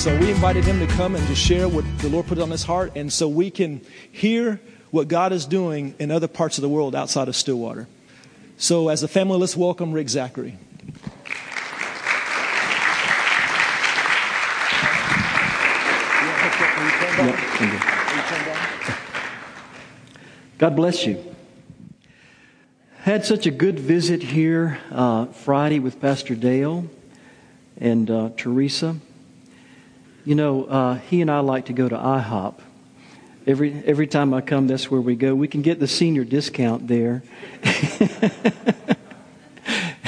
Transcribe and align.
So 0.00 0.18
we 0.18 0.30
invited 0.30 0.64
him 0.64 0.78
to 0.78 0.86
come 0.86 1.14
and 1.14 1.26
just 1.26 1.42
share 1.42 1.68
what 1.68 1.84
the 1.98 2.08
Lord 2.08 2.26
put 2.26 2.38
on 2.38 2.50
his 2.50 2.62
heart, 2.62 2.92
and 2.96 3.12
so 3.12 3.28
we 3.28 3.50
can 3.50 3.82
hear 4.10 4.58
what 4.90 5.08
God 5.08 5.30
is 5.30 5.44
doing 5.44 5.94
in 5.98 6.10
other 6.10 6.26
parts 6.26 6.56
of 6.56 6.62
the 6.62 6.70
world 6.70 6.94
outside 6.94 7.28
of 7.28 7.36
Stillwater. 7.36 7.86
So, 8.56 8.88
as 8.88 9.02
a 9.02 9.08
family, 9.08 9.36
let's 9.36 9.58
welcome 9.58 9.92
Rick 9.92 10.08
Zachary. 10.08 10.56
God 20.56 20.76
bless 20.76 21.04
you. 21.04 21.22
Had 23.02 23.26
such 23.26 23.44
a 23.44 23.50
good 23.50 23.78
visit 23.78 24.22
here 24.22 24.78
uh, 24.90 25.26
Friday 25.26 25.78
with 25.78 26.00
Pastor 26.00 26.34
Dale 26.34 26.86
and 27.76 28.10
uh, 28.10 28.30
Teresa. 28.38 28.96
You 30.24 30.34
know, 30.34 30.64
uh, 30.64 30.94
he 30.94 31.20
and 31.22 31.30
I 31.30 31.40
like 31.40 31.66
to 31.66 31.72
go 31.72 31.88
to 31.88 31.96
IHOP. 31.96 32.54
Every, 33.46 33.82
every 33.86 34.06
time 34.06 34.34
I 34.34 34.42
come, 34.42 34.66
that's 34.66 34.90
where 34.90 35.00
we 35.00 35.16
go. 35.16 35.34
We 35.34 35.48
can 35.48 35.62
get 35.62 35.80
the 35.80 35.88
senior 35.88 36.24
discount 36.24 36.86
there. 36.88 37.22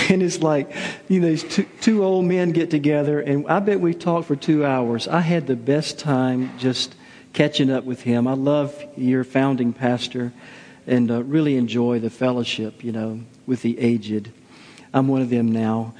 and 0.09 0.23
it's 0.23 0.43
like, 0.43 0.75
you 1.09 1.21
know, 1.21 1.29
these 1.29 1.43
two, 1.43 1.65
two 1.81 2.05
old 2.05 2.27
men 2.27 2.53
get 2.53 2.71
together, 2.71 3.21
and 3.21 3.49
I 3.49 3.61
bet 3.61 3.81
we 3.81 3.95
talked 3.95 4.29
for 4.29 4.37
two 4.37 4.67
hours. 4.67 5.09
I 5.09 5.21
had 5.21 5.47
the 5.47 5.57
best 5.57 5.99
time 5.99 6.57
just 6.59 6.95
catching 7.33 7.71
up 7.71 7.85
with 7.85 8.03
him. 8.03 8.27
I 8.27 8.35
love 8.35 8.85
your 8.97 9.25
founding 9.25 9.73
pastor 9.73 10.33
and 10.87 11.11
uh, 11.11 11.23
really 11.23 11.57
enjoy 11.57 12.01
the 12.01 12.11
fellowship, 12.11 12.85
you 12.85 12.93
know, 12.93 13.21
with 13.47 13.63
the 13.63 13.79
aged. 13.79 14.31
I'm 14.93 15.09
one 15.09 15.23
of 15.23 15.31
them 15.31 15.51
now. 15.53 15.95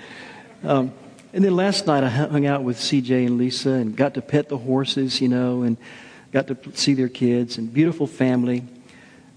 Um, 0.63 0.93
and 1.33 1.43
then 1.43 1.57
last 1.57 1.87
night 1.87 2.05
I 2.05 2.09
hung 2.09 2.45
out 2.45 2.63
with 2.63 2.77
CJ 2.77 3.27
and 3.27 3.39
Lisa 3.39 3.71
and 3.71 3.97
got 3.97 4.15
to 4.15 4.23
pet 4.23 4.51
the 4.51 4.59
horses, 4.59 5.21
you 5.21 5.29
know, 5.29 5.63
and 5.63 5.79
got 6.31 6.47
to 6.49 6.57
see 6.75 6.93
their 6.93 7.09
kids 7.09 7.57
and 7.57 7.73
beautiful 7.73 8.07
family. 8.07 8.65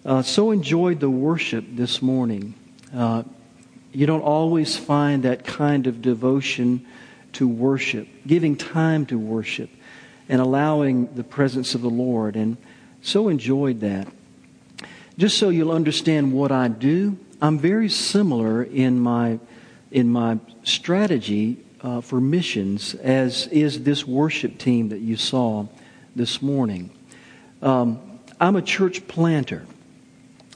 Uh, 0.05 0.21
so 0.21 0.51
enjoyed 0.51 0.99
the 0.99 1.09
worship 1.09 1.63
this 1.69 2.01
morning. 2.01 2.53
Uh, 2.93 3.23
you 3.93 4.05
don't 4.05 4.21
always 4.21 4.75
find 4.75 5.23
that 5.23 5.45
kind 5.45 5.87
of 5.87 6.01
devotion 6.01 6.85
to 7.33 7.47
worship, 7.47 8.07
giving 8.27 8.57
time 8.57 9.05
to 9.05 9.17
worship, 9.17 9.69
and 10.27 10.41
allowing 10.41 11.13
the 11.15 11.23
presence 11.23 11.75
of 11.75 11.81
the 11.81 11.89
Lord. 11.89 12.35
And 12.35 12.57
so 13.01 13.29
enjoyed 13.29 13.79
that. 13.79 14.07
Just 15.17 15.37
so 15.37 15.47
you'll 15.47 15.71
understand 15.71 16.33
what 16.33 16.51
I 16.51 16.67
do, 16.67 17.17
I'm 17.41 17.57
very 17.57 17.87
similar 17.87 18.63
in 18.63 18.99
my 18.99 19.39
in 19.91 20.09
my 20.09 20.39
strategy 20.63 21.65
uh, 21.85 22.01
for 22.01 22.19
missions 22.19 22.95
as 22.95 23.45
is 23.47 23.83
this 23.83 24.07
worship 24.07 24.57
team 24.57 24.89
that 24.89 25.01
you 25.01 25.15
saw 25.15 25.67
this 26.15 26.41
morning. 26.41 26.89
Um, 27.61 28.19
I'm 28.41 28.55
a 28.55 28.61
church 28.61 29.07
planter. 29.07 29.67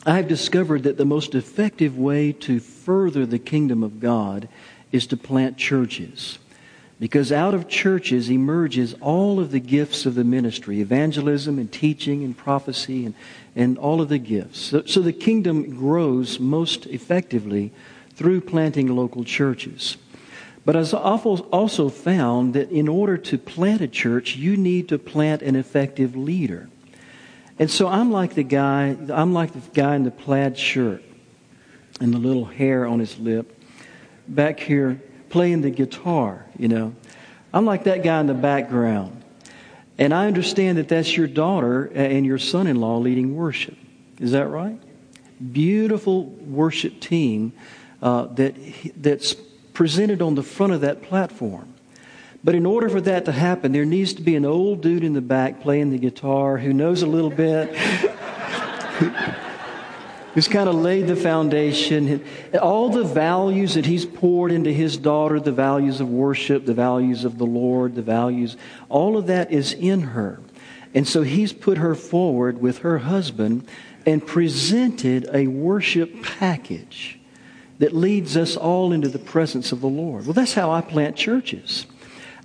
I've 0.08 0.28
discovered 0.28 0.84
that 0.84 0.98
the 0.98 1.06
most 1.06 1.36
effective 1.36 1.98
way 1.98 2.32
to 2.32 2.60
further 2.60 3.28
the 3.28 3.38
kingdom 3.38 3.84
of 3.84 4.00
God 4.00 4.50
is 4.92 5.06
to 5.08 5.18
plant 5.18 5.58
churches. 5.58 6.40
Because 7.00 7.32
out 7.32 7.54
of 7.54 7.70
churches 7.70 8.32
emerges 8.32 8.96
all 9.00 9.40
of 9.40 9.52
the 9.52 9.60
gifts 9.60 10.08
of 10.08 10.16
the 10.16 10.24
ministry 10.24 10.82
evangelism 10.82 11.60
and 11.60 11.72
teaching 11.72 12.24
and 12.24 12.36
prophecy 12.36 13.06
and, 13.06 13.14
and 13.56 13.78
all 13.78 14.02
of 14.02 14.10
the 14.10 14.18
gifts. 14.18 14.60
So, 14.60 14.84
so 14.86 15.00
the 15.02 15.14
kingdom 15.14 15.76
grows 15.76 16.40
most 16.40 16.88
effectively 16.88 17.72
through 18.16 18.42
planting 18.42 18.88
local 18.88 19.24
churches. 19.24 19.96
But 20.70 20.75
I've 20.75 20.94
also 20.94 21.89
found 21.89 22.54
that 22.54 22.70
in 22.70 22.88
order 22.88 23.17
to 23.17 23.39
plant 23.39 23.82
a 23.82 23.88
church, 23.88 24.36
you 24.36 24.55
need 24.55 24.89
to 24.89 24.99
plant 24.99 25.42
an 25.42 25.55
effective 25.55 26.16
leader. 26.16 26.70
And 27.58 27.71
so 27.71 27.88
I'm 27.88 28.11
like 28.11 28.36
the 28.36 28.44
guy, 28.44 28.95
I'm 29.10 29.33
like 29.33 29.52
the 29.54 29.67
guy 29.73 29.95
in 29.95 30.04
the 30.04 30.11
plaid 30.11 30.60
shirt 30.60 31.04
and 31.99 32.14
the 32.14 32.20
little 32.20 32.45
hair 32.45 32.86
on 32.86 32.99
his 32.99 33.17
lip 33.17 33.60
back 34.27 34.60
here 34.60 35.02
playing 35.30 35.61
the 35.61 35.71
guitar, 35.71 36.45
you 36.55 36.67
know. 36.67 36.94
I'm 37.52 37.65
like 37.65 37.86
that 37.86 38.04
guy 38.04 38.20
in 38.20 38.27
the 38.27 38.36
background. 38.36 39.23
And 39.98 40.14
I 40.14 40.27
understand 40.27 40.77
that 40.77 40.88
that's 40.88 41.17
your 41.17 41.26
daughter 41.26 41.86
and 41.86 42.27
your 42.27 42.38
son 42.38 42.67
in 42.67 42.80
law 42.80 42.99
leading 42.99 43.36
worship. 43.36 43.76
Is 44.20 44.33
that 44.33 44.45
right? 44.49 44.80
Beautiful 45.52 46.26
worship 46.26 46.99
team 46.99 47.54
uh, 48.04 48.26
that, 48.36 48.54
that's 48.95 49.36
presented 49.80 50.22
on 50.22 50.36
the 50.36 50.44
front 50.44 50.73
of 50.73 50.82
that 50.82 51.02
platform. 51.02 51.73
But 52.44 52.54
in 52.54 52.66
order 52.66 52.90
for 52.90 53.00
that 53.00 53.23
to 53.23 53.32
happen, 53.32 53.72
there 53.72 53.86
needs 53.86 54.14
to 54.16 54.22
be 54.22 54.36
an 54.36 54.44
old 54.44 54.82
dude 54.82 55.06
in 55.06 55.14
the 55.14 55.22
back 55.22 55.62
playing 55.62 55.92
the 55.92 55.98
guitar 55.98 56.58
who 56.58 56.73
knows 56.73 57.02
a 57.02 57.08
little 57.08 57.30
bit, 57.30 57.73
who's 60.34 60.50
kind 60.50 60.68
of 60.68 60.76
laid 60.76 61.08
the 61.08 61.16
foundation. 61.16 62.22
All 62.62 62.89
the 62.89 63.06
values 63.06 63.76
that 63.76 63.86
he's 63.86 64.06
poured 64.06 64.52
into 64.52 64.70
his 64.70 64.98
daughter, 64.98 65.39
the 65.39 65.54
values 65.54 66.02
of 66.02 66.10
worship, 66.10 66.66
the 66.66 66.73
values 66.73 67.23
of 67.23 67.38
the 67.38 67.45
Lord, 67.45 67.95
the 67.95 68.02
values, 68.02 68.58
all 68.89 69.18
of 69.18 69.28
that 69.28 69.50
is 69.50 69.72
in 69.72 70.02
her. 70.02 70.42
And 70.94 71.08
so 71.08 71.22
he's 71.22 71.54
put 71.54 71.78
her 71.78 71.95
forward 71.95 72.60
with 72.60 72.80
her 72.80 72.98
husband 72.98 73.66
and 74.06 74.28
presented 74.28 75.30
a 75.34 75.48
worship 75.48 76.22
package 76.22 77.19
that 77.80 77.95
leads 77.95 78.38
us 78.38 78.56
all 78.56 78.94
into 78.94 79.08
the 79.08 79.20
presence 79.20 79.72
of 79.72 79.82
the 79.82 79.88
Lord. 79.88 80.26
Well, 80.26 80.34
that's 80.34 80.54
how 80.54 80.72
I 80.72 80.82
plant 80.82 81.16
churches. 81.16 81.86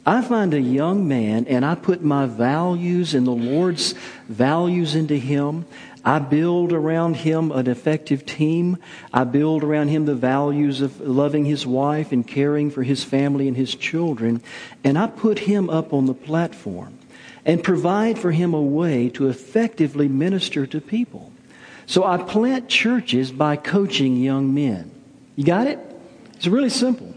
I 0.06 0.21
find 0.21 0.53
a 0.53 0.61
young 0.61 1.09
man 1.09 1.47
and 1.47 1.65
I 1.65 1.75
put 1.75 2.03
my 2.03 2.27
values 2.27 3.15
and 3.15 3.27
the 3.27 3.31
Lord's 3.31 3.94
values 4.28 4.94
into 4.94 5.17
him. 5.17 5.65
I 6.05 6.19
build 6.19 6.75
around 6.75 7.17
him 7.17 7.50
an 7.50 7.67
effective 7.67 8.27
team. 8.27 8.77
I 9.15 9.25
build 9.25 9.65
around 9.65 9.89
him 9.89 10.05
the 10.05 10.15
values 10.15 10.83
of 10.83 11.00
loving 11.00 11.47
his 11.47 11.67
wife 11.67 12.12
and 12.12 12.27
caring 12.27 12.71
for 12.71 12.83
his 12.83 13.03
family 13.03 13.49
and 13.49 13.56
his 13.56 13.75
children. 13.75 14.43
And 14.84 14.99
I 14.99 15.06
put 15.06 15.39
him 15.39 15.71
up 15.71 15.94
on 15.94 16.05
the 16.05 16.15
platform 16.15 16.99
and 17.47 17.65
provide 17.65 18.19
for 18.19 18.31
him 18.31 18.53
a 18.53 18.61
way 18.61 19.09
to 19.11 19.28
effectively 19.28 20.09
minister 20.09 20.67
to 20.67 20.81
people. 20.83 21.33
So 21.87 22.05
I 22.05 22.19
plant 22.19 22.69
churches 22.69 23.33
by 23.33 23.56
coaching 23.56 24.17
young 24.17 24.53
men. 24.53 24.94
You 25.37 25.45
got 25.45 25.67
it? 25.67 25.78
It's 26.34 26.47
really 26.47 26.71
simple. 26.71 27.12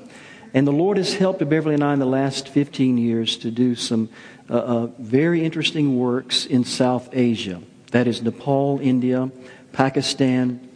And 0.53 0.65
the 0.65 0.71
Lord 0.71 0.97
has 0.97 1.13
helped 1.13 1.47
Beverly 1.47 1.75
and 1.75 1.83
I 1.83 1.93
in 1.93 1.99
the 1.99 2.05
last 2.05 2.47
15 2.49 2.97
years 2.97 3.37
to 3.37 3.51
do 3.51 3.75
some 3.75 4.09
uh, 4.49 4.53
uh, 4.53 4.85
very 4.97 5.43
interesting 5.43 5.99
works 5.99 6.45
in 6.45 6.63
South 6.63 7.09
Asia. 7.13 7.61
That 7.91 8.07
is 8.07 8.21
Nepal, 8.21 8.79
India, 8.81 9.29
Pakistan, 9.71 10.67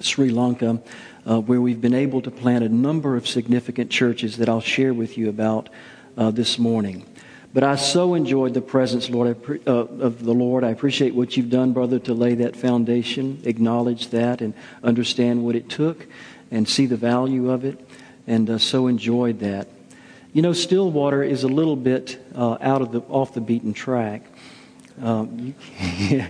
Sri 0.00 0.30
Lanka, 0.30 0.82
uh, 1.24 1.40
where 1.40 1.60
we've 1.60 1.80
been 1.80 1.94
able 1.94 2.20
to 2.22 2.30
plant 2.30 2.64
a 2.64 2.68
number 2.68 3.16
of 3.16 3.28
significant 3.28 3.90
churches 3.90 4.38
that 4.38 4.48
I'll 4.48 4.60
share 4.60 4.92
with 4.92 5.16
you 5.16 5.28
about 5.28 5.68
uh, 6.16 6.30
this 6.30 6.58
morning. 6.58 7.06
But 7.54 7.64
I 7.64 7.76
so 7.76 8.14
enjoyed 8.14 8.54
the 8.54 8.62
presence, 8.62 9.10
Lord, 9.10 9.36
uh, 9.66 9.70
of 9.70 10.24
the 10.24 10.32
Lord. 10.32 10.64
I 10.64 10.70
appreciate 10.70 11.14
what 11.14 11.36
you've 11.36 11.50
done, 11.50 11.74
brother, 11.74 11.98
to 12.00 12.14
lay 12.14 12.34
that 12.36 12.56
foundation, 12.56 13.42
acknowledge 13.44 14.08
that, 14.08 14.40
and 14.40 14.54
understand 14.82 15.44
what 15.44 15.54
it 15.54 15.68
took 15.68 16.06
and 16.52 16.68
see 16.68 16.86
the 16.86 16.96
value 16.96 17.50
of 17.50 17.64
it, 17.64 17.80
and 18.28 18.48
uh, 18.48 18.58
so 18.58 18.86
enjoyed 18.86 19.40
that. 19.40 19.66
You 20.32 20.42
know, 20.42 20.52
Stillwater 20.52 21.24
is 21.24 21.42
a 21.42 21.48
little 21.48 21.74
bit 21.76 22.24
uh, 22.34 22.58
out 22.60 22.82
of 22.82 22.92
the 22.92 23.00
off 23.00 23.34
the 23.34 23.40
beaten 23.40 23.72
track. 23.72 24.22
Um, 25.00 25.54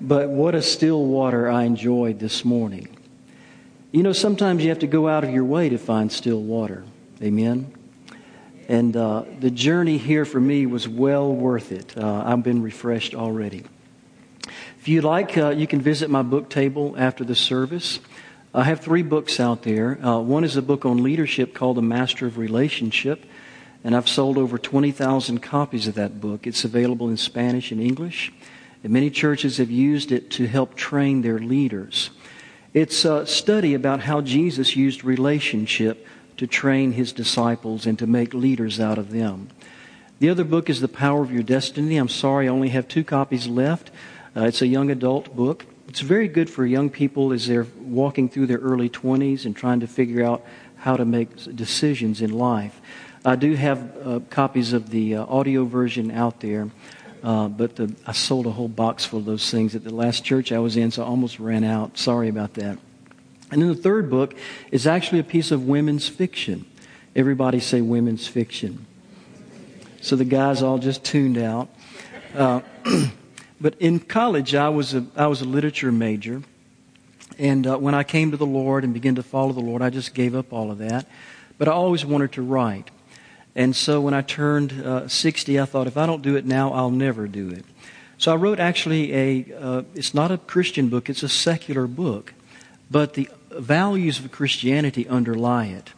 but 0.00 0.30
what 0.30 0.54
a 0.54 0.62
still 0.62 1.04
water 1.04 1.50
I 1.50 1.64
enjoyed 1.64 2.18
this 2.18 2.44
morning. 2.44 2.88
You 3.92 4.04
know, 4.04 4.12
sometimes 4.12 4.62
you 4.62 4.70
have 4.70 4.78
to 4.78 4.86
go 4.86 5.08
out 5.08 5.24
of 5.24 5.30
your 5.30 5.44
way 5.44 5.68
to 5.68 5.76
find 5.76 6.10
still 6.10 6.40
water. 6.40 6.84
Amen. 7.20 7.74
And 8.68 8.96
uh, 8.96 9.24
the 9.40 9.50
journey 9.50 9.98
here 9.98 10.24
for 10.24 10.40
me 10.40 10.64
was 10.64 10.86
well 10.86 11.34
worth 11.34 11.72
it. 11.72 11.98
Uh, 11.98 12.22
I've 12.24 12.44
been 12.44 12.62
refreshed 12.62 13.16
already. 13.16 13.64
If 14.80 14.88
you'd 14.88 15.04
like, 15.04 15.36
uh, 15.36 15.50
you 15.50 15.66
can 15.66 15.82
visit 15.82 16.08
my 16.08 16.22
book 16.22 16.48
table 16.48 16.94
after 16.96 17.22
the 17.22 17.34
service. 17.34 18.00
I 18.54 18.64
have 18.64 18.80
three 18.80 19.02
books 19.02 19.38
out 19.38 19.62
there. 19.62 20.02
Uh, 20.02 20.20
one 20.20 20.42
is 20.42 20.56
a 20.56 20.62
book 20.62 20.86
on 20.86 21.02
leadership 21.02 21.52
called 21.52 21.76
The 21.76 21.82
Master 21.82 22.26
of 22.26 22.38
Relationship, 22.38 23.26
and 23.84 23.94
I've 23.94 24.08
sold 24.08 24.38
over 24.38 24.56
20,000 24.56 25.40
copies 25.40 25.86
of 25.86 25.96
that 25.96 26.18
book. 26.18 26.46
It's 26.46 26.64
available 26.64 27.10
in 27.10 27.18
Spanish 27.18 27.70
and 27.70 27.78
English, 27.78 28.32
and 28.82 28.90
many 28.90 29.10
churches 29.10 29.58
have 29.58 29.70
used 29.70 30.12
it 30.12 30.30
to 30.30 30.46
help 30.46 30.76
train 30.76 31.20
their 31.20 31.38
leaders. 31.38 32.08
It's 32.72 33.04
a 33.04 33.26
study 33.26 33.74
about 33.74 34.00
how 34.00 34.22
Jesus 34.22 34.76
used 34.76 35.04
relationship 35.04 36.06
to 36.38 36.46
train 36.46 36.92
his 36.92 37.12
disciples 37.12 37.84
and 37.84 37.98
to 37.98 38.06
make 38.06 38.32
leaders 38.32 38.80
out 38.80 38.96
of 38.96 39.10
them. 39.10 39.50
The 40.20 40.30
other 40.30 40.44
book 40.44 40.70
is 40.70 40.80
The 40.80 40.88
Power 40.88 41.22
of 41.22 41.30
Your 41.30 41.42
Destiny. 41.42 41.98
I'm 41.98 42.08
sorry 42.08 42.48
I 42.48 42.50
only 42.50 42.70
have 42.70 42.88
two 42.88 43.04
copies 43.04 43.46
left. 43.46 43.90
Uh, 44.36 44.44
it's 44.44 44.62
a 44.62 44.66
young 44.66 44.90
adult 44.90 45.34
book. 45.34 45.66
It's 45.88 46.00
very 46.00 46.28
good 46.28 46.48
for 46.48 46.64
young 46.64 46.88
people 46.88 47.32
as 47.32 47.48
they're 47.48 47.66
walking 47.80 48.28
through 48.28 48.46
their 48.46 48.58
early 48.58 48.88
20s 48.88 49.44
and 49.44 49.56
trying 49.56 49.80
to 49.80 49.88
figure 49.88 50.24
out 50.24 50.44
how 50.76 50.96
to 50.96 51.04
make 51.04 51.56
decisions 51.56 52.22
in 52.22 52.32
life. 52.32 52.80
I 53.24 53.36
do 53.36 53.54
have 53.54 54.06
uh, 54.06 54.20
copies 54.30 54.72
of 54.72 54.90
the 54.90 55.16
uh, 55.16 55.26
audio 55.26 55.64
version 55.64 56.10
out 56.12 56.40
there, 56.40 56.70
uh, 57.24 57.48
but 57.48 57.76
the, 57.76 57.94
I 58.06 58.12
sold 58.12 58.46
a 58.46 58.50
whole 58.50 58.68
box 58.68 59.04
full 59.04 59.18
of 59.18 59.24
those 59.24 59.50
things 59.50 59.74
at 59.74 59.82
the 59.82 59.92
last 59.92 60.24
church 60.24 60.52
I 60.52 60.60
was 60.60 60.76
in, 60.76 60.92
so 60.92 61.02
I 61.02 61.06
almost 61.06 61.40
ran 61.40 61.64
out. 61.64 61.98
Sorry 61.98 62.28
about 62.28 62.54
that. 62.54 62.78
And 63.50 63.60
then 63.60 63.68
the 63.68 63.74
third 63.74 64.10
book 64.10 64.34
is 64.70 64.86
actually 64.86 65.18
a 65.18 65.24
piece 65.24 65.50
of 65.50 65.66
women's 65.66 66.08
fiction. 66.08 66.66
Everybody 67.16 67.58
say 67.58 67.80
women's 67.80 68.28
fiction. 68.28 68.86
So 70.00 70.14
the 70.14 70.24
guys 70.24 70.62
all 70.62 70.78
just 70.78 71.04
tuned 71.04 71.36
out. 71.36 71.68
But 73.60 73.74
in 73.78 74.00
college, 74.00 74.54
I 74.54 74.70
was 74.70 74.94
a, 74.94 75.04
I 75.14 75.26
was 75.26 75.42
a 75.42 75.44
literature 75.44 75.92
major. 75.92 76.42
And 77.38 77.66
uh, 77.66 77.78
when 77.78 77.94
I 77.94 78.02
came 78.02 78.30
to 78.30 78.36
the 78.36 78.46
Lord 78.46 78.84
and 78.84 78.94
began 78.94 79.14
to 79.16 79.22
follow 79.22 79.52
the 79.52 79.60
Lord, 79.60 79.82
I 79.82 79.90
just 79.90 80.14
gave 80.14 80.34
up 80.34 80.52
all 80.52 80.70
of 80.70 80.78
that. 80.78 81.06
But 81.58 81.68
I 81.68 81.72
always 81.72 82.04
wanted 82.04 82.32
to 82.32 82.42
write. 82.42 82.90
And 83.54 83.74
so 83.74 84.00
when 84.00 84.14
I 84.14 84.22
turned 84.22 84.72
uh, 84.72 85.08
60, 85.08 85.60
I 85.60 85.64
thought, 85.64 85.86
if 85.86 85.96
I 85.96 86.06
don't 86.06 86.22
do 86.22 86.36
it 86.36 86.46
now, 86.46 86.72
I'll 86.72 86.90
never 86.90 87.26
do 87.26 87.50
it. 87.50 87.64
So 88.16 88.32
I 88.32 88.36
wrote 88.36 88.60
actually 88.60 89.14
a, 89.14 89.46
uh, 89.58 89.82
it's 89.94 90.14
not 90.14 90.30
a 90.30 90.38
Christian 90.38 90.88
book, 90.88 91.08
it's 91.08 91.22
a 91.22 91.28
secular 91.28 91.86
book. 91.86 92.34
But 92.90 93.14
the 93.14 93.28
values 93.50 94.18
of 94.18 94.30
Christianity 94.30 95.08
underlie 95.08 95.66
it. 95.66 95.92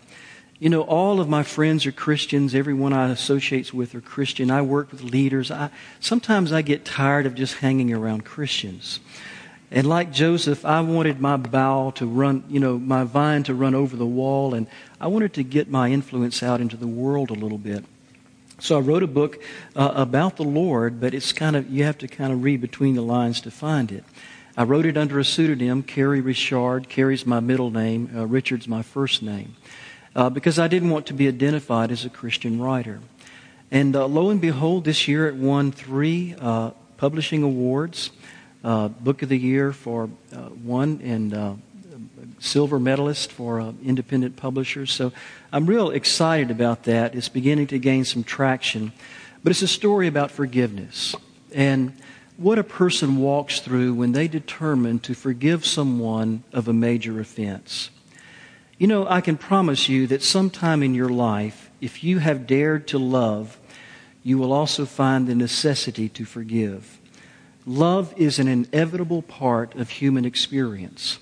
You 0.62 0.69
know, 0.69 0.82
all 0.82 1.20
of 1.20 1.29
my 1.29 1.43
friends 1.43 1.87
are 1.87 1.91
Christians. 1.91 2.55
Everyone 2.55 2.93
I 2.93 3.11
associate 3.11 3.75
with 3.75 3.97
are 3.97 4.00
Christian. 4.00 4.49
I 4.49 4.62
work 4.62 4.93
with 4.93 5.03
leaders. 5.03 5.50
I, 5.50 5.70
sometimes 5.99 6.53
I 6.53 6.62
get 6.62 6.85
tired 6.85 7.26
of 7.26 7.35
just 7.35 7.55
hanging 7.55 7.93
around 7.93 8.25
Christians. 8.25 9.00
And 9.73 9.88
like 9.88 10.12
Joseph, 10.12 10.64
I 10.64 10.81
wanted 10.82 11.20
my 11.20 11.37
bough 11.37 11.91
to 11.97 12.06
run, 12.06 12.44
you 12.49 12.61
know, 12.61 12.79
my 12.79 13.03
vine 13.03 13.43
to 13.43 13.55
run 13.55 13.75
over 13.75 13.97
the 13.97 14.06
wall, 14.06 14.55
and 14.55 14.69
I 15.00 15.09
wanted 15.09 15.32
to 15.32 15.43
get 15.43 15.69
my 15.69 15.91
influence 15.91 16.44
out 16.44 16.61
into 16.61 16.76
the 16.76 16.87
world 16.87 17.31
a 17.31 17.35
little 17.35 17.59
bit. 17.59 17.85
So 18.61 18.76
I 18.76 18.81
wrote 18.82 19.03
a 19.03 19.09
book 19.09 19.43
uh, 19.75 19.91
about 19.97 20.37
the 20.37 20.44
Lord, 20.44 21.00
but 21.00 21.12
it's 21.12 21.32
kind 21.32 21.56
of, 21.56 21.69
you 21.69 21.82
have 21.82 21.99
to 21.99 22.06
kind 22.06 22.32
of 22.32 22.44
read 22.44 22.61
between 22.61 22.94
the 22.94 23.03
lines 23.03 23.41
to 23.41 23.50
find 23.50 23.91
it. 23.91 24.05
I 24.56 24.64
wrote 24.64 24.85
it 24.85 24.99
under 24.99 25.19
a 25.19 25.25
pseudonym, 25.25 25.82
Kerry 25.82 26.20
Richard. 26.20 26.88
Kerry's 26.88 27.25
my 27.25 27.41
middle 27.41 27.70
name, 27.70 28.11
uh, 28.14 28.26
Richard's 28.26 28.69
my 28.69 28.82
first 28.82 29.23
name, 29.23 29.56
uh, 30.14 30.31
because 30.31 30.59
I 30.59 30.69
didn't 30.69 30.91
want 30.91 31.06
to 31.06 31.14
be 31.14 31.29
identified 31.29 31.91
as 31.91 32.05
a 32.05 32.11
Christian 32.11 32.61
writer. 32.61 33.00
And 33.70 33.97
uh, 33.97 34.06
lo 34.06 34.31
and 34.31 34.41
behold, 34.41 34.85
this 34.85 35.09
year 35.09 35.29
it 35.29 35.35
won 35.35 35.73
three 35.73 36.35
uh, 36.38 36.73
publishing 36.97 37.43
awards 37.43 38.11
uh, 38.64 38.88
Book 38.88 39.23
of 39.23 39.29
the 39.29 39.38
Year 39.38 39.73
for 39.73 40.09
uh, 40.32 40.37
one, 40.37 41.00
and 41.03 41.61
silver 42.38 42.79
medalist 42.79 43.32
for 43.32 43.75
independent 43.85 44.37
publishers. 44.37 44.93
So 44.93 45.12
I'm 45.53 45.67
real 45.67 45.91
excited 45.91 46.50
about 46.50 46.85
that. 46.85 47.14
It's 47.14 47.29
beginning 47.29 47.69
to 47.69 47.79
gain 47.79 48.05
some 48.05 48.25
traction. 48.25 48.93
But 49.43 49.50
it's 49.50 49.62
a 49.62 49.69
story 49.69 50.06
about 50.06 50.31
forgiveness. 50.31 51.17
And 51.53 51.93
what 52.37 52.59
a 52.59 52.64
person 52.64 53.19
walks 53.19 53.61
through 53.61 53.94
when 53.94 54.12
they 54.12 54.29
determine 54.29 54.99
to 55.00 55.14
forgive 55.14 55.67
someone 55.67 56.44
of 56.53 56.69
a 56.69 56.73
major 56.73 57.20
offense. 57.20 57.91
You 58.78 58.86
know, 58.86 59.06
I 59.06 59.20
can 59.20 59.36
promise 59.36 59.88
you 59.88 60.06
that 60.08 60.22
sometime 60.22 60.82
in 60.82 60.94
your 60.94 61.08
life, 61.08 61.70
if 61.80 62.02
you 62.02 62.19
have 62.19 62.46
dared 62.46 62.88
to 62.88 62.98
love, 62.98 63.58
you 64.24 64.38
will 64.38 64.52
also 64.52 64.86
find 64.86 65.26
the 65.26 65.34
necessity 65.34 66.08
to 66.10 66.24
forgive. 66.24 66.98
Love 67.66 68.12
is 68.16 68.38
an 68.38 68.48
inevitable 68.48 69.22
part 69.22 69.74
of 69.74 69.90
human 69.90 70.24
experience. 70.24 71.19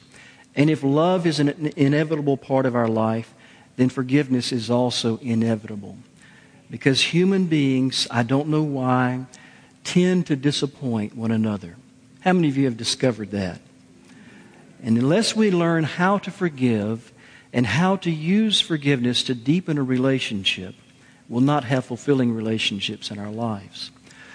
And 0.55 0.71
if 0.71 0.83
love 0.83 1.27
is 1.27 1.39
an 1.39 1.73
inevitable 1.77 2.37
part 2.37 2.67
of 2.67 2.75
our 2.75 2.89
life, 2.89 3.35
then 3.77 3.89
forgiveness 3.89 4.53
is 4.53 4.71
also 4.71 5.19
inevitable. 5.19 5.99
Because 6.71 7.01
human 7.01 7.47
beings, 7.47 8.07
I 8.11 8.23
don't 8.23 8.49
know 8.49 8.63
why, 8.63 9.27
tend 9.85 10.27
to 10.27 10.37
disappoint 10.37 11.17
one 11.17 11.31
another. 11.31 11.77
How 12.21 12.33
many 12.33 12.49
of 12.49 12.57
you 12.57 12.67
have 12.67 12.77
discovered 12.77 13.31
that? 13.33 13.61
And 14.83 14.97
unless 14.97 15.37
we 15.37 15.51
learn 15.51 15.85
how 15.85 16.19
to 16.19 16.31
forgive 16.31 17.13
and 17.53 17.67
how 17.67 17.97
to 17.97 18.11
use 18.11 18.61
forgiveness 18.61 19.23
to 19.25 19.35
deepen 19.35 19.79
a 19.79 19.83
relationship, 19.83 20.75
we'll 21.29 21.41
not 21.41 21.65
have 21.65 21.85
fulfilling 21.85 22.33
relationships 22.33 23.11
in 23.11 23.19
our 23.19 23.31
lives. 23.31 23.91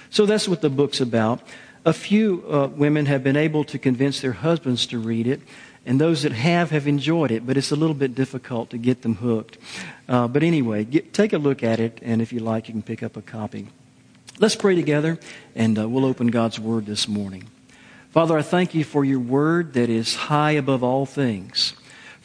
So 0.09 0.25
that's 0.25 0.47
what 0.47 0.61
the 0.61 0.69
book's 0.69 1.01
about. 1.01 1.41
A 1.85 1.93
few 1.93 2.43
uh, 2.49 2.67
women 2.67 3.05
have 3.05 3.23
been 3.23 3.37
able 3.37 3.63
to 3.65 3.77
convince 3.77 4.21
their 4.21 4.33
husbands 4.33 4.87
to 4.87 4.97
read 4.97 5.27
it, 5.27 5.41
and 5.85 6.01
those 6.01 6.23
that 6.23 6.31
have 6.31 6.71
have 6.71 6.87
enjoyed 6.87 7.31
it, 7.31 7.45
but 7.45 7.57
it's 7.57 7.71
a 7.71 7.75
little 7.75 7.95
bit 7.95 8.15
difficult 8.15 8.71
to 8.71 8.77
get 8.77 9.03
them 9.03 9.15
hooked. 9.15 9.57
Uh, 10.09 10.27
but 10.27 10.41
anyway, 10.41 10.83
get, 10.83 11.13
take 11.13 11.33
a 11.33 11.37
look 11.37 11.63
at 11.63 11.79
it, 11.79 11.99
and 12.01 12.21
if 12.21 12.33
you 12.33 12.39
like, 12.39 12.67
you 12.67 12.73
can 12.73 12.81
pick 12.81 13.03
up 13.03 13.15
a 13.17 13.21
copy. 13.21 13.67
Let's 14.39 14.55
pray 14.55 14.75
together, 14.75 15.19
and 15.55 15.77
uh, 15.77 15.87
we'll 15.87 16.05
open 16.05 16.27
God's 16.27 16.59
Word 16.59 16.85
this 16.87 17.07
morning. 17.07 17.47
Father, 18.09 18.37
I 18.37 18.41
thank 18.41 18.73
you 18.73 18.83
for 18.83 19.05
your 19.05 19.19
Word 19.19 19.73
that 19.73 19.89
is 19.89 20.15
high 20.15 20.51
above 20.51 20.83
all 20.83 21.05
things, 21.05 21.73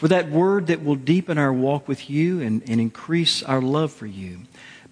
for 0.00 0.08
that 0.08 0.30
Word 0.30 0.66
that 0.66 0.82
will 0.82 0.96
deepen 0.96 1.38
our 1.38 1.52
walk 1.52 1.86
with 1.86 2.10
you 2.10 2.40
and, 2.40 2.68
and 2.68 2.80
increase 2.80 3.44
our 3.44 3.60
love 3.60 3.92
for 3.92 4.06
you. 4.06 4.40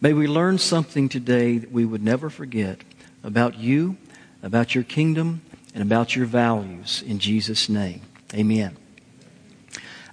May 0.00 0.12
we 0.12 0.28
learn 0.28 0.58
something 0.58 1.08
today 1.08 1.58
that 1.58 1.72
we 1.72 1.84
would 1.84 2.04
never 2.04 2.30
forget 2.30 2.82
about 3.24 3.58
you 3.58 3.96
about 4.42 4.74
your 4.74 4.84
kingdom, 4.84 5.42
and 5.74 5.82
about 5.82 6.16
your 6.16 6.26
values. 6.26 7.02
In 7.06 7.18
Jesus' 7.18 7.68
name, 7.68 8.02
amen. 8.34 8.76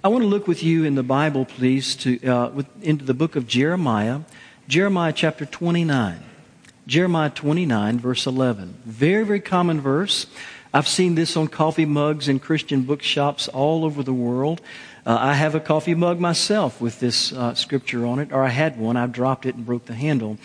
I 0.04 0.08
want 0.08 0.22
to 0.22 0.28
look 0.28 0.46
with 0.46 0.62
you 0.62 0.84
in 0.84 0.94
the 0.94 1.02
Bible, 1.02 1.44
please, 1.44 1.96
to, 1.96 2.24
uh, 2.26 2.50
with, 2.50 2.66
into 2.82 3.04
the 3.04 3.14
book 3.14 3.34
of 3.34 3.46
Jeremiah, 3.46 4.20
Jeremiah 4.68 5.12
chapter 5.12 5.46
29. 5.46 6.22
Jeremiah 6.86 7.30
29, 7.30 7.98
verse 7.98 8.26
11. 8.26 8.76
Very, 8.84 9.24
very 9.24 9.40
common 9.40 9.80
verse. 9.80 10.26
I've 10.74 10.88
seen 10.88 11.14
this 11.14 11.36
on 11.36 11.48
coffee 11.48 11.86
mugs 11.86 12.28
in 12.28 12.38
Christian 12.38 12.82
bookshops 12.82 13.48
all 13.48 13.84
over 13.84 14.02
the 14.02 14.12
world. 14.12 14.60
Uh, 15.06 15.16
I 15.20 15.34
have 15.34 15.54
a 15.54 15.60
coffee 15.60 15.94
mug 15.94 16.18
myself 16.18 16.80
with 16.80 16.98
this 16.98 17.32
uh, 17.32 17.54
scripture 17.54 18.04
on 18.04 18.18
it, 18.18 18.32
or 18.32 18.42
I 18.42 18.48
had 18.48 18.78
one. 18.78 18.96
I 18.96 19.06
dropped 19.06 19.46
it 19.46 19.54
and 19.54 19.64
broke 19.64 19.86
the 19.86 19.94
handle. 19.94 20.38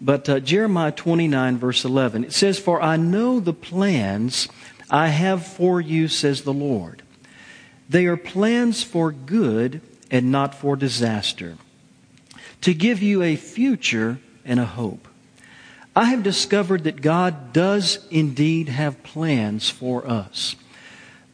But 0.00 0.28
uh, 0.28 0.40
Jeremiah 0.40 0.92
29, 0.92 1.58
verse 1.58 1.84
11, 1.84 2.24
it 2.24 2.32
says, 2.32 2.58
For 2.58 2.82
I 2.82 2.96
know 2.96 3.40
the 3.40 3.52
plans 3.52 4.48
I 4.90 5.08
have 5.08 5.46
for 5.46 5.80
you, 5.80 6.08
says 6.08 6.42
the 6.42 6.52
Lord. 6.52 7.02
They 7.88 8.06
are 8.06 8.16
plans 8.16 8.82
for 8.82 9.12
good 9.12 9.80
and 10.10 10.32
not 10.32 10.54
for 10.54 10.76
disaster, 10.76 11.56
to 12.62 12.74
give 12.74 13.02
you 13.02 13.22
a 13.22 13.36
future 13.36 14.18
and 14.44 14.58
a 14.58 14.66
hope. 14.66 15.06
I 15.98 16.04
have 16.04 16.22
discovered 16.22 16.84
that 16.84 17.02
God 17.02 17.52
does 17.52 18.06
indeed 18.08 18.68
have 18.68 19.02
plans 19.02 19.68
for 19.68 20.06
us. 20.06 20.54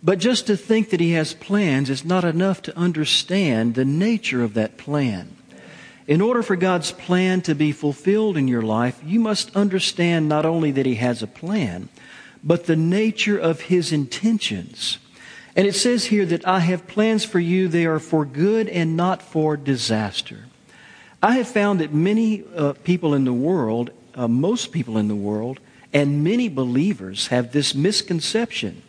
But 0.03 0.19
just 0.19 0.47
to 0.47 0.57
think 0.57 0.89
that 0.89 1.01
He 1.01 1.11
has 1.11 1.35
plans 1.35 1.91
is 1.91 2.03
not 2.03 2.25
enough 2.25 2.63
to 2.63 2.79
understand 2.79 3.75
the 3.75 3.85
nature 3.85 4.43
of 4.43 4.55
that 4.55 4.79
plan. 4.79 5.37
In 6.07 6.23
order 6.23 6.43
for 6.43 6.57
God's 6.57 6.93
plan 6.93 7.43
to 7.43 7.55
be 7.55 7.73
fulfilled 7.73 8.39
in 8.39 8.49
your 8.49 8.63
life, 8.63 8.99
you 9.05 9.21
must 9.21 9.55
understand 9.55 10.31
not 10.31 10.47
only 10.47 10.71
that 10.71 10.87
He 10.87 10.95
has 10.95 11.23
a 11.23 11.27
plan, 11.27 11.91
but 12.43 12.65
the 12.65 12.75
nature 12.75 13.37
of 13.37 13.61
His 13.61 13.93
intentions. 13.93 14.97
And 15.55 15.67
it 15.67 15.75
says 15.75 16.07
here 16.07 16.25
that 16.25 16.49
I 16.49 16.61
have 16.61 16.87
plans 16.87 17.23
for 17.23 17.39
you, 17.39 17.69
they 17.69 17.85
are 17.85 18.01
for 18.01 18.25
good 18.25 18.71
and 18.71 18.97
not 18.97 19.21
for 19.21 19.59
disaster. 19.59 20.47
I 21.23 21.33
have 21.33 21.49
found 21.49 21.81
that 21.81 21.93
many 21.93 22.45
uh, 22.57 22.73
people 22.83 23.13
in 23.13 23.27
the 23.27 23.35
world, 23.35 23.91
uh, 24.15 24.29
most 24.29 24.73
people 24.73 24.99
in 24.99 25.09
the 25.09 25.15
world, 25.15 25.61
and 25.93 26.25
many 26.25 26.49
believers 26.49 27.29
have 27.29 27.53
this 27.53 27.75
misconception 27.75 28.83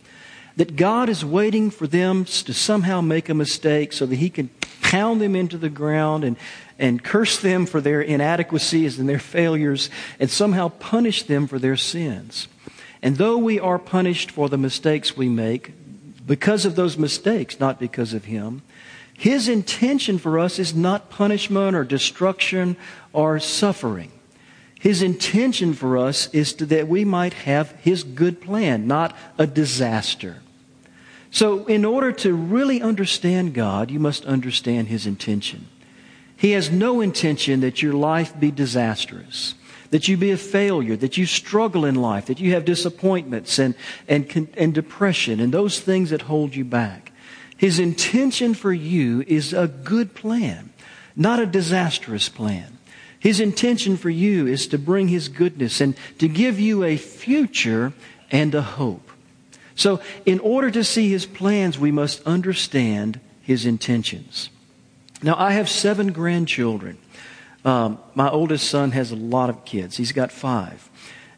that 0.58 0.76
God 0.76 1.10
is 1.10 1.26
waiting 1.26 1.70
for 1.70 1.86
them 1.88 2.26
to 2.26 2.54
somehow 2.54 3.02
make 3.02 3.30
a 3.30 3.34
mistake 3.34 3.94
so 3.94 4.06
that 4.06 4.16
He 4.16 4.30
can 4.30 4.50
pound 4.82 5.22
them 5.22 5.36
into 5.36 5.58
the 5.58 5.70
ground 5.70 6.24
and, 6.24 6.38
and 6.80 7.04
curse 7.04 7.40
them 7.42 7.66
for 7.66 7.82
their 7.82 8.02
inadequacies 8.02 8.98
and 8.98 9.10
their 9.10 9.20
failures 9.20 9.90
and 10.20 10.30
somehow 10.30 10.70
punish 10.70 11.24
them 11.24 11.48
for 11.48 11.60
their 11.60 11.76
sins. 11.76 12.48
And 13.02 13.18
though 13.18 13.38
we 13.38 13.60
are 13.60 13.78
punished 13.78 14.32
for 14.32 14.50
the 14.50 14.58
mistakes 14.58 15.18
we 15.18 15.30
make, 15.30 15.74
because 16.26 16.66
of 16.66 16.76
those 16.76 16.98
mistakes, 16.98 17.60
not 17.60 17.80
because 17.80 18.14
of 18.14 18.26
Him, 18.26 18.62
His 19.14 19.48
intention 19.48 20.18
for 20.18 20.40
us 20.40 20.58
is 20.58 20.74
not 20.74 21.10
punishment 21.10 21.76
or 21.76 21.84
destruction 21.84 22.78
or 23.14 23.40
suffering. 23.40 24.12
His 24.86 25.02
intention 25.02 25.74
for 25.74 25.98
us 25.98 26.32
is 26.32 26.54
to, 26.54 26.66
that 26.68 26.88
we 26.88 27.04
might 27.06 27.34
have 27.34 27.72
His 27.72 28.04
good 28.04 28.40
plan, 28.40 28.86
not 28.86 29.16
a 29.36 29.48
disaster. 29.48 30.44
So, 31.32 31.66
in 31.66 31.84
order 31.84 32.12
to 32.12 32.36
really 32.36 32.84
understand 32.84 33.56
God, 33.56 33.90
you 33.90 34.00
must 34.00 34.26
understand 34.26 34.88
His 34.88 35.08
intention. 35.08 35.68
He 36.38 36.52
has 36.52 36.70
no 36.70 37.02
intention 37.02 37.62
that 37.62 37.82
your 37.82 37.94
life 37.94 38.40
be 38.40 38.52
disastrous, 38.52 39.56
that 39.90 40.08
you 40.08 40.18
be 40.18 40.30
a 40.30 40.38
failure, 40.38 40.96
that 40.98 41.18
you 41.18 41.26
struggle 41.26 41.84
in 41.84 41.96
life, 41.96 42.28
that 42.28 42.40
you 42.40 42.54
have 42.54 42.64
disappointments 42.64 43.58
and, 43.58 43.74
and, 44.08 44.54
and 44.56 44.72
depression 44.72 45.40
and 45.40 45.52
those 45.52 45.80
things 45.80 46.12
that 46.12 46.22
hold 46.22 46.56
you 46.56 46.64
back. 46.64 47.12
His 47.58 47.80
intention 47.80 48.54
for 48.54 48.72
you 48.72 49.24
is 49.26 49.52
a 49.52 49.68
good 49.68 50.14
plan, 50.14 50.72
not 51.16 51.40
a 51.40 51.48
disastrous 51.48 52.30
plan. 52.30 52.75
His 53.20 53.40
intention 53.40 53.98
for 53.98 54.10
you 54.10 54.48
is 54.48 54.68
to 54.68 54.78
bring 54.78 55.08
His 55.08 55.30
goodness 55.30 55.82
and 55.82 55.96
to 56.20 56.28
give 56.28 56.60
you 56.60 56.84
a 56.84 56.98
future 56.98 57.94
and 58.32 58.54
a 58.54 58.62
hope. 58.62 59.10
So, 59.76 60.02
in 60.26 60.40
order 60.40 60.72
to 60.72 60.84
see 60.84 61.10
His 61.10 61.26
plans, 61.26 61.78
we 61.78 61.92
must 61.92 62.24
understand 62.24 63.20
His 63.42 63.66
intentions. 63.66 64.50
Now, 65.22 65.36
I 65.38 65.52
have 65.52 65.70
seven 65.70 66.12
grandchildren. 66.12 66.98
Um, 67.64 67.98
my 68.14 68.30
oldest 68.30 68.70
son 68.70 68.92
has 68.92 69.12
a 69.12 69.16
lot 69.16 69.50
of 69.50 69.66
kids. 69.66 69.98
He's 69.98 70.12
got 70.12 70.32
five. 70.32 70.90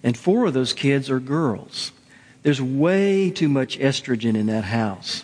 And 0.03 0.17
four 0.17 0.45
of 0.45 0.53
those 0.53 0.73
kids 0.73 1.09
are 1.09 1.19
girls. 1.19 1.91
There's 2.43 2.61
way 2.61 3.29
too 3.31 3.49
much 3.49 3.79
estrogen 3.79 4.35
in 4.35 4.47
that 4.47 4.65
house. 4.65 5.23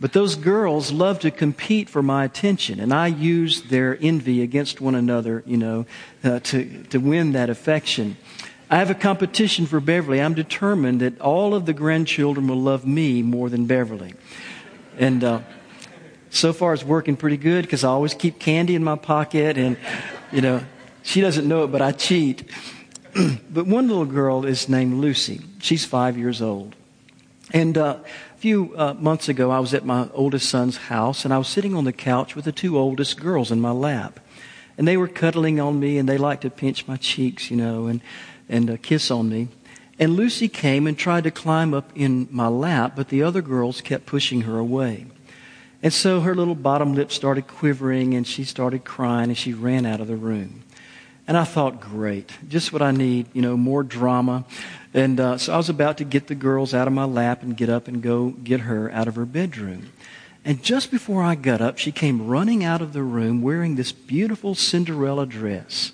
But 0.00 0.12
those 0.12 0.34
girls 0.34 0.92
love 0.92 1.20
to 1.20 1.30
compete 1.30 1.88
for 1.88 2.02
my 2.02 2.24
attention, 2.24 2.80
and 2.80 2.92
I 2.92 3.06
use 3.06 3.62
their 3.62 3.96
envy 4.00 4.42
against 4.42 4.80
one 4.80 4.94
another, 4.94 5.42
you 5.46 5.56
know, 5.56 5.86
uh, 6.22 6.40
to, 6.40 6.82
to 6.90 6.98
win 6.98 7.32
that 7.32 7.48
affection. 7.48 8.16
I 8.68 8.76
have 8.76 8.90
a 8.90 8.94
competition 8.94 9.66
for 9.66 9.78
Beverly. 9.78 10.20
I'm 10.20 10.34
determined 10.34 11.00
that 11.00 11.20
all 11.20 11.54
of 11.54 11.64
the 11.64 11.72
grandchildren 11.72 12.48
will 12.48 12.60
love 12.60 12.86
me 12.86 13.22
more 13.22 13.48
than 13.48 13.66
Beverly. 13.66 14.14
And 14.98 15.22
uh, 15.22 15.40
so 16.30 16.52
far, 16.52 16.74
it's 16.74 16.82
working 16.82 17.16
pretty 17.16 17.36
good 17.36 17.62
because 17.62 17.84
I 17.84 17.88
always 17.88 18.14
keep 18.14 18.40
candy 18.40 18.74
in 18.74 18.82
my 18.82 18.96
pocket, 18.96 19.56
and, 19.56 19.76
you 20.32 20.40
know, 20.40 20.60
she 21.02 21.20
doesn't 21.20 21.46
know 21.46 21.64
it, 21.64 21.68
but 21.68 21.82
I 21.82 21.92
cheat. 21.92 22.50
but 23.50 23.66
one 23.66 23.86
little 23.86 24.06
girl 24.06 24.44
is 24.44 24.68
named 24.68 24.94
Lucy. 24.94 25.40
She's 25.60 25.84
five 25.84 26.18
years 26.18 26.42
old. 26.42 26.74
And 27.52 27.78
uh, 27.78 27.98
few 28.44 28.76
uh, 28.76 28.92
months 28.92 29.30
ago, 29.30 29.50
I 29.50 29.58
was 29.58 29.72
at 29.72 29.86
my 29.86 30.06
oldest 30.12 30.50
son's 30.50 30.76
house, 30.76 31.24
and 31.24 31.32
I 31.32 31.38
was 31.38 31.48
sitting 31.48 31.74
on 31.74 31.84
the 31.84 31.94
couch 31.94 32.36
with 32.36 32.44
the 32.44 32.52
two 32.52 32.76
oldest 32.76 33.18
girls 33.18 33.50
in 33.50 33.58
my 33.58 33.70
lap. 33.70 34.20
And 34.76 34.86
they 34.86 34.98
were 34.98 35.08
cuddling 35.08 35.58
on 35.58 35.80
me, 35.80 35.96
and 35.96 36.06
they 36.06 36.18
liked 36.18 36.42
to 36.42 36.50
pinch 36.50 36.86
my 36.86 36.98
cheeks, 36.98 37.50
you 37.50 37.56
know, 37.56 37.86
and, 37.86 38.02
and 38.46 38.68
uh, 38.68 38.76
kiss 38.82 39.10
on 39.10 39.30
me. 39.30 39.48
And 39.98 40.14
Lucy 40.14 40.48
came 40.48 40.86
and 40.86 40.98
tried 40.98 41.24
to 41.24 41.30
climb 41.30 41.72
up 41.72 41.90
in 41.94 42.28
my 42.30 42.48
lap, 42.48 42.92
but 42.96 43.08
the 43.08 43.22
other 43.22 43.40
girls 43.40 43.80
kept 43.80 44.04
pushing 44.04 44.42
her 44.42 44.58
away. 44.58 45.06
And 45.82 45.94
so 45.94 46.20
her 46.20 46.34
little 46.34 46.54
bottom 46.54 46.94
lip 46.94 47.12
started 47.12 47.46
quivering, 47.46 48.12
and 48.12 48.26
she 48.26 48.44
started 48.44 48.84
crying, 48.84 49.30
and 49.30 49.38
she 49.38 49.54
ran 49.54 49.86
out 49.86 50.02
of 50.02 50.06
the 50.06 50.16
room. 50.16 50.64
And 51.26 51.38
I 51.38 51.44
thought, 51.44 51.80
great, 51.80 52.30
just 52.48 52.72
what 52.72 52.82
I 52.82 52.90
need, 52.90 53.26
you 53.32 53.40
know, 53.40 53.56
more 53.56 53.82
drama. 53.82 54.44
And 54.92 55.18
uh, 55.18 55.38
so 55.38 55.54
I 55.54 55.56
was 55.56 55.70
about 55.70 55.98
to 55.98 56.04
get 56.04 56.26
the 56.26 56.34
girls 56.34 56.74
out 56.74 56.86
of 56.86 56.92
my 56.92 57.04
lap 57.04 57.42
and 57.42 57.56
get 57.56 57.70
up 57.70 57.88
and 57.88 58.02
go 58.02 58.30
get 58.30 58.60
her 58.60 58.90
out 58.92 59.08
of 59.08 59.16
her 59.16 59.24
bedroom. 59.24 59.90
And 60.44 60.62
just 60.62 60.90
before 60.90 61.22
I 61.22 61.34
got 61.34 61.62
up, 61.62 61.78
she 61.78 61.90
came 61.90 62.26
running 62.26 62.62
out 62.62 62.82
of 62.82 62.92
the 62.92 63.02
room 63.02 63.40
wearing 63.40 63.76
this 63.76 63.92
beautiful 63.92 64.54
Cinderella 64.54 65.24
dress. 65.24 65.92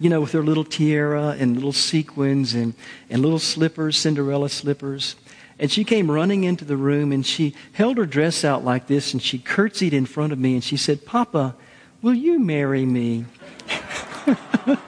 You 0.00 0.10
know, 0.10 0.20
with 0.20 0.32
her 0.32 0.42
little 0.42 0.64
tiara 0.64 1.36
and 1.38 1.54
little 1.54 1.72
sequins 1.72 2.52
and, 2.52 2.74
and 3.08 3.22
little 3.22 3.38
slippers, 3.38 3.96
Cinderella 3.96 4.48
slippers. 4.48 5.14
And 5.58 5.70
she 5.70 5.84
came 5.84 6.10
running 6.10 6.44
into 6.44 6.64
the 6.64 6.76
room 6.76 7.12
and 7.12 7.24
she 7.24 7.54
held 7.72 7.96
her 7.96 8.04
dress 8.04 8.44
out 8.44 8.64
like 8.64 8.88
this 8.88 9.12
and 9.12 9.22
she 9.22 9.38
curtsied 9.38 9.94
in 9.94 10.04
front 10.04 10.32
of 10.32 10.38
me 10.38 10.54
and 10.54 10.64
she 10.64 10.76
said, 10.76 11.06
Papa, 11.06 11.54
will 12.02 12.12
you 12.12 12.38
marry 12.38 12.84
me? 12.84 13.24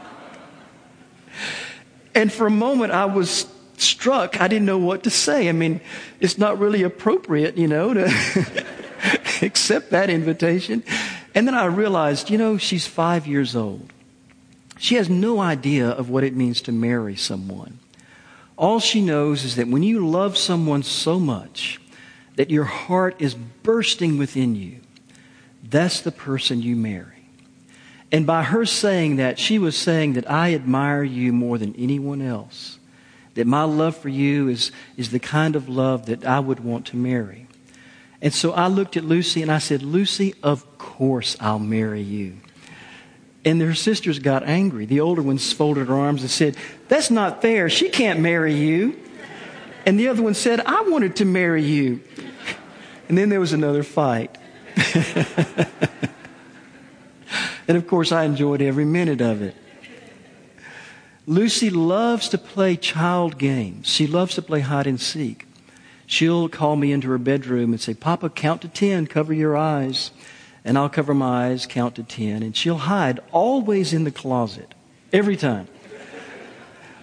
and 2.15 2.33
for 2.33 2.47
a 2.47 2.51
moment, 2.51 2.93
I 2.93 3.05
was 3.07 3.47
struck. 3.77 4.41
I 4.41 4.49
didn't 4.49 4.67
know 4.67 4.79
what 4.79 5.05
to 5.05 5.11
say. 5.11 5.49
I 5.49 5.53
mean, 5.53 5.81
it's 6.21 6.39
not 6.39 6.59
really 6.59 6.83
appropriate, 6.83 7.57
you 7.57 7.69
know, 7.69 7.95
to 7.95 8.65
accept 9.43 9.91
that 9.91 10.11
invitation. 10.11 10.83
And 11.35 11.47
then 11.47 11.55
I 11.55 11.67
realized, 11.67 12.31
you 12.31 12.39
know, 12.39 12.59
she's 12.59 12.87
five 12.87 13.27
years 13.27 13.55
old. 13.55 13.93
She 14.79 14.95
has 14.95 15.09
no 15.09 15.41
idea 15.41 15.89
of 15.89 16.09
what 16.09 16.25
it 16.25 16.35
means 16.35 16.63
to 16.63 16.73
marry 16.73 17.17
someone. 17.17 17.79
All 18.57 18.81
she 18.81 19.01
knows 19.01 19.45
is 19.45 19.57
that 19.57 19.69
when 19.69 19.83
you 19.83 20.07
love 20.07 20.37
someone 20.37 20.83
so 20.83 21.19
much 21.19 21.81
that 22.37 22.51
your 22.51 22.65
heart 22.65 23.17
is 23.19 23.35
bursting 23.35 24.19
within 24.19 24.55
you, 24.55 24.81
that's 25.63 26.01
the 26.01 26.13
person 26.13 26.63
you 26.63 26.77
marry. 26.77 27.18
And 28.11 28.27
by 28.27 28.43
her 28.43 28.65
saying 28.65 29.17
that, 29.17 29.39
she 29.39 29.59
was 29.59 29.77
saying 29.77 30.15
that 30.15 30.31
I 30.31 30.55
admire 30.55 31.03
you 31.03 31.33
more 31.33 31.59
than 31.59 31.75
anyone 31.77 32.23
else. 32.23 32.79
That 33.35 33.47
my 33.47 33.65
love 33.65 33.97
for 33.97 34.09
you 34.09 34.49
is, 34.49 34.73
is 34.97 35.11
the 35.11 35.19
kind 35.19 35.55
of 35.57 35.69
love 35.69 36.07
that 36.07 36.25
I 36.25 36.41
would 36.41 36.61
want 36.61 36.87
to 36.87 36.97
marry. 36.97 37.47
And 38.21 38.33
so 38.33 38.53
I 38.53 38.67
looked 38.67 38.97
at 38.97 39.05
Lucy 39.05 39.43
and 39.43 39.53
I 39.53 39.59
said, 39.59 39.83
Lucy, 39.83 40.35
of 40.43 40.79
course 40.79 41.37
I'll 41.39 41.59
marry 41.59 42.01
you. 42.01 42.39
And 43.45 43.61
their 43.61 43.75
sisters 43.75 44.19
got 44.19 44.43
angry. 44.43 44.87
The 44.87 45.01
older 45.01 45.23
ones 45.23 45.53
folded 45.53 45.89
her 45.89 45.95
arms 45.95 46.23
and 46.23 46.31
said, 46.31 46.57
That's 46.89 47.11
not 47.11 47.41
fair. 47.41 47.71
She 47.71 47.89
can't 47.89 48.21
marry 48.21 48.55
you. 48.55 48.99
And 49.87 49.99
the 49.99 50.09
other 50.09 50.23
one 50.23 50.35
said, 50.35 50.61
I 50.61 50.83
wanted 50.83 51.17
to 51.17 51.25
marry 51.25 51.63
you. 51.63 52.01
And 53.09 53.17
then 53.17 53.29
there 53.29 53.41
was 53.41 53.53
another 53.53 53.83
fight. 53.83 54.37
And 57.69 57.77
of 57.77 57.87
course, 57.87 58.11
I 58.11 58.25
enjoyed 58.25 58.63
every 58.63 58.87
minute 58.87 59.21
of 59.21 59.43
it. 59.43 59.55
Lucy 61.27 61.69
loves 61.69 62.31
to 62.31 62.39
play 62.39 62.75
child 62.75 63.37
games. 63.37 63.87
She 63.87 64.07
loves 64.07 64.35
to 64.37 64.43
play 64.43 64.61
hide 64.61 64.87
and 64.87 64.99
seek. 64.99 65.47
She'll 66.07 66.49
call 66.49 66.77
me 66.77 66.91
into 66.91 67.11
her 67.11 67.19
bedroom 67.19 67.73
and 67.73 67.81
say, 67.81 67.93
Papa, 67.93 68.31
count 68.31 68.63
to 68.63 68.69
10, 68.69 69.07
cover 69.09 69.35
your 69.35 69.55
eyes. 69.55 70.11
And 70.65 70.79
I'll 70.79 70.89
cover 70.89 71.13
my 71.13 71.49
eyes, 71.49 71.67
count 71.67 71.97
to 71.97 72.03
10. 72.03 72.43
And 72.43 72.57
she'll 72.57 72.79
hide 72.79 73.21
always 73.31 73.93
in 73.93 74.05
the 74.05 74.11
closet, 74.11 74.75
every 75.13 75.37
time. 75.37 75.69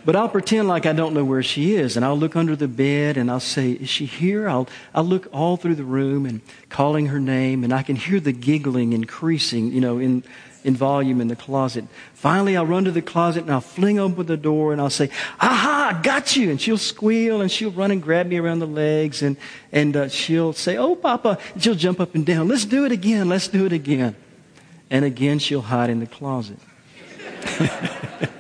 But 0.05 0.15
I'll 0.15 0.29
pretend 0.29 0.67
like 0.67 0.85
I 0.85 0.93
don't 0.93 1.15
know 1.15 1.25
where 1.25 1.41
she 1.41 1.75
is, 1.75 1.95
and 1.95 2.05
I'll 2.05 2.17
look 2.17 2.35
under 2.35 2.55
the 2.55 2.67
bed 2.67 3.17
and 3.17 3.29
I'll 3.31 3.39
say, 3.39 3.71
Is 3.71 3.89
she 3.89 4.05
here? 4.05 4.47
I'll, 4.47 4.67
I'll 4.93 5.03
look 5.03 5.27
all 5.33 5.57
through 5.57 5.75
the 5.75 5.83
room 5.83 6.27
and 6.27 6.41
calling 6.69 7.07
her 7.07 7.19
name, 7.19 7.63
and 7.63 7.73
I 7.73 7.81
can 7.81 7.95
hear 7.95 8.19
the 8.19 8.31
giggling 8.31 8.93
increasing, 8.93 9.71
you 9.71 9.81
know, 9.81 9.97
in, 9.97 10.23
in 10.65 10.75
volume 10.75 11.21
in 11.21 11.27
the 11.27 11.35
closet. 11.35 11.85
Finally, 12.15 12.57
I'll 12.57 12.65
run 12.65 12.85
to 12.85 12.91
the 12.91 13.03
closet 13.03 13.43
and 13.43 13.51
I'll 13.51 13.61
fling 13.61 13.99
open 13.99 14.25
the 14.25 14.35
door 14.35 14.71
and 14.71 14.81
I'll 14.81 14.89
say, 14.89 15.11
Aha, 15.39 15.99
got 16.01 16.35
you. 16.35 16.49
And 16.49 16.59
she'll 16.59 16.79
squeal 16.79 17.39
and 17.41 17.51
she'll 17.51 17.69
run 17.71 17.91
and 17.91 18.01
grab 18.01 18.25
me 18.25 18.37
around 18.37 18.59
the 18.59 18.67
legs 18.67 19.21
and, 19.21 19.37
and 19.71 19.95
uh, 19.95 20.09
she'll 20.09 20.53
say, 20.53 20.75
Oh, 20.75 20.95
Papa. 20.95 21.37
And 21.53 21.63
she'll 21.63 21.75
jump 21.75 21.99
up 21.99 22.15
and 22.15 22.25
down. 22.25 22.47
Let's 22.47 22.65
do 22.65 22.83
it 22.83 22.91
again. 22.91 23.29
Let's 23.29 23.47
do 23.47 23.67
it 23.67 23.73
again. 23.73 24.15
And 24.89 25.05
again, 25.05 25.37
she'll 25.37 25.61
hide 25.61 25.91
in 25.91 25.99
the 25.99 26.07
closet. 26.07 26.57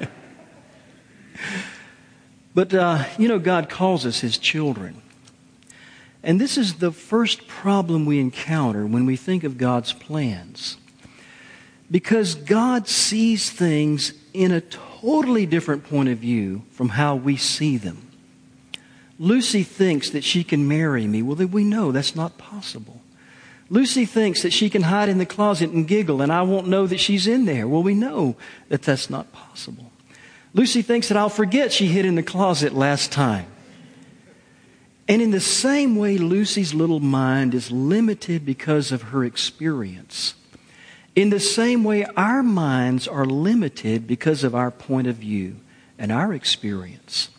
but, 2.55 2.73
uh, 2.73 3.05
you 3.19 3.27
know, 3.27 3.37
God 3.37 3.69
calls 3.69 4.03
us 4.05 4.21
His 4.21 4.39
children. 4.39 5.01
And 6.23 6.41
this 6.41 6.57
is 6.57 6.75
the 6.75 6.91
first 6.91 7.47
problem 7.47 8.07
we 8.07 8.19
encounter 8.19 8.87
when 8.87 9.05
we 9.05 9.15
think 9.15 9.43
of 9.43 9.59
God's 9.59 9.93
plans. 9.93 10.77
Because 11.89 12.35
God 12.35 12.87
sees 12.87 13.49
things 13.49 14.13
in 14.33 14.51
a 14.51 14.61
totally 14.61 15.45
different 15.45 15.83
point 15.87 16.09
of 16.09 16.17
view 16.17 16.63
from 16.71 16.89
how 16.89 17.15
we 17.15 17.37
see 17.37 17.77
them. 17.77 18.01
Lucy 19.17 19.63
thinks 19.63 20.09
that 20.09 20.23
she 20.23 20.43
can 20.43 20.67
marry 20.67 21.07
me. 21.07 21.21
Well, 21.21 21.35
we 21.47 21.63
know 21.63 21.91
that's 21.91 22.15
not 22.15 22.37
possible. 22.37 23.01
Lucy 23.69 24.05
thinks 24.05 24.41
that 24.43 24.53
she 24.53 24.69
can 24.69 24.83
hide 24.83 25.09
in 25.09 25.17
the 25.17 25.25
closet 25.25 25.71
and 25.71 25.87
giggle 25.87 26.21
and 26.21 26.31
I 26.31 26.41
won't 26.43 26.67
know 26.67 26.85
that 26.85 26.99
she's 26.99 27.25
in 27.27 27.45
there. 27.45 27.67
Well, 27.67 27.81
we 27.81 27.95
know 27.95 28.35
that 28.69 28.83
that's 28.83 29.09
not 29.09 29.31
possible. 29.31 29.91
Lucy 30.53 30.81
thinks 30.81 31.07
that 31.07 31.17
I'll 31.17 31.29
forget 31.29 31.73
she 31.73 31.87
hid 31.87 32.05
in 32.05 32.15
the 32.15 32.23
closet 32.23 32.73
last 32.73 33.11
time. 33.11 33.47
And 35.07 35.21
in 35.21 35.31
the 35.31 35.39
same 35.39 35.95
way, 35.95 36.17
Lucy's 36.17 36.73
little 36.73 36.99
mind 36.99 37.53
is 37.53 37.71
limited 37.71 38.45
because 38.45 38.91
of 38.91 39.03
her 39.03 39.23
experience. 39.23 40.33
In 41.15 41.29
the 41.29 41.39
same 41.39 41.83
way, 41.83 42.03
our 42.17 42.43
minds 42.43 43.07
are 43.07 43.25
limited 43.25 44.05
because 44.05 44.43
of 44.43 44.53
our 44.53 44.69
point 44.69 45.07
of 45.07 45.15
view 45.15 45.55
and 45.97 46.11
our 46.11 46.33
experience. 46.33 47.29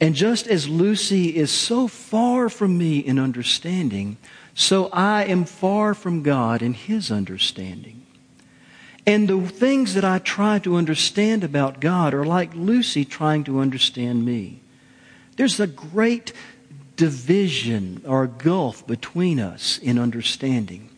And 0.00 0.16
just 0.16 0.48
as 0.48 0.68
Lucy 0.68 1.36
is 1.36 1.52
so 1.52 1.86
far 1.86 2.48
from 2.48 2.76
me 2.76 2.98
in 2.98 3.20
understanding, 3.20 4.16
so 4.54 4.88
I 4.88 5.24
am 5.24 5.44
far 5.44 5.94
from 5.94 6.24
God 6.24 6.60
in 6.60 6.74
His 6.74 7.12
understanding. 7.12 8.04
And 9.06 9.28
the 9.28 9.40
things 9.40 9.94
that 9.94 10.04
I 10.04 10.18
try 10.18 10.58
to 10.60 10.76
understand 10.76 11.44
about 11.44 11.80
God 11.80 12.14
are 12.14 12.26
like 12.26 12.54
Lucy 12.54 13.04
trying 13.04 13.44
to 13.44 13.60
understand 13.60 14.24
me. 14.24 14.60
There's 15.36 15.60
a 15.60 15.66
great 15.68 16.32
division 16.96 18.02
or 18.06 18.26
gulf 18.26 18.86
between 18.86 19.40
us 19.40 19.78
in 19.78 19.98
understanding. 19.98 20.88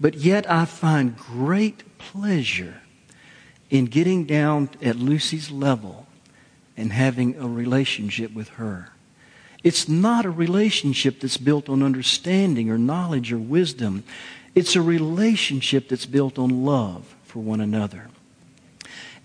But 0.00 0.14
yet 0.14 0.50
I 0.50 0.64
find 0.64 1.16
great 1.16 1.98
pleasure 1.98 2.80
in 3.68 3.84
getting 3.84 4.24
down 4.24 4.70
at 4.82 4.96
Lucy's 4.96 5.50
level 5.50 6.06
and 6.76 6.92
having 6.92 7.36
a 7.36 7.46
relationship 7.46 8.32
with 8.32 8.48
her. 8.50 8.90
It's 9.62 9.88
not 9.88 10.24
a 10.24 10.30
relationship 10.30 11.20
that's 11.20 11.36
built 11.36 11.68
on 11.68 11.82
understanding 11.82 12.70
or 12.70 12.78
knowledge 12.78 13.30
or 13.30 13.38
wisdom. 13.38 14.04
It's 14.54 14.74
a 14.74 14.80
relationship 14.80 15.88
that's 15.88 16.06
built 16.06 16.38
on 16.38 16.64
love 16.64 17.14
for 17.24 17.40
one 17.40 17.60
another. 17.60 18.08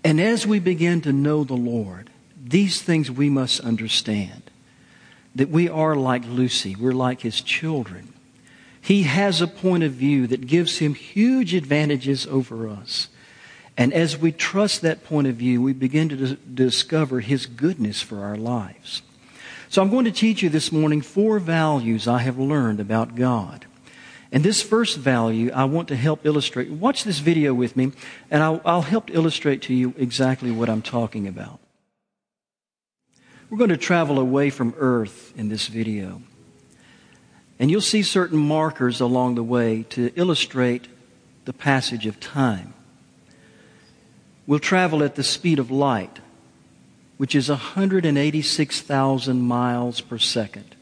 And 0.04 0.20
as 0.20 0.46
we 0.46 0.58
begin 0.58 1.00
to 1.00 1.12
know 1.12 1.42
the 1.42 1.54
Lord, 1.54 2.10
these 2.40 2.82
things 2.82 3.10
we 3.10 3.30
must 3.30 3.60
understand 3.60 4.42
that 5.34 5.48
we 5.48 5.68
are 5.68 5.96
like 5.96 6.24
Lucy, 6.26 6.76
we're 6.76 6.92
like 6.92 7.22
his 7.22 7.40
children. 7.40 8.12
He 8.86 9.02
has 9.02 9.40
a 9.40 9.48
point 9.48 9.82
of 9.82 9.94
view 9.94 10.28
that 10.28 10.46
gives 10.46 10.78
him 10.78 10.94
huge 10.94 11.54
advantages 11.54 12.24
over 12.24 12.68
us. 12.68 13.08
And 13.76 13.92
as 13.92 14.16
we 14.16 14.30
trust 14.30 14.80
that 14.82 15.02
point 15.02 15.26
of 15.26 15.34
view, 15.34 15.60
we 15.60 15.72
begin 15.72 16.08
to 16.10 16.16
dis- 16.16 16.36
discover 16.54 17.18
his 17.18 17.46
goodness 17.46 18.00
for 18.00 18.22
our 18.22 18.36
lives. 18.36 19.02
So 19.70 19.82
I'm 19.82 19.90
going 19.90 20.04
to 20.04 20.12
teach 20.12 20.40
you 20.40 20.48
this 20.48 20.70
morning 20.70 21.02
four 21.02 21.40
values 21.40 22.06
I 22.06 22.18
have 22.18 22.38
learned 22.38 22.78
about 22.78 23.16
God. 23.16 23.66
And 24.30 24.44
this 24.44 24.62
first 24.62 24.98
value 24.98 25.50
I 25.52 25.64
want 25.64 25.88
to 25.88 25.96
help 25.96 26.24
illustrate. 26.24 26.70
Watch 26.70 27.02
this 27.02 27.18
video 27.18 27.54
with 27.54 27.74
me, 27.76 27.90
and 28.30 28.40
I'll, 28.40 28.60
I'll 28.64 28.82
help 28.82 29.10
illustrate 29.10 29.62
to 29.62 29.74
you 29.74 29.94
exactly 29.98 30.52
what 30.52 30.68
I'm 30.68 30.80
talking 30.80 31.26
about. 31.26 31.58
We're 33.50 33.58
going 33.58 33.70
to 33.70 33.76
travel 33.76 34.20
away 34.20 34.50
from 34.50 34.74
Earth 34.78 35.32
in 35.36 35.48
this 35.48 35.66
video. 35.66 36.22
And 37.58 37.70
you'll 37.70 37.80
see 37.80 38.02
certain 38.02 38.38
markers 38.38 39.00
along 39.00 39.34
the 39.34 39.42
way 39.42 39.84
to 39.90 40.12
illustrate 40.14 40.88
the 41.46 41.52
passage 41.52 42.06
of 42.06 42.20
time. 42.20 42.74
We'll 44.46 44.58
travel 44.58 45.02
at 45.02 45.14
the 45.14 45.22
speed 45.22 45.58
of 45.58 45.70
light, 45.70 46.18
which 47.16 47.34
is 47.34 47.48
186,000 47.48 49.40
miles 49.40 50.00
per 50.00 50.18
second. 50.18 50.76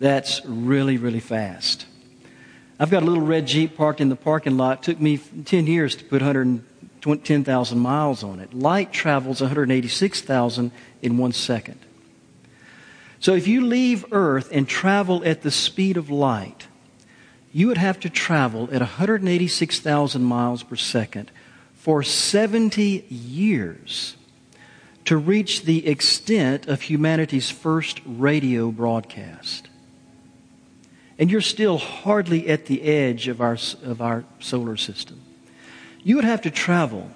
That's 0.00 0.44
really, 0.44 0.96
really 0.96 1.20
fast. 1.20 1.86
I've 2.80 2.90
got 2.90 3.02
a 3.02 3.06
little 3.06 3.24
red 3.24 3.46
Jeep 3.46 3.76
parked 3.76 4.00
in 4.00 4.08
the 4.08 4.16
parking 4.16 4.56
lot. 4.56 4.78
It 4.78 4.82
took 4.82 5.00
me 5.00 5.18
10 5.18 5.66
years 5.66 5.96
to 5.96 6.04
put 6.04 6.22
100 6.22 6.62
10,000 7.00 7.78
miles 7.78 8.24
on 8.24 8.40
it. 8.40 8.52
Light 8.52 8.92
travels 8.92 9.40
186,000 9.40 10.70
in 11.00 11.16
one 11.16 11.32
second. 11.32 11.78
So 13.20 13.34
if 13.34 13.46
you 13.46 13.66
leave 13.66 14.04
Earth 14.12 14.48
and 14.52 14.68
travel 14.68 15.24
at 15.24 15.42
the 15.42 15.50
speed 15.50 15.96
of 15.96 16.10
light, 16.10 16.68
you 17.52 17.66
would 17.66 17.78
have 17.78 17.98
to 18.00 18.10
travel 18.10 18.64
at 18.72 18.80
186,000 18.80 20.22
miles 20.22 20.62
per 20.62 20.76
second 20.76 21.30
for 21.74 22.02
70 22.02 23.06
years 23.08 24.16
to 25.04 25.16
reach 25.16 25.62
the 25.62 25.86
extent 25.86 26.68
of 26.68 26.82
humanity's 26.82 27.50
first 27.50 28.00
radio 28.04 28.70
broadcast. 28.70 29.68
And 31.18 31.30
you're 31.30 31.40
still 31.40 31.78
hardly 31.78 32.48
at 32.48 32.66
the 32.66 32.82
edge 32.82 33.26
of 33.26 33.40
our, 33.40 33.56
of 33.82 34.00
our 34.00 34.24
solar 34.38 34.76
system 34.76 35.22
you 36.02 36.16
would 36.16 36.24
have 36.24 36.40
to 36.42 36.50
travel 36.50 37.10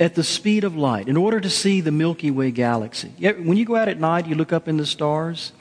at 0.00 0.14
the 0.14 0.24
speed 0.24 0.64
of 0.64 0.74
light 0.74 1.08
in 1.08 1.16
order 1.16 1.38
to 1.38 1.50
see 1.50 1.82
the 1.82 1.92
Milky 1.92 2.30
Way 2.30 2.50
galaxy. 2.50 3.10
When 3.20 3.58
you 3.58 3.66
go 3.66 3.76
out 3.76 3.88
at 3.88 4.00
night, 4.00 4.26
you 4.26 4.34
look 4.34 4.52
up 4.52 4.66
in 4.66 4.78
the 4.78 4.86
stars, 4.86 5.52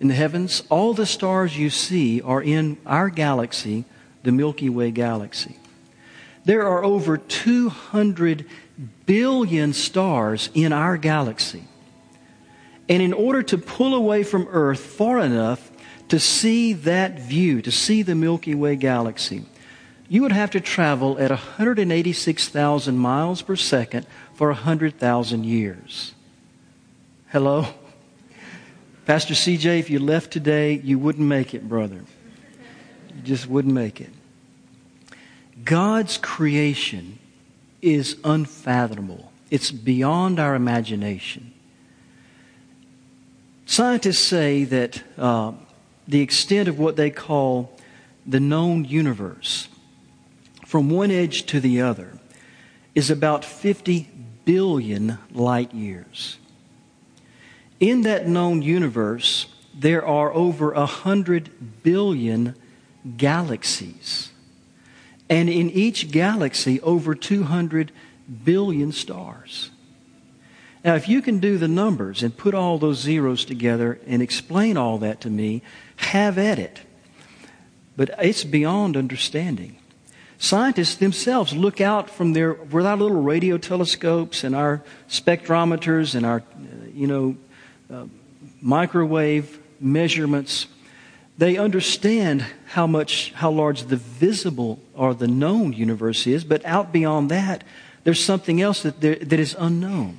in 0.00 0.08
the 0.08 0.14
heavens, 0.14 0.62
all 0.70 0.94
the 0.94 1.04
stars 1.04 1.58
you 1.58 1.68
see 1.68 2.22
are 2.22 2.42
in 2.42 2.78
our 2.86 3.10
galaxy, 3.10 3.84
the 4.22 4.32
Milky 4.32 4.70
Way 4.70 4.90
galaxy. 4.90 5.56
There 6.46 6.66
are 6.66 6.82
over 6.82 7.18
200 7.18 8.46
billion 9.04 9.72
stars 9.74 10.48
in 10.54 10.72
our 10.72 10.96
galaxy. 10.96 11.64
And 12.88 13.02
in 13.02 13.12
order 13.12 13.42
to 13.42 13.58
pull 13.58 13.94
away 13.94 14.22
from 14.22 14.48
Earth 14.50 14.80
far 14.80 15.18
enough 15.18 15.70
to 16.08 16.20
see 16.20 16.72
that 16.72 17.18
view, 17.18 17.60
to 17.62 17.72
see 17.72 18.02
the 18.02 18.14
Milky 18.14 18.54
Way 18.54 18.76
galaxy, 18.76 19.44
you 20.08 20.22
would 20.22 20.32
have 20.32 20.50
to 20.52 20.60
travel 20.60 21.18
at 21.18 21.30
186,000 21.30 22.98
miles 22.98 23.42
per 23.42 23.56
second 23.56 24.06
for 24.34 24.48
100,000 24.48 25.44
years. 25.44 26.14
Hello? 27.28 27.66
Pastor 29.04 29.34
CJ, 29.34 29.78
if 29.78 29.90
you 29.90 29.98
left 29.98 30.32
today, 30.32 30.74
you 30.74 30.98
wouldn't 30.98 31.26
make 31.26 31.54
it, 31.54 31.68
brother. 31.68 32.02
You 33.14 33.22
just 33.22 33.46
wouldn't 33.46 33.74
make 33.74 34.00
it. 34.00 34.10
God's 35.64 36.18
creation 36.18 37.18
is 37.82 38.16
unfathomable, 38.24 39.32
it's 39.50 39.70
beyond 39.70 40.40
our 40.40 40.54
imagination. 40.54 41.52
Scientists 43.64 44.20
say 44.20 44.64
that 44.64 45.02
uh, 45.18 45.52
the 46.06 46.20
extent 46.20 46.68
of 46.68 46.78
what 46.78 46.96
they 46.96 47.10
call 47.10 47.76
the 48.24 48.38
known 48.38 48.84
universe 48.84 49.68
from 50.66 50.90
one 50.90 51.12
edge 51.12 51.46
to 51.46 51.60
the 51.60 51.80
other 51.80 52.18
is 52.92 53.08
about 53.08 53.44
50 53.44 54.10
billion 54.44 55.16
light 55.30 55.72
years. 55.72 56.38
In 57.78 58.02
that 58.02 58.26
known 58.26 58.62
universe, 58.62 59.46
there 59.72 60.04
are 60.04 60.34
over 60.34 60.72
100 60.72 61.84
billion 61.84 62.56
galaxies. 63.16 64.32
And 65.30 65.48
in 65.48 65.70
each 65.70 66.10
galaxy, 66.10 66.80
over 66.80 67.14
200 67.14 67.92
billion 68.44 68.90
stars. 68.90 69.70
Now, 70.84 70.96
if 70.96 71.08
you 71.08 71.22
can 71.22 71.38
do 71.38 71.58
the 71.58 71.68
numbers 71.68 72.24
and 72.24 72.36
put 72.36 72.54
all 72.54 72.78
those 72.78 72.98
zeros 72.98 73.44
together 73.44 74.00
and 74.04 74.20
explain 74.20 74.76
all 74.76 74.98
that 74.98 75.20
to 75.20 75.30
me, 75.30 75.62
have 75.96 76.38
at 76.38 76.58
it. 76.58 76.80
But 77.96 78.10
it's 78.20 78.42
beyond 78.42 78.96
understanding. 78.96 79.78
Scientists 80.38 80.96
themselves 80.96 81.54
look 81.54 81.80
out 81.80 82.10
from 82.10 82.32
their, 82.32 82.52
with 82.52 82.84
our 82.84 82.96
little 82.96 83.22
radio 83.22 83.56
telescopes 83.56 84.44
and 84.44 84.54
our 84.54 84.82
spectrometers 85.08 86.14
and 86.14 86.26
our, 86.26 86.42
you 86.92 87.06
know, 87.06 87.36
uh, 87.92 88.06
microwave 88.60 89.58
measurements. 89.80 90.66
They 91.38 91.56
understand 91.56 92.44
how 92.66 92.86
much, 92.86 93.32
how 93.32 93.50
large 93.50 93.84
the 93.84 93.96
visible 93.96 94.80
or 94.94 95.14
the 95.14 95.28
known 95.28 95.72
universe 95.72 96.26
is, 96.26 96.44
but 96.44 96.64
out 96.64 96.92
beyond 96.92 97.30
that, 97.30 97.64
there's 98.04 98.22
something 98.22 98.60
else 98.60 98.82
that, 98.82 99.00
that 99.00 99.32
is 99.32 99.56
unknown. 99.58 100.18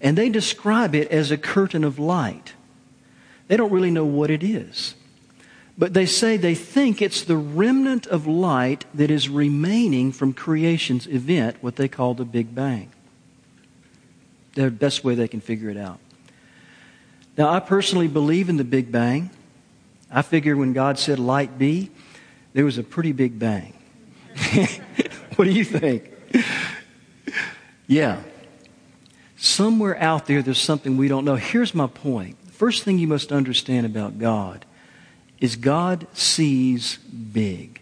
And 0.00 0.16
they 0.16 0.28
describe 0.28 0.94
it 0.94 1.08
as 1.10 1.30
a 1.30 1.36
curtain 1.38 1.84
of 1.84 1.98
light. 1.98 2.54
They 3.48 3.56
don't 3.56 3.72
really 3.72 3.90
know 3.90 4.04
what 4.04 4.30
it 4.30 4.42
is. 4.42 4.94
But 5.78 5.92
they 5.92 6.06
say 6.06 6.36
they 6.36 6.54
think 6.54 7.02
it's 7.02 7.22
the 7.22 7.36
remnant 7.36 8.06
of 8.06 8.26
light 8.26 8.86
that 8.94 9.10
is 9.10 9.28
remaining 9.28 10.10
from 10.10 10.32
creation's 10.32 11.06
event, 11.06 11.56
what 11.60 11.76
they 11.76 11.88
call 11.88 12.14
the 12.14 12.24
Big 12.24 12.54
Bang. 12.54 12.90
The 14.54 14.70
best 14.70 15.04
way 15.04 15.14
they 15.14 15.28
can 15.28 15.40
figure 15.40 15.68
it 15.68 15.76
out. 15.76 15.98
Now, 17.36 17.50
I 17.50 17.60
personally 17.60 18.08
believe 18.08 18.48
in 18.48 18.56
the 18.56 18.64
Big 18.64 18.90
Bang. 18.90 19.30
I 20.10 20.22
figure 20.22 20.56
when 20.56 20.72
God 20.72 20.98
said 20.98 21.18
light 21.18 21.58
be, 21.58 21.90
there 22.52 22.64
was 22.64 22.78
a 22.78 22.82
pretty 22.82 23.12
big 23.12 23.38
bang. 23.38 23.74
what 25.36 25.44
do 25.44 25.50
you 25.50 25.64
think? 25.64 26.10
Yeah. 27.86 28.22
Somewhere 29.36 30.00
out 30.00 30.26
there, 30.26 30.42
there's 30.42 30.60
something 30.60 30.96
we 30.96 31.08
don't 31.08 31.24
know. 31.24 31.36
Here's 31.36 31.74
my 31.74 31.86
point. 31.86 32.36
First 32.50 32.82
thing 32.82 32.98
you 32.98 33.06
must 33.06 33.32
understand 33.32 33.84
about 33.84 34.18
God 34.18 34.64
is 35.46 35.54
God 35.54 36.08
sees 36.12 36.96
big. 36.96 37.80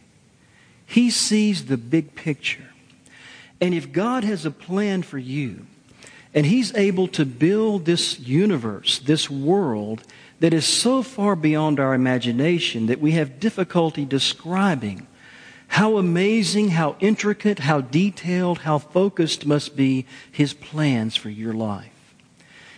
He 0.85 1.11
sees 1.11 1.64
the 1.64 1.79
big 1.79 2.14
picture. 2.14 2.68
And 3.59 3.72
if 3.72 3.90
God 3.90 4.22
has 4.22 4.44
a 4.44 4.50
plan 4.50 5.03
for 5.03 5.16
you, 5.16 5.64
and 6.35 6.44
He's 6.44 6.74
able 6.74 7.09
to 7.09 7.24
build 7.24 7.87
this 7.87 8.20
universe, 8.20 8.98
this 8.98 9.31
world, 9.31 10.03
that 10.40 10.53
is 10.53 10.66
so 10.66 11.03
far 11.03 11.35
beyond 11.35 11.81
our 11.81 11.94
imagination 11.94 12.85
that 12.88 13.00
we 13.00 13.12
have 13.12 13.40
difficulty 13.40 14.05
describing 14.05 15.07
how 15.68 15.96
amazing, 15.96 16.68
how 16.68 16.96
intricate, 17.00 17.61
how 17.61 17.81
detailed, 17.81 18.59
how 18.59 18.77
focused 18.77 19.46
must 19.46 19.74
be 19.74 20.05
His 20.31 20.53
plans 20.53 21.16
for 21.16 21.31
your 21.31 21.55
life. 21.55 22.14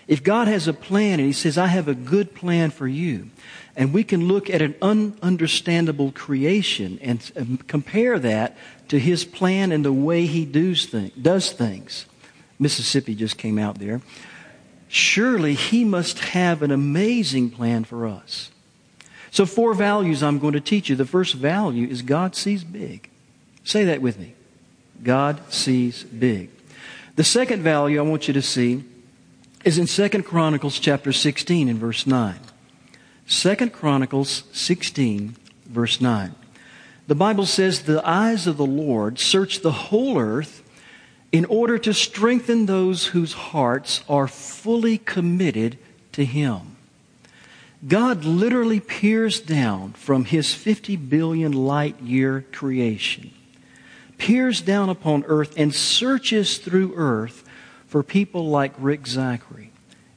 If 0.07 0.23
God 0.23 0.47
has 0.47 0.69
a 0.69 0.73
plan 0.73 1.19
and 1.19 1.27
He 1.27 1.33
says, 1.33 1.59
I 1.59 1.67
have 1.67 1.89
a 1.89 1.95
good 1.95 2.37
plan 2.37 2.71
for 2.71 2.87
you, 2.87 3.31
and 3.77 3.93
we 3.93 4.03
can 4.03 4.27
look 4.27 4.49
at 4.49 4.63
an 4.63 4.73
ununderstandable 4.75 6.15
creation 6.15 6.99
and 7.03 7.67
compare 7.69 8.19
that 8.19 8.57
to 8.89 8.99
His 8.99 9.25
plan 9.25 9.71
and 9.71 9.85
the 9.85 9.93
way 9.93 10.27
He 10.27 10.45
does 10.45 11.53
things. 11.53 12.07
Mississippi 12.59 13.15
just 13.15 13.37
came 13.37 13.59
out 13.59 13.79
there. 13.79 14.01
Surely 14.89 15.55
He 15.55 15.85
must 15.85 16.21
have 16.21 16.63
an 16.63 16.71
amazing 16.71 17.51
plan 17.51 17.85
for 17.85 18.07
us. 18.07 18.51
So, 19.31 19.45
four 19.45 19.75
values 19.75 20.23
I'm 20.23 20.39
going 20.39 20.55
to 20.55 20.61
teach 20.61 20.89
you. 20.89 20.97
The 20.97 21.05
first 21.05 21.35
value 21.35 21.87
is 21.87 22.01
God 22.01 22.35
sees 22.35 22.65
big. 22.65 23.11
Say 23.65 23.85
that 23.85 24.01
with 24.01 24.19
me. 24.19 24.35
God 25.03 25.53
sees 25.53 26.05
big. 26.05 26.49
The 27.17 27.25
second 27.25 27.63
value 27.63 27.99
I 27.99 28.03
want 28.03 28.29
you 28.29 28.35
to 28.35 28.43
see 28.43 28.85
is 29.65 29.79
in 29.79 29.87
2 29.87 30.23
Chronicles 30.23 30.79
chapter 30.79 31.13
16 31.13 31.69
and 31.69 31.79
verse 31.79 32.07
9. 32.07 32.39
2 33.29 33.71
Chronicles 33.71 34.45
16, 34.53 35.35
verse 35.67 36.01
9. 36.01 36.35
The 37.09 37.15
Bible 37.15 37.47
says 37.47 37.83
the 37.83 38.07
eyes 38.09 38.47
of 38.47 38.57
the 38.57 38.67
Lord 38.67 39.19
search 39.19 39.61
the 39.61 39.73
whole 39.73 40.19
earth 40.19 40.63
in 41.33 41.45
order 41.47 41.77
to 41.79 41.93
strengthen 41.93 42.67
those 42.67 43.07
whose 43.07 43.33
hearts 43.33 44.03
are 44.09 44.29
fully 44.29 44.99
committed 44.99 45.77
to 46.13 46.25
Him. 46.25 46.77
God 47.87 48.25
literally 48.25 48.81
peers 48.81 49.41
down 49.41 49.93
from 49.93 50.25
His 50.25 50.55
50 50.55 50.97
billion 50.97 51.53
light 51.53 52.01
year 52.01 52.45
creation, 52.53 53.33
peers 54.19 54.61
down 54.61 54.89
upon 54.89 55.25
earth 55.27 55.55
and 55.57 55.75
searches 55.75 56.59
through 56.59 56.95
earth 56.97 57.45
for 57.87 58.03
people 58.03 58.49
like 58.49 58.73
Rick 58.79 59.07
Zachary 59.07 59.73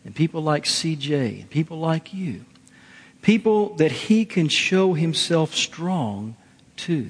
and 0.05 0.15
people 0.15 0.41
like 0.41 0.65
CJ 0.65 1.41
and 1.41 1.49
people 1.49 1.79
like 1.79 2.13
you. 2.13 2.45
People 3.21 3.75
that 3.75 3.91
He 3.91 4.25
can 4.25 4.47
show 4.47 4.93
Himself 4.93 5.53
strong 5.53 6.35
to. 6.77 7.09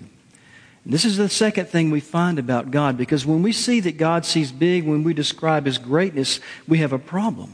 This 0.86 1.06
is 1.06 1.17
the 1.17 1.30
second 1.30 1.67
thing 1.67 1.91
we 1.91 2.00
find 2.00 2.39
about 2.39 2.72
God 2.72 2.98
because 2.98 3.26
when 3.26 3.43
we 3.43 3.52
see 3.52 3.80
that 3.82 3.98
God 3.98 4.26
sees 4.26 4.52
big, 4.52 4.86
when 4.86 5.04
we 5.04 5.13
describe 5.13 5.65
His 5.65 5.78
greatness, 5.78 6.39
we 6.67 6.80
have 6.80 6.93
a 6.93 7.00
problem. 7.00 7.54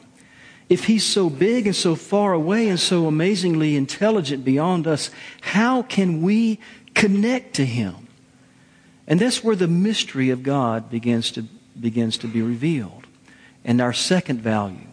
If 0.69 0.85
He's 0.85 1.03
so 1.03 1.29
big 1.29 1.67
and 1.67 1.75
so 1.75 1.95
far 1.95 2.33
away 2.33 2.69
and 2.69 2.79
so 2.79 3.07
amazingly 3.07 3.75
intelligent 3.75 4.45
beyond 4.45 4.87
us, 4.87 5.09
how 5.41 5.81
can 5.81 6.21
we 6.21 6.59
connect 6.93 7.55
to 7.55 7.65
Him? 7.65 8.07
And 9.07 9.19
that's 9.19 9.43
where 9.43 9.55
the 9.55 9.67
mystery 9.67 10.29
of 10.29 10.41
God 10.41 10.89
begins 10.89 11.31
to, 11.31 11.43
begins 11.79 12.17
to 12.19 12.27
be 12.27 12.41
revealed. 12.41 13.05
And 13.63 13.81
our 13.81 13.93
second 13.93 14.41
value. 14.41 14.87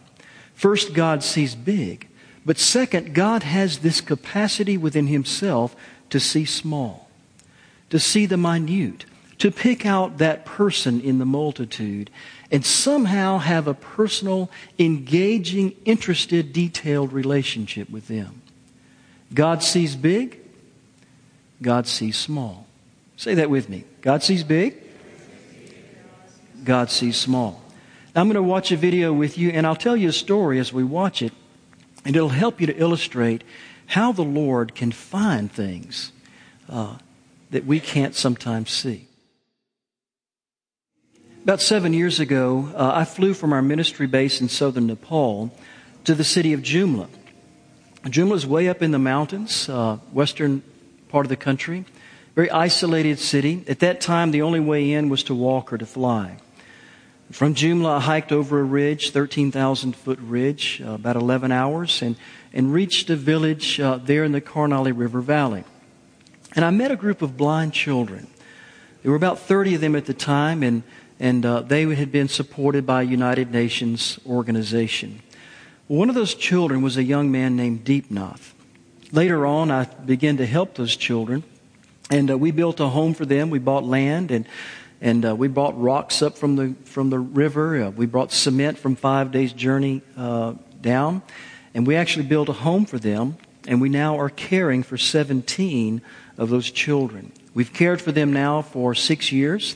First, 0.55 0.94
God 0.94 1.22
sees 1.22 1.55
big. 1.55 2.09
But 2.44 2.59
second, 2.59 3.14
God 3.14 3.42
has 3.42 3.78
this 3.78 4.00
capacity 4.00 4.76
within 4.76 5.07
Himself 5.07 5.76
to 6.11 6.18
see 6.18 6.44
small 6.44 7.02
to 7.92 8.00
see 8.00 8.24
the 8.24 8.38
minute, 8.38 9.05
to 9.37 9.50
pick 9.50 9.85
out 9.85 10.16
that 10.16 10.46
person 10.46 10.98
in 11.02 11.18
the 11.18 11.26
multitude, 11.26 12.09
and 12.50 12.64
somehow 12.64 13.37
have 13.37 13.68
a 13.68 13.74
personal, 13.74 14.50
engaging, 14.78 15.76
interested, 15.85 16.55
detailed 16.55 17.12
relationship 17.12 17.90
with 17.90 18.09
them. 18.09 18.40
God 19.35 19.62
sees 19.62 19.94
big, 19.94 20.40
God 21.61 21.87
sees 21.87 22.16
small. 22.16 22.66
Say 23.18 23.35
that 23.35 23.50
with 23.50 23.68
me. 23.68 23.85
God 24.00 24.22
sees 24.22 24.42
big, 24.42 24.83
God 26.64 26.90
sees 26.90 27.18
small. 27.18 27.62
Now, 28.14 28.22
I'm 28.22 28.28
going 28.28 28.37
to 28.37 28.42
watch 28.42 28.72
a 28.72 28.76
video 28.78 29.12
with 29.12 29.37
you, 29.37 29.50
and 29.50 29.66
I'll 29.66 29.76
tell 29.76 29.98
you 29.98 30.09
a 30.09 30.14
story 30.14 30.61
as 30.61 30.72
we 30.72 30.83
watch 30.83 31.20
it, 31.20 31.35
and 32.05 32.17
it'll 32.17 32.31
help 32.31 32.61
you 32.61 32.67
to 32.67 32.77
illustrate 32.77 33.45
how 33.87 34.12
the 34.12 34.23
Lord 34.23 34.75
can 34.75 34.93
find 34.93 35.51
things 35.51 36.12
uh, 36.69 36.97
that 37.51 37.67
we 37.67 37.81
can't 37.81 38.15
sometimes 38.15 38.71
see. 38.71 39.09
About 41.45 41.61
seven 41.61 41.93
years 41.93 42.21
ago, 42.21 42.73
uh, 42.75 42.93
I 42.95 43.05
flew 43.05 43.35
from 43.35 43.53
our 43.53 43.62
ministry 43.62 44.07
base 44.07 44.41
in 44.41 44.49
southern 44.49 44.87
Nepal 44.87 45.53
to 46.05 46.15
the 46.15 46.25
city 46.25 46.53
of 46.53 46.61
Jumla. 46.61 47.09
Jumla 48.05 48.35
is 48.35 48.47
way 48.47 48.69
up 48.69 48.83
in 48.83 48.91
the 48.91 48.99
mountains, 48.99 49.69
uh, 49.69 49.97
western 50.12 50.62
part 51.09 51.27
of 51.27 51.31
the 51.31 51.37
country. 51.37 51.85
Very 52.35 52.51
isolated 52.51 53.19
city. 53.19 53.65
At 53.69 53.81
that 53.81 54.01
time, 54.01 54.31
the 54.31 54.43
only 54.43 54.61
way 54.61 54.93
in 54.93 55.09
was 55.09 55.23
to 55.25 55.35
walk 55.35 55.73
or 55.73 55.79
to 55.79 55.87
fly. 55.87 56.38
From 57.33 57.55
Jumla, 57.55 57.97
I 57.97 58.01
hiked 58.01 58.31
over 58.31 58.61
a 58.61 58.62
ridge, 58.62 59.11
13,000 59.11 59.97
foot 59.97 60.18
ridge, 60.21 60.83
uh, 60.85 60.90
about 60.90 61.16
11 61.16 61.51
hours, 61.51 62.03
and, 62.03 62.16
and 62.53 62.75
reached 62.75 63.09
a 63.09 63.16
village 63.16 63.81
uh, 63.81 63.97
there 63.97 64.23
in 64.25 64.33
the 64.33 64.42
Karnali 64.42 64.92
River 64.95 65.23
Valley. 65.23 65.64
And 66.55 66.62
I 66.62 66.68
met 66.68 66.90
a 66.90 66.97
group 66.97 67.23
of 67.23 67.38
blind 67.38 67.73
children. 67.73 68.27
There 69.03 69.11
were 69.11 69.16
about 69.16 69.38
30 69.38 69.77
of 69.77 69.81
them 69.81 69.97
at 69.97 70.05
the 70.05 70.12
time, 70.12 70.62
and, 70.62 70.83
and 71.18 71.47
uh, 71.47 71.62
they 71.62 71.87
had 71.95 72.12
been 72.12 72.29
supported 72.29 72.85
by 72.85 73.01
a 73.01 73.07
United 73.07 73.51
Nations 73.51 74.18
organization. 74.27 75.23
One 75.88 76.11
of 76.11 76.14
those 76.14 76.35
children 76.35 76.83
was 76.83 76.99
a 76.99 77.03
young 77.03 77.33
man 77.33 77.57
named 77.57 77.83
Deepnath. 77.83 78.53
Later 79.11 79.47
on, 79.47 79.71
I 79.71 79.85
began 79.87 80.37
to 80.37 80.45
help 80.45 80.75
those 80.75 80.97
children, 80.97 81.45
and 82.11 82.31
uh, 82.31 82.37
we 82.37 82.51
built 82.51 82.79
a 82.79 82.88
home 82.88 83.14
for 83.14 83.25
them. 83.25 83.49
We 83.49 83.59
bought 83.59 83.85
land, 83.85 84.31
and, 84.31 84.47
and 85.03 85.25
uh, 85.25 85.35
we 85.35 85.49
brought 85.49 85.79
rocks 85.79 86.23
up 86.23 86.38
from 86.38 86.55
the, 86.55 86.75
from 86.85 87.11
the 87.11 87.19
river. 87.19 87.83
Uh, 87.83 87.91
we 87.91 88.07
brought 88.07 88.31
cement 88.31 88.79
from 88.79 88.95
five 88.95 89.33
days' 89.33 89.53
journey 89.53 90.01
uh, 90.17 90.55
down, 90.81 91.23
and 91.75 91.87
we 91.87 91.97
actually 91.97 92.25
built 92.25 92.49
a 92.49 92.53
home 92.53 92.87
for 92.87 93.01
them, 93.01 93.37
and 93.67 93.81
we 93.81 93.88
now 93.88 94.19
are 94.19 94.31
caring 94.31 94.85
for 94.85 94.97
17 94.97 96.01
of 96.38 96.51
those 96.51 96.71
children. 96.71 97.33
We've 97.53 97.73
cared 97.73 98.01
for 98.01 98.12
them 98.12 98.33
now 98.33 98.62
for 98.62 98.95
six 98.95 99.33
years. 99.33 99.75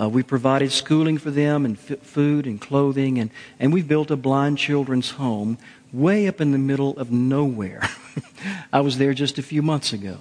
Uh, 0.00 0.08
we 0.08 0.22
provided 0.22 0.72
schooling 0.72 1.18
for 1.18 1.30
them 1.30 1.66
and 1.66 1.76
f- 1.76 2.00
food 2.00 2.46
and 2.46 2.58
clothing, 2.58 3.18
and, 3.18 3.30
and 3.60 3.74
we've 3.74 3.86
built 3.86 4.10
a 4.10 4.16
blind 4.16 4.56
children's 4.56 5.10
home 5.10 5.58
way 5.92 6.26
up 6.26 6.40
in 6.40 6.50
the 6.50 6.58
middle 6.58 6.98
of 6.98 7.12
nowhere. 7.12 7.86
I 8.72 8.80
was 8.80 8.96
there 8.96 9.12
just 9.12 9.36
a 9.36 9.42
few 9.42 9.60
months 9.60 9.92
ago. 9.92 10.16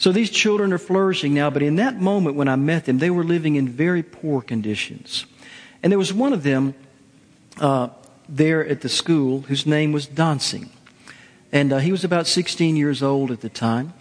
So 0.00 0.12
these 0.12 0.30
children 0.30 0.72
are 0.72 0.78
flourishing 0.78 1.34
now, 1.34 1.50
but 1.50 1.62
in 1.62 1.76
that 1.76 2.00
moment 2.00 2.34
when 2.34 2.48
I 2.48 2.56
met 2.56 2.86
them, 2.86 3.00
they 3.00 3.10
were 3.10 3.22
living 3.22 3.56
in 3.56 3.68
very 3.68 4.02
poor 4.02 4.40
conditions. 4.40 5.26
And 5.82 5.92
there 5.92 5.98
was 5.98 6.10
one 6.10 6.32
of 6.32 6.42
them 6.42 6.74
uh, 7.60 7.90
there 8.26 8.66
at 8.66 8.80
the 8.80 8.88
school 8.88 9.42
whose 9.42 9.66
name 9.66 9.92
was 9.92 10.06
Dancing. 10.06 10.70
And 11.52 11.70
uh, 11.70 11.78
he 11.80 11.92
was 11.92 12.02
about 12.02 12.26
16 12.26 12.76
years 12.76 13.02
old 13.02 13.30
at 13.30 13.42
the 13.42 13.50
time. 13.50 13.92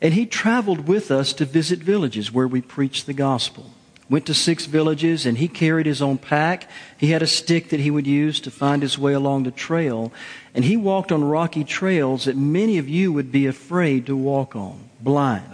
And 0.00 0.14
he 0.14 0.24
traveled 0.24 0.86
with 0.86 1.10
us 1.10 1.32
to 1.32 1.44
visit 1.44 1.80
villages 1.80 2.30
where 2.30 2.46
we 2.46 2.60
preached 2.60 3.06
the 3.06 3.12
gospel. 3.12 3.72
Went 4.08 4.26
to 4.26 4.34
six 4.34 4.66
villages 4.66 5.26
and 5.26 5.38
he 5.38 5.48
carried 5.48 5.86
his 5.86 6.00
own 6.00 6.18
pack. 6.18 6.70
He 6.96 7.10
had 7.10 7.22
a 7.22 7.26
stick 7.26 7.70
that 7.70 7.80
he 7.80 7.90
would 7.90 8.06
use 8.06 8.38
to 8.40 8.52
find 8.52 8.82
his 8.82 8.98
way 8.98 9.14
along 9.14 9.42
the 9.42 9.50
trail. 9.50 10.12
And 10.54 10.64
he 10.64 10.76
walked 10.76 11.10
on 11.10 11.24
rocky 11.24 11.64
trails 11.64 12.24
that 12.24 12.36
many 12.36 12.78
of 12.78 12.88
you 12.88 13.12
would 13.12 13.32
be 13.32 13.46
afraid 13.46 14.06
to 14.06 14.16
walk 14.16 14.54
on, 14.54 14.88
blind. 15.00 15.50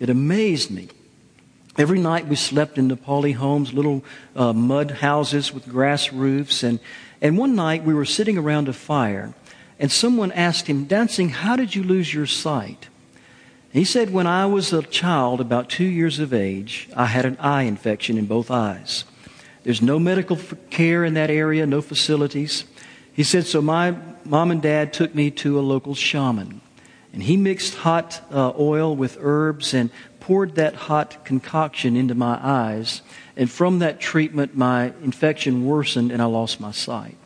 It 0.00 0.08
amazed 0.08 0.70
me. 0.70 0.88
Every 1.78 1.98
night 1.98 2.26
we 2.26 2.36
slept 2.36 2.78
in 2.78 2.88
Nepali 2.88 3.34
homes, 3.34 3.74
little 3.74 4.02
uh, 4.34 4.54
mud 4.54 4.90
houses 4.90 5.52
with 5.52 5.68
grass 5.68 6.12
roofs. 6.12 6.62
And, 6.62 6.80
and 7.20 7.36
one 7.36 7.54
night 7.54 7.84
we 7.84 7.92
were 7.92 8.06
sitting 8.06 8.38
around 8.38 8.68
a 8.68 8.72
fire 8.72 9.34
and 9.78 9.92
someone 9.92 10.32
asked 10.32 10.68
him, 10.68 10.86
Dancing, 10.86 11.28
how 11.28 11.56
did 11.56 11.74
you 11.74 11.82
lose 11.82 12.12
your 12.12 12.26
sight? 12.26 12.88
He 13.72 13.84
said, 13.84 14.10
When 14.10 14.26
I 14.26 14.46
was 14.46 14.72
a 14.72 14.82
child, 14.82 15.40
about 15.40 15.68
two 15.68 15.84
years 15.84 16.18
of 16.18 16.32
age, 16.32 16.88
I 16.96 17.06
had 17.06 17.26
an 17.26 17.36
eye 17.38 17.64
infection 17.64 18.16
in 18.16 18.24
both 18.24 18.50
eyes. 18.50 19.04
There's 19.64 19.82
no 19.82 19.98
medical 19.98 20.38
care 20.70 21.04
in 21.04 21.14
that 21.14 21.28
area, 21.28 21.66
no 21.66 21.82
facilities. 21.82 22.64
He 23.16 23.24
said, 23.24 23.46
So 23.46 23.62
my 23.62 23.96
mom 24.26 24.50
and 24.50 24.60
dad 24.60 24.92
took 24.92 25.14
me 25.14 25.30
to 25.32 25.58
a 25.58 25.62
local 25.62 25.94
shaman. 25.94 26.60
And 27.14 27.22
he 27.22 27.38
mixed 27.38 27.76
hot 27.76 28.20
uh, 28.30 28.52
oil 28.58 28.94
with 28.94 29.16
herbs 29.18 29.72
and 29.72 29.88
poured 30.20 30.56
that 30.56 30.74
hot 30.74 31.24
concoction 31.24 31.96
into 31.96 32.14
my 32.14 32.38
eyes. 32.42 33.00
And 33.34 33.50
from 33.50 33.78
that 33.78 34.00
treatment, 34.00 34.54
my 34.54 34.92
infection 35.02 35.64
worsened 35.64 36.12
and 36.12 36.20
I 36.20 36.26
lost 36.26 36.60
my 36.60 36.72
sight. 36.72 37.16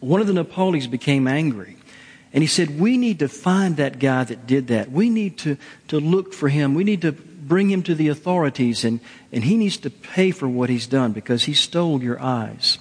One 0.00 0.20
of 0.20 0.26
the 0.26 0.34
Nepalis 0.34 0.86
became 0.86 1.26
angry 1.26 1.78
and 2.34 2.42
he 2.42 2.46
said, 2.46 2.78
We 2.78 2.98
need 2.98 3.20
to 3.20 3.28
find 3.28 3.78
that 3.78 3.98
guy 3.98 4.24
that 4.24 4.46
did 4.46 4.66
that. 4.66 4.90
We 4.90 5.08
need 5.08 5.38
to, 5.38 5.56
to 5.88 5.98
look 5.98 6.34
for 6.34 6.50
him. 6.50 6.74
We 6.74 6.84
need 6.84 7.00
to 7.02 7.12
bring 7.12 7.70
him 7.70 7.82
to 7.84 7.94
the 7.94 8.08
authorities, 8.08 8.84
and, 8.84 9.00
and 9.32 9.44
he 9.44 9.56
needs 9.56 9.76
to 9.78 9.90
pay 9.90 10.30
for 10.30 10.48
what 10.48 10.68
he's 10.68 10.86
done 10.86 11.12
because 11.12 11.44
he 11.44 11.54
stole 11.54 12.02
your 12.02 12.20
eyes. 12.20 12.78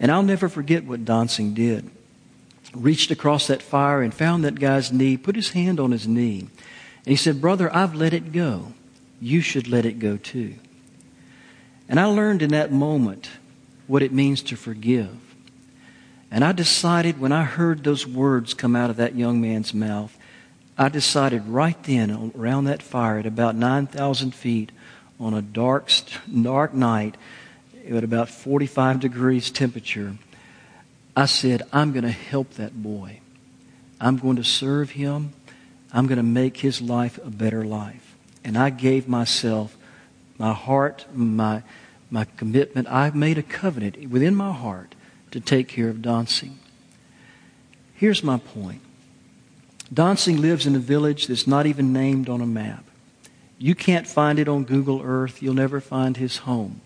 And 0.00 0.12
I'll 0.12 0.22
never 0.22 0.48
forget 0.48 0.84
what 0.84 1.04
Dancing 1.04 1.54
did. 1.54 1.90
Reached 2.74 3.10
across 3.10 3.46
that 3.46 3.62
fire 3.62 4.02
and 4.02 4.12
found 4.12 4.44
that 4.44 4.60
guy's 4.60 4.92
knee, 4.92 5.16
put 5.16 5.36
his 5.36 5.50
hand 5.50 5.80
on 5.80 5.90
his 5.90 6.06
knee. 6.06 6.40
And 6.40 7.06
he 7.06 7.16
said, 7.16 7.40
Brother, 7.40 7.74
I've 7.74 7.94
let 7.94 8.12
it 8.12 8.32
go. 8.32 8.72
You 9.20 9.40
should 9.40 9.68
let 9.68 9.86
it 9.86 9.98
go 9.98 10.16
too. 10.16 10.54
And 11.88 11.98
I 11.98 12.04
learned 12.04 12.42
in 12.42 12.50
that 12.50 12.70
moment 12.70 13.30
what 13.86 14.02
it 14.02 14.12
means 14.12 14.42
to 14.42 14.56
forgive. 14.56 15.16
And 16.30 16.44
I 16.44 16.52
decided 16.52 17.18
when 17.18 17.32
I 17.32 17.44
heard 17.44 17.82
those 17.82 18.06
words 18.06 18.52
come 18.52 18.76
out 18.76 18.90
of 18.90 18.96
that 18.96 19.16
young 19.16 19.40
man's 19.40 19.72
mouth, 19.72 20.16
I 20.76 20.88
decided 20.90 21.46
right 21.48 21.82
then 21.84 22.32
around 22.36 22.64
that 22.64 22.82
fire 22.82 23.18
at 23.18 23.26
about 23.26 23.56
9,000 23.56 24.34
feet 24.34 24.70
on 25.18 25.34
a 25.34 25.42
dark, 25.42 25.90
dark 26.42 26.74
night 26.74 27.16
at 27.96 28.04
about 28.04 28.28
45 28.28 29.00
degrees 29.00 29.50
temperature, 29.50 30.16
I 31.16 31.26
said, 31.26 31.62
I'm 31.72 31.92
going 31.92 32.04
to 32.04 32.10
help 32.10 32.50
that 32.54 32.82
boy. 32.82 33.20
I'm 34.00 34.18
going 34.18 34.36
to 34.36 34.44
serve 34.44 34.90
him. 34.90 35.32
I'm 35.92 36.06
going 36.06 36.18
to 36.18 36.22
make 36.22 36.58
his 36.58 36.80
life 36.80 37.18
a 37.24 37.30
better 37.30 37.64
life. 37.64 38.16
And 38.44 38.56
I 38.56 38.70
gave 38.70 39.08
myself, 39.08 39.76
my 40.38 40.52
heart, 40.52 41.06
my, 41.12 41.62
my 42.10 42.24
commitment. 42.36 42.88
I 42.88 43.10
made 43.10 43.38
a 43.38 43.42
covenant 43.42 44.10
within 44.10 44.34
my 44.34 44.52
heart 44.52 44.94
to 45.30 45.40
take 45.40 45.68
care 45.68 45.88
of 45.88 46.02
Dancing. 46.02 46.58
Here's 47.94 48.22
my 48.22 48.38
point 48.38 48.80
Dancing 49.92 50.40
lives 50.40 50.66
in 50.66 50.76
a 50.76 50.80
village 50.80 51.26
that's 51.26 51.46
not 51.46 51.66
even 51.66 51.92
named 51.92 52.28
on 52.28 52.40
a 52.40 52.46
map. 52.46 52.84
You 53.58 53.74
can't 53.74 54.06
find 54.06 54.38
it 54.38 54.46
on 54.46 54.64
Google 54.64 55.02
Earth. 55.02 55.42
You'll 55.42 55.54
never 55.54 55.80
find 55.80 56.16
his 56.16 56.38
home. 56.38 56.80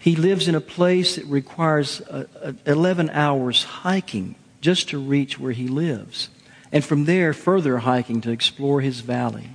He 0.00 0.16
lives 0.16 0.48
in 0.48 0.54
a 0.54 0.62
place 0.62 1.16
that 1.16 1.26
requires 1.26 2.00
uh, 2.00 2.24
uh, 2.42 2.52
11 2.64 3.10
hours 3.10 3.64
hiking 3.64 4.34
just 4.62 4.88
to 4.88 4.98
reach 4.98 5.38
where 5.38 5.52
he 5.52 5.68
lives. 5.68 6.30
And 6.72 6.82
from 6.82 7.04
there, 7.04 7.34
further 7.34 7.78
hiking 7.78 8.22
to 8.22 8.30
explore 8.30 8.80
his 8.80 9.00
valley. 9.00 9.50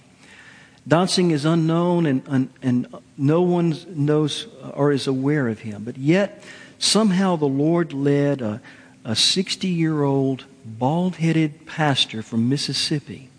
Dancing 0.88 1.32
is 1.32 1.46
unknown 1.46 2.06
and, 2.06 2.22
and, 2.28 2.50
and 2.62 2.96
no 3.18 3.42
one 3.42 3.76
knows 3.88 4.46
or 4.76 4.92
is 4.92 5.08
aware 5.08 5.48
of 5.48 5.62
him. 5.62 5.84
But 5.84 5.98
yet, 5.98 6.44
somehow 6.78 7.38
the 7.38 7.46
Lord 7.46 7.92
led 7.92 8.44
a, 8.44 8.62
a 9.04 9.16
60 9.16 9.68
year 9.68 10.04
old 10.04 10.46
bald 10.64 11.16
headed 11.16 11.66
pastor 11.66 12.22
from 12.22 12.50
Mississippi 12.50 13.30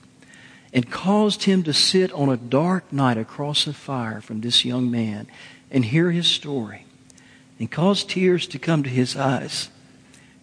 and 0.72 0.90
caused 0.90 1.44
him 1.44 1.62
to 1.62 1.72
sit 1.72 2.12
on 2.12 2.28
a 2.28 2.36
dark 2.36 2.92
night 2.92 3.16
across 3.16 3.68
a 3.68 3.72
fire 3.72 4.20
from 4.20 4.40
this 4.40 4.64
young 4.64 4.90
man 4.90 5.28
and 5.70 5.84
hear 5.84 6.10
his 6.10 6.26
story 6.26 6.85
and 7.58 7.70
caused 7.70 8.10
tears 8.10 8.46
to 8.48 8.58
come 8.58 8.82
to 8.82 8.90
his 8.90 9.16
eyes 9.16 9.68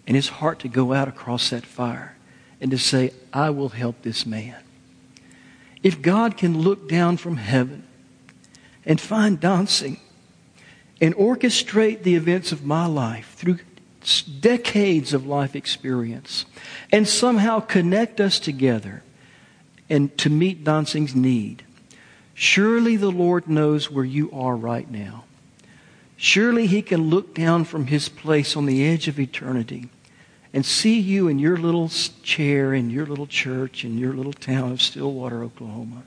and 0.08 0.16
his 0.16 0.30
heart 0.30 0.60
to 0.60 0.68
go 0.68 0.94
out 0.94 1.08
across 1.08 1.50
that 1.50 1.66
fire 1.66 2.16
and 2.60 2.72
to 2.72 2.78
say, 2.78 3.12
I 3.32 3.50
will 3.50 3.70
help 3.70 4.02
this 4.02 4.26
man. 4.26 4.58
If 5.82 6.02
God 6.02 6.38
can 6.38 6.58
look 6.60 6.88
down 6.88 7.18
from 7.18 7.38
heaven 7.38 7.86
and 8.86 9.00
find 9.00 9.40
dancing 9.40 10.00
and 11.02 11.16
orchestrate 11.16 12.04
the 12.04 12.16
events 12.16 12.52
of 12.52 12.66
my 12.66 12.86
life 12.86 13.34
through 13.36 13.60
decades 14.40 15.14
of 15.14 15.26
life 15.26 15.56
experience 15.56 16.46
and 16.92 17.08
somehow 17.08 17.60
connect 17.60 18.20
us 18.20 18.40
together 18.40 19.04
and 19.90 20.18
to 20.18 20.30
meet 20.30 20.64
dancing's 20.64 21.16
need, 21.16 21.64
surely 22.34 22.96
the 22.96 23.12
Lord 23.12 23.48
knows 23.48 23.92
where 23.92 24.06
you 24.06 24.32
are 24.32 24.56
right 24.56 24.90
now. 24.90 25.26
Surely 26.18 26.68
He 26.68 26.82
can 26.82 27.10
look 27.10 27.34
down 27.34 27.66
from 27.66 27.88
His 27.88 28.10
place 28.10 28.56
on 28.56 28.66
the 28.66 28.86
edge 28.86 29.08
of 29.08 29.20
eternity 29.20 29.90
and 30.54 30.66
see 30.66 31.00
you 31.00 31.28
in 31.28 31.40
your 31.40 31.58
little 31.58 31.90
chair 32.22 32.74
in 32.74 32.90
your 32.90 33.06
little 33.06 33.28
church 33.28 33.84
in 33.84 33.98
your 33.98 34.14
little 34.14 34.34
town 34.34 34.72
of 34.72 34.82
Stillwater, 34.82 35.44
Oklahoma. 35.44 36.04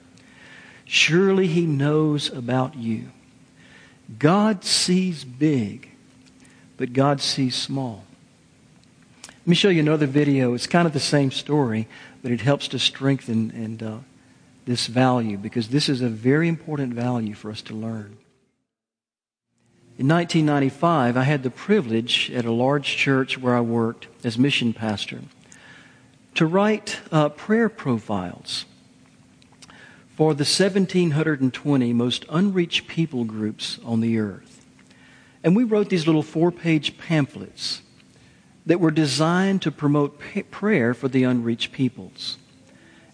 Surely 0.85 1.49
He 1.49 1.67
knows 1.67 2.31
about 2.31 2.77
you. 2.77 3.11
God 4.19 4.65
sees 4.65 5.25
big, 5.25 5.91
but 6.77 6.93
God 6.93 7.21
sees 7.21 7.57
small. 7.57 8.05
Let 9.27 9.47
me 9.51 9.55
show 9.55 9.69
you 9.69 9.81
another 9.81 10.07
video. 10.07 10.55
It's 10.55 10.67
kind 10.67 10.87
of 10.87 10.93
the 10.93 11.01
same 11.01 11.31
story, 11.31 11.89
but 12.23 12.31
it 12.33 12.41
helps 12.41 12.69
to 12.69 12.79
strengthen 12.79 13.51
and 13.53 13.83
uh, 13.83 13.99
this 14.65 14.87
value 14.87 15.39
because 15.39 15.69
this 15.69 15.89
is 15.89 16.03
a 16.03 16.09
very 16.09 16.49
important 16.49 16.95
value 16.95 17.35
for 17.35 17.51
us 17.51 17.63
to 17.63 17.75
learn. 17.75 18.17
In 19.99 20.09
1995, 20.09 21.17
I 21.17 21.23
had 21.23 21.43
the 21.43 21.49
privilege 21.49 22.31
at 22.31 22.45
a 22.45 22.53
large 22.53 22.99
church 22.99 23.39
where 23.39 23.57
I 23.57 23.63
worked 23.63 24.09
as 24.23 24.37
mission 24.37 24.75
pastor 24.75 25.21
to 26.35 26.45
write 26.45 27.01
uh, 27.11 27.31
prayer 27.31 27.71
profiles 27.71 28.67
for 30.15 30.35
the 30.35 30.45
1,720 30.45 31.95
most 31.95 32.27
unreached 32.29 32.87
people 32.87 33.25
groups 33.25 33.79
on 33.87 34.03
the 34.03 34.19
earth. 34.19 34.67
And 35.43 35.57
we 35.57 35.65
wrote 35.65 35.89
these 35.89 36.07
little 36.07 36.23
four 36.23 36.53
page 36.53 36.99
pamphlets 36.99 37.81
that 38.67 38.81
were 38.81 38.91
designed 38.91 39.63
to 39.63 39.73
promote 39.73 40.21
prayer 40.51 40.93
for 40.93 41.09
the 41.09 41.25
unreached 41.25 41.73
peoples. 41.73 42.37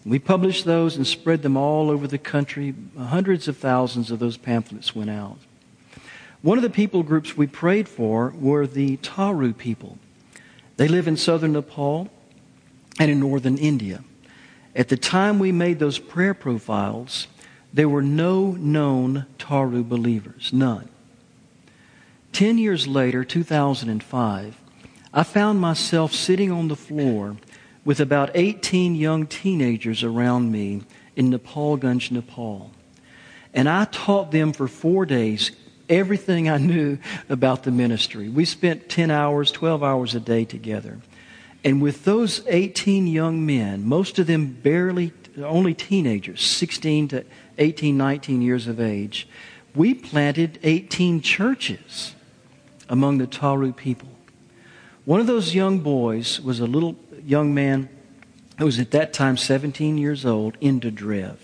We 0.05 0.19
published 0.19 0.65
those 0.65 0.97
and 0.97 1.07
spread 1.07 1.43
them 1.43 1.55
all 1.55 1.89
over 1.89 2.07
the 2.07 2.17
country. 2.17 2.75
Hundreds 2.97 3.47
of 3.47 3.55
thousands 3.55 4.11
of 4.11 4.19
those 4.19 4.35
pamphlets 4.35 4.93
went 4.93 5.11
out. 5.11 5.37
One 6.43 6.57
of 6.57 6.61
the 6.61 6.69
people 6.69 7.03
groups 7.03 7.37
we 7.37 7.47
prayed 7.47 7.87
for 7.87 8.33
were 8.37 8.67
the 8.67 8.97
Tharu 8.97 9.57
people. 9.57 9.97
They 10.75 10.89
live 10.89 11.07
in 11.07 11.15
southern 11.15 11.53
Nepal 11.53 12.09
and 12.99 13.09
in 13.09 13.21
northern 13.21 13.57
India. 13.57 14.03
At 14.75 14.89
the 14.89 14.97
time 14.97 15.39
we 15.39 15.53
made 15.53 15.79
those 15.79 15.99
prayer 15.99 16.33
profiles, 16.33 17.27
there 17.71 17.87
were 17.87 18.01
no 18.01 18.51
known 18.51 19.25
Tharu 19.39 19.87
believers, 19.87 20.51
none. 20.51 20.89
Ten 22.33 22.57
years 22.57 22.87
later, 22.87 23.23
2005, 23.23 24.59
I 25.13 25.23
found 25.23 25.61
myself 25.61 26.13
sitting 26.13 26.51
on 26.51 26.67
the 26.67 26.75
floor 26.75 27.37
with 27.85 28.01
about 28.01 28.31
18 28.33 28.95
young 28.95 29.27
teenagers 29.27 30.03
around 30.03 30.51
me 30.51 30.81
in 31.15 31.31
Nepalganj, 31.31 32.11
Nepal. 32.11 32.71
And 33.53 33.69
I 33.69 33.85
taught 33.85 34.31
them 34.31 34.51
for 34.51 34.67
four 34.67 35.05
days 35.05 35.51
everything 35.89 36.49
I 36.49 36.57
knew 36.57 36.97
about 37.29 37.63
the 37.63 37.71
ministry. 37.71 38.29
We 38.29 38.45
spent 38.45 38.89
10 38.89 39.11
hours, 39.11 39.51
12 39.51 39.83
hours 39.83 40.15
a 40.15 40.19
day 40.19 40.45
together. 40.45 40.99
And 41.63 41.81
with 41.81 42.03
those 42.03 42.45
18 42.47 43.07
young 43.07 43.45
men, 43.45 43.85
most 43.85 44.19
of 44.19 44.27
them 44.27 44.47
barely, 44.47 45.13
only 45.37 45.73
teenagers, 45.73 46.41
16 46.41 47.07
to 47.09 47.25
18, 47.57 47.97
19 47.97 48.41
years 48.41 48.67
of 48.67 48.79
age, 48.79 49.27
we 49.75 49.93
planted 49.93 50.59
18 50.63 51.21
churches 51.21 52.15
among 52.89 53.17
the 53.17 53.27
Tharu 53.27 53.75
people. 53.75 54.09
One 55.05 55.19
of 55.19 55.27
those 55.27 55.55
young 55.55 55.79
boys 55.79 56.39
was 56.39 56.59
a 56.59 56.65
little 56.65 56.95
young 57.25 57.53
man 57.53 57.89
who 58.57 58.65
was 58.65 58.79
at 58.79 58.91
that 58.91 59.13
time 59.13 59.37
17 59.37 59.97
years 59.97 60.25
old, 60.25 60.59
Indradev. 60.59 61.37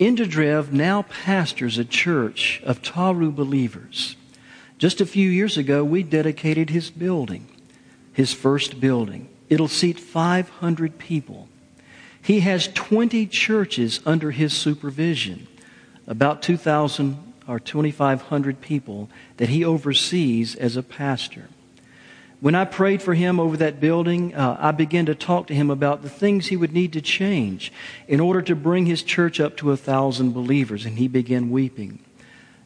Indradev 0.00 0.72
now 0.72 1.02
pastors 1.02 1.78
a 1.78 1.84
church 1.84 2.60
of 2.64 2.82
Tharu 2.82 3.34
believers. 3.34 4.16
Just 4.78 5.00
a 5.00 5.06
few 5.06 5.28
years 5.30 5.56
ago, 5.56 5.84
we 5.84 6.02
dedicated 6.02 6.70
his 6.70 6.90
building, 6.90 7.46
his 8.12 8.32
first 8.32 8.80
building. 8.80 9.28
It'll 9.48 9.68
seat 9.68 10.00
500 10.00 10.98
people. 10.98 11.48
He 12.20 12.40
has 12.40 12.68
20 12.68 13.26
churches 13.26 14.00
under 14.04 14.32
his 14.32 14.52
supervision, 14.52 15.46
about 16.06 16.42
2,000 16.42 17.34
or 17.46 17.60
2,500 17.60 18.60
people 18.60 19.10
that 19.36 19.50
he 19.50 19.64
oversees 19.64 20.56
as 20.56 20.76
a 20.76 20.82
pastor. 20.82 21.48
When 22.44 22.54
I 22.54 22.66
prayed 22.66 23.00
for 23.00 23.14
him 23.14 23.40
over 23.40 23.56
that 23.56 23.80
building, 23.80 24.34
uh, 24.34 24.58
I 24.60 24.72
began 24.72 25.06
to 25.06 25.14
talk 25.14 25.46
to 25.46 25.54
him 25.54 25.70
about 25.70 26.02
the 26.02 26.10
things 26.10 26.48
he 26.48 26.58
would 26.58 26.74
need 26.74 26.92
to 26.92 27.00
change 27.00 27.72
in 28.06 28.20
order 28.20 28.42
to 28.42 28.54
bring 28.54 28.84
his 28.84 29.02
church 29.02 29.40
up 29.40 29.56
to 29.56 29.70
a 29.70 29.78
thousand 29.78 30.32
believers, 30.32 30.84
and 30.84 30.98
he 30.98 31.08
began 31.08 31.48
weeping. 31.48 32.00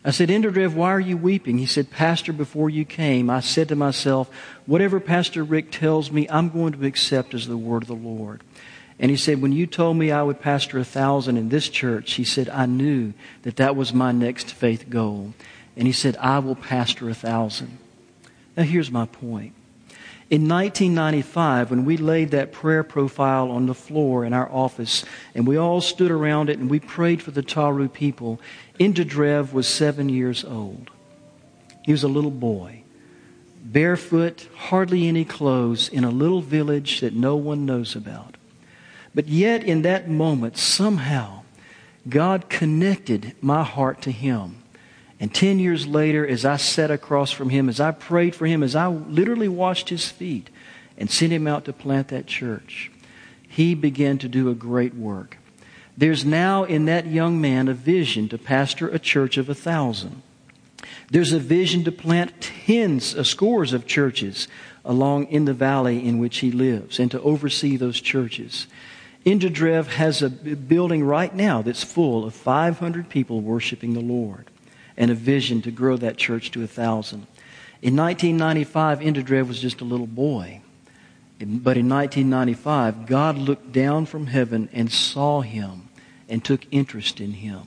I 0.04 0.10
said, 0.10 0.30
Indradev, 0.30 0.74
why 0.74 0.90
are 0.90 0.98
you 0.98 1.16
weeping? 1.16 1.58
He 1.58 1.66
said, 1.66 1.92
Pastor, 1.92 2.32
before 2.32 2.68
you 2.68 2.84
came, 2.84 3.30
I 3.30 3.38
said 3.38 3.68
to 3.68 3.76
myself, 3.76 4.28
whatever 4.66 4.98
Pastor 4.98 5.44
Rick 5.44 5.70
tells 5.70 6.10
me, 6.10 6.28
I'm 6.28 6.48
going 6.48 6.72
to 6.72 6.84
accept 6.84 7.32
as 7.32 7.46
the 7.46 7.56
word 7.56 7.84
of 7.84 7.88
the 7.88 7.94
Lord. 7.94 8.42
And 8.98 9.12
he 9.12 9.16
said, 9.16 9.40
when 9.40 9.52
you 9.52 9.68
told 9.68 9.96
me 9.96 10.10
I 10.10 10.24
would 10.24 10.40
pastor 10.40 10.80
a 10.80 10.84
thousand 10.84 11.36
in 11.36 11.50
this 11.50 11.68
church, 11.68 12.14
he 12.14 12.24
said, 12.24 12.48
I 12.48 12.66
knew 12.66 13.12
that 13.42 13.54
that 13.58 13.76
was 13.76 13.94
my 13.94 14.10
next 14.10 14.50
faith 14.50 14.90
goal. 14.90 15.34
And 15.76 15.86
he 15.86 15.92
said, 15.92 16.16
I 16.16 16.40
will 16.40 16.56
pastor 16.56 17.08
a 17.08 17.14
thousand. 17.14 17.78
Now 18.56 18.64
here's 18.64 18.90
my 18.90 19.06
point. 19.06 19.54
In 20.30 20.46
1995, 20.46 21.70
when 21.70 21.86
we 21.86 21.96
laid 21.96 22.32
that 22.32 22.52
prayer 22.52 22.82
profile 22.82 23.50
on 23.50 23.64
the 23.64 23.74
floor 23.74 24.26
in 24.26 24.34
our 24.34 24.50
office, 24.52 25.02
and 25.34 25.46
we 25.46 25.56
all 25.56 25.80
stood 25.80 26.10
around 26.10 26.50
it 26.50 26.58
and 26.58 26.68
we 26.68 26.80
prayed 26.80 27.22
for 27.22 27.30
the 27.30 27.42
Tharu 27.42 27.90
people, 27.90 28.38
Indradev 28.78 29.54
was 29.54 29.66
seven 29.66 30.10
years 30.10 30.44
old. 30.44 30.90
He 31.82 31.92
was 31.92 32.02
a 32.02 32.08
little 32.08 32.30
boy, 32.30 32.82
barefoot, 33.64 34.46
hardly 34.54 35.08
any 35.08 35.24
clothes, 35.24 35.88
in 35.88 36.04
a 36.04 36.10
little 36.10 36.42
village 36.42 37.00
that 37.00 37.14
no 37.14 37.34
one 37.34 37.64
knows 37.64 37.96
about. 37.96 38.36
But 39.14 39.28
yet, 39.28 39.64
in 39.64 39.80
that 39.82 40.10
moment, 40.10 40.58
somehow, 40.58 41.40
God 42.06 42.50
connected 42.50 43.34
my 43.40 43.64
heart 43.64 44.02
to 44.02 44.10
him. 44.10 44.57
And 45.20 45.35
10 45.35 45.59
years 45.59 45.87
later, 45.87 46.26
as 46.26 46.44
I 46.44 46.57
sat 46.57 46.90
across 46.90 47.31
from 47.31 47.50
him, 47.50 47.68
as 47.68 47.81
I 47.81 47.90
prayed 47.90 48.35
for 48.35 48.46
him, 48.46 48.62
as 48.62 48.76
I 48.76 48.87
literally 48.87 49.48
washed 49.48 49.88
his 49.88 50.09
feet 50.09 50.48
and 50.96 51.11
sent 51.11 51.33
him 51.33 51.46
out 51.46 51.64
to 51.64 51.72
plant 51.72 52.09
that 52.09 52.26
church, 52.26 52.92
he 53.48 53.74
began 53.74 54.18
to 54.18 54.28
do 54.28 54.48
a 54.48 54.54
great 54.54 54.94
work. 54.94 55.38
There's 55.96 56.24
now 56.24 56.62
in 56.62 56.85
that 56.85 57.07
young 57.07 57.40
man 57.40 57.66
a 57.66 57.74
vision 57.74 58.28
to 58.28 58.38
pastor 58.38 58.88
a 58.88 59.00
church 59.00 59.37
of 59.37 59.48
a 59.48 59.54
thousand. 59.54 60.22
There's 61.11 61.33
a 61.33 61.40
vision 61.40 61.83
to 61.85 61.92
plant 61.92 62.40
tens, 62.40 63.14
of 63.14 63.26
scores 63.26 63.72
of 63.72 63.87
churches 63.87 64.46
along 64.85 65.26
in 65.26 65.44
the 65.44 65.54
valley 65.54 66.07
in 66.07 66.20
which 66.20 66.38
he 66.38 66.52
lives 66.52 67.00
and 67.00 67.11
to 67.11 67.20
oversee 67.22 67.76
those 67.76 68.00
churches. 68.00 68.68
Indradev 69.26 69.87
has 69.87 70.22
a 70.22 70.31
building 70.31 71.02
right 71.02 71.35
now 71.35 71.62
that's 71.62 71.83
full 71.83 72.24
of 72.24 72.35
500 72.35 73.09
people 73.09 73.40
worshiping 73.40 73.94
the 73.94 74.00
Lord 74.00 74.48
and 74.98 75.11
a 75.11 75.14
vision 75.14 75.62
to 75.62 75.70
grow 75.70 75.96
that 75.96 76.18
church 76.18 76.50
to 76.50 76.62
a 76.62 76.66
thousand. 76.66 77.26
In 77.80 77.96
1995, 77.96 78.98
Indradev 78.98 79.48
was 79.48 79.61
just 79.61 79.80
a 79.80 79.84
little 79.84 80.06
boy. 80.06 80.61
But 81.38 81.78
in 81.78 81.88
1995, 81.88 83.06
God 83.06 83.38
looked 83.38 83.72
down 83.72 84.06
from 84.06 84.26
heaven 84.26 84.68
and 84.72 84.90
saw 84.90 85.40
him 85.40 85.88
and 86.28 86.44
took 86.44 86.66
interest 86.70 87.20
in 87.20 87.32
him. 87.32 87.62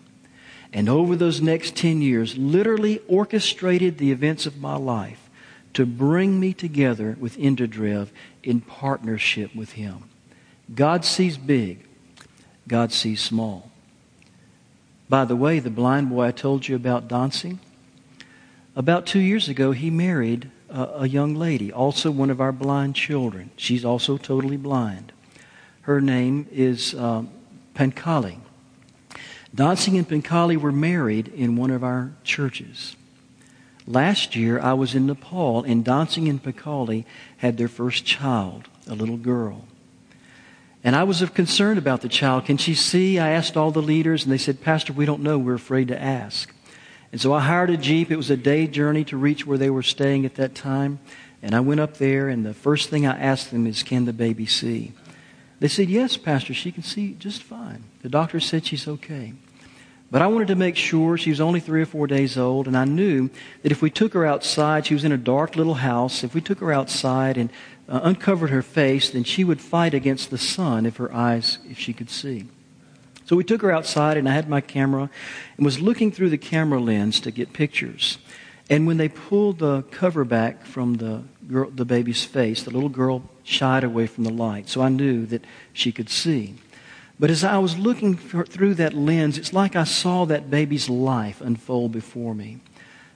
and 0.73 0.87
over 0.87 1.15
those 1.15 1.41
next 1.41 1.75
10 1.75 2.01
years, 2.01 2.37
literally 2.37 3.01
orchestrated 3.07 3.97
the 3.97 4.11
events 4.11 4.45
of 4.45 4.61
my 4.61 4.75
life 4.77 5.29
to 5.73 5.85
bring 5.85 6.39
me 6.39 6.53
together 6.53 7.17
with 7.19 7.37
Indradev 7.37 8.09
in 8.43 8.61
partnership 8.61 9.55
with 9.55 9.73
Him. 9.73 10.03
God 10.73 11.05
sees 11.05 11.37
big, 11.37 11.85
God 12.67 12.91
sees 12.91 13.21
small. 13.21 13.70
By 15.11 15.25
the 15.25 15.35
way, 15.35 15.59
the 15.59 15.69
blind 15.69 16.07
boy 16.07 16.27
I 16.27 16.31
told 16.31 16.69
you 16.69 16.75
about 16.77 17.09
dancing, 17.09 17.59
about 18.77 19.05
two 19.05 19.19
years 19.19 19.49
ago, 19.49 19.73
he 19.73 19.89
married 19.89 20.49
a, 20.69 21.01
a 21.01 21.05
young 21.05 21.35
lady, 21.35 21.69
also 21.69 22.09
one 22.09 22.29
of 22.29 22.39
our 22.39 22.53
blind 22.53 22.95
children. 22.95 23.51
She's 23.57 23.83
also 23.83 24.15
totally 24.15 24.55
blind. 24.55 25.11
Her 25.81 25.99
name 25.99 26.47
is 26.49 26.95
uh, 26.95 27.23
Pankali. 27.75 28.37
Dancing 29.53 29.97
and 29.97 30.07
Pankali 30.07 30.55
were 30.55 30.71
married 30.71 31.27
in 31.27 31.57
one 31.57 31.71
of 31.71 31.83
our 31.83 32.13
churches. 32.23 32.95
Last 33.85 34.37
year, 34.37 34.61
I 34.61 34.71
was 34.71 34.95
in 34.95 35.07
Nepal, 35.07 35.61
and 35.63 35.83
Dancing 35.83 36.29
and 36.29 36.41
Pankali 36.41 37.03
had 37.35 37.57
their 37.57 37.67
first 37.67 38.05
child, 38.05 38.69
a 38.87 38.95
little 38.95 39.17
girl. 39.17 39.65
And 40.83 40.95
I 40.95 41.03
was 41.03 41.21
concerned 41.29 41.77
about 41.77 42.01
the 42.01 42.09
child. 42.09 42.45
Can 42.45 42.57
she 42.57 42.73
see? 42.73 43.19
I 43.19 43.29
asked 43.29 43.55
all 43.55 43.71
the 43.71 43.81
leaders, 43.81 44.23
and 44.23 44.31
they 44.31 44.37
said, 44.37 44.61
Pastor, 44.61 44.93
we 44.93 45.05
don't 45.05 45.21
know. 45.21 45.37
We're 45.37 45.53
afraid 45.53 45.89
to 45.89 46.01
ask. 46.01 46.53
And 47.11 47.21
so 47.21 47.33
I 47.33 47.41
hired 47.41 47.69
a 47.69 47.77
Jeep. 47.77 48.09
It 48.09 48.15
was 48.15 48.31
a 48.31 48.37
day 48.37 48.67
journey 48.67 49.03
to 49.05 49.17
reach 49.17 49.45
where 49.45 49.57
they 49.57 49.69
were 49.69 49.83
staying 49.83 50.25
at 50.25 50.35
that 50.35 50.55
time. 50.55 50.99
And 51.43 51.53
I 51.53 51.59
went 51.59 51.81
up 51.81 51.97
there, 51.97 52.29
and 52.29 52.45
the 52.45 52.53
first 52.53 52.89
thing 52.89 53.05
I 53.05 53.17
asked 53.19 53.51
them 53.51 53.67
is, 53.67 53.83
Can 53.83 54.05
the 54.05 54.13
baby 54.13 54.45
see? 54.45 54.93
They 55.59 55.67
said, 55.67 55.89
Yes, 55.89 56.17
Pastor, 56.17 56.53
she 56.53 56.71
can 56.71 56.83
see 56.83 57.13
just 57.13 57.43
fine. 57.43 57.83
The 58.01 58.09
doctor 58.09 58.39
said 58.39 58.65
she's 58.65 58.87
okay. 58.87 59.33
But 60.11 60.21
I 60.21 60.27
wanted 60.27 60.49
to 60.49 60.55
make 60.55 60.75
sure 60.75 61.17
she 61.17 61.29
was 61.29 61.39
only 61.39 61.61
three 61.61 61.81
or 61.81 61.85
four 61.85 62.05
days 62.05 62.37
old, 62.37 62.67
and 62.67 62.77
I 62.77 62.83
knew 62.83 63.29
that 63.63 63.71
if 63.71 63.81
we 63.81 63.89
took 63.89 64.13
her 64.13 64.25
outside, 64.25 64.85
she 64.85 64.93
was 64.93 65.05
in 65.05 65.13
a 65.13 65.17
dark 65.17 65.55
little 65.55 65.75
house. 65.75 66.23
If 66.23 66.33
we 66.33 66.41
took 66.41 66.59
her 66.59 66.73
outside 66.73 67.37
and 67.37 67.49
uh, 67.91 67.99
uncovered 68.03 68.49
her 68.49 68.61
face, 68.61 69.09
then 69.09 69.25
she 69.25 69.43
would 69.43 69.59
fight 69.59 69.93
against 69.93 70.29
the 70.29 70.37
sun 70.37 70.85
if 70.85 70.95
her 70.95 71.13
eyes, 71.13 71.59
if 71.69 71.77
she 71.77 71.91
could 71.91 72.09
see. 72.09 72.47
So 73.25 73.35
we 73.35 73.43
took 73.43 73.61
her 73.61 73.71
outside, 73.71 74.15
and 74.15 74.27
I 74.27 74.33
had 74.33 74.49
my 74.49 74.61
camera 74.61 75.09
and 75.57 75.65
was 75.65 75.81
looking 75.81 76.11
through 76.11 76.29
the 76.29 76.37
camera 76.37 76.79
lens 76.79 77.19
to 77.19 77.31
get 77.31 77.51
pictures. 77.51 78.17
And 78.69 78.87
when 78.87 78.95
they 78.95 79.09
pulled 79.09 79.59
the 79.59 79.81
cover 79.83 80.23
back 80.23 80.65
from 80.65 80.95
the 80.95 81.23
girl, 81.47 81.69
the 81.69 81.83
baby's 81.83 82.23
face, 82.23 82.63
the 82.63 82.71
little 82.71 82.89
girl 82.89 83.23
shied 83.43 83.83
away 83.83 84.07
from 84.07 84.23
the 84.23 84.31
light. 84.31 84.69
So 84.69 84.81
I 84.81 84.87
knew 84.87 85.25
that 85.25 85.43
she 85.73 85.91
could 85.91 86.09
see. 86.09 86.55
But 87.19 87.29
as 87.29 87.43
I 87.43 87.57
was 87.57 87.77
looking 87.77 88.15
for, 88.15 88.45
through 88.45 88.75
that 88.75 88.93
lens, 88.93 89.37
it's 89.37 89.51
like 89.51 89.75
I 89.75 89.83
saw 89.83 90.25
that 90.25 90.49
baby's 90.49 90.89
life 90.89 91.41
unfold 91.41 91.91
before 91.91 92.33
me. 92.33 92.59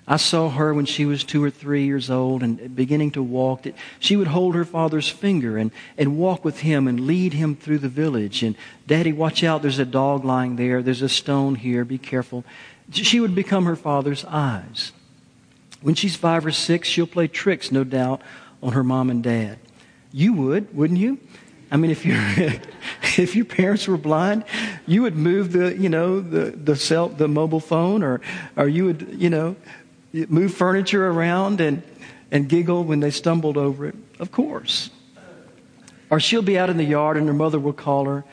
I 0.07 0.17
saw 0.17 0.49
her 0.49 0.71
when 0.71 0.85
she 0.85 1.05
was 1.05 1.23
two 1.23 1.43
or 1.43 1.49
three 1.49 1.85
years 1.85 2.11
old 2.11 2.43
and 2.43 2.75
beginning 2.75 3.11
to 3.11 3.23
walk. 3.23 3.63
That 3.63 3.75
she 3.99 4.15
would 4.15 4.27
hold 4.27 4.53
her 4.53 4.65
father's 4.65 5.09
finger 5.09 5.57
and, 5.57 5.71
and 5.97 6.17
walk 6.17 6.45
with 6.45 6.59
him 6.59 6.87
and 6.87 7.07
lead 7.07 7.33
him 7.33 7.55
through 7.55 7.79
the 7.79 7.89
village. 7.89 8.43
And, 8.43 8.55
Daddy, 8.85 9.11
watch 9.11 9.43
out. 9.43 9.63
There's 9.63 9.79
a 9.79 9.85
dog 9.85 10.23
lying 10.23 10.57
there. 10.57 10.83
There's 10.83 11.01
a 11.01 11.09
stone 11.09 11.55
here. 11.55 11.83
Be 11.83 11.97
careful. 11.97 12.43
She 12.91 13.19
would 13.19 13.33
become 13.33 13.65
her 13.65 13.75
father's 13.75 14.23
eyes. 14.25 14.91
When 15.81 15.95
she's 15.95 16.15
five 16.15 16.45
or 16.45 16.51
six, 16.51 16.87
she'll 16.87 17.07
play 17.07 17.27
tricks, 17.27 17.71
no 17.71 17.83
doubt, 17.83 18.21
on 18.61 18.73
her 18.73 18.83
mom 18.83 19.09
and 19.09 19.23
dad. 19.23 19.57
You 20.11 20.33
would, 20.33 20.75
wouldn't 20.75 20.99
you? 20.99 21.19
I 21.71 21.77
mean, 21.77 21.89
if, 21.89 22.05
you 22.05 22.13
if 23.17 23.35
your 23.35 23.45
parents 23.45 23.87
were 23.87 23.97
blind, 23.97 24.45
you 24.85 25.01
would 25.01 25.15
move 25.15 25.51
the, 25.51 25.75
you 25.75 25.89
know, 25.89 26.19
the, 26.19 26.51
the, 26.51 26.75
cell, 26.75 27.09
the 27.09 27.27
mobile 27.27 27.59
phone 27.59 28.03
or, 28.03 28.21
or 28.55 28.67
you 28.67 28.85
would, 28.85 29.15
you 29.17 29.31
know, 29.31 29.55
move 30.27 30.53
furniture 30.53 31.07
around 31.07 31.61
and, 31.61 31.83
and 32.31 32.47
giggle 32.47 32.83
when 32.83 32.99
they 32.99 33.11
stumbled 33.11 33.57
over 33.57 33.85
it. 33.85 33.95
Of 34.19 34.31
course. 34.31 34.89
Or 36.09 36.19
she'll 36.19 36.41
be 36.41 36.57
out 36.57 36.69
in 36.69 36.77
the 36.77 36.83
yard 36.83 37.17
and 37.17 37.27
her 37.27 37.33
mother 37.33 37.59
will 37.59 37.73
call 37.73 38.05
her, 38.05 38.23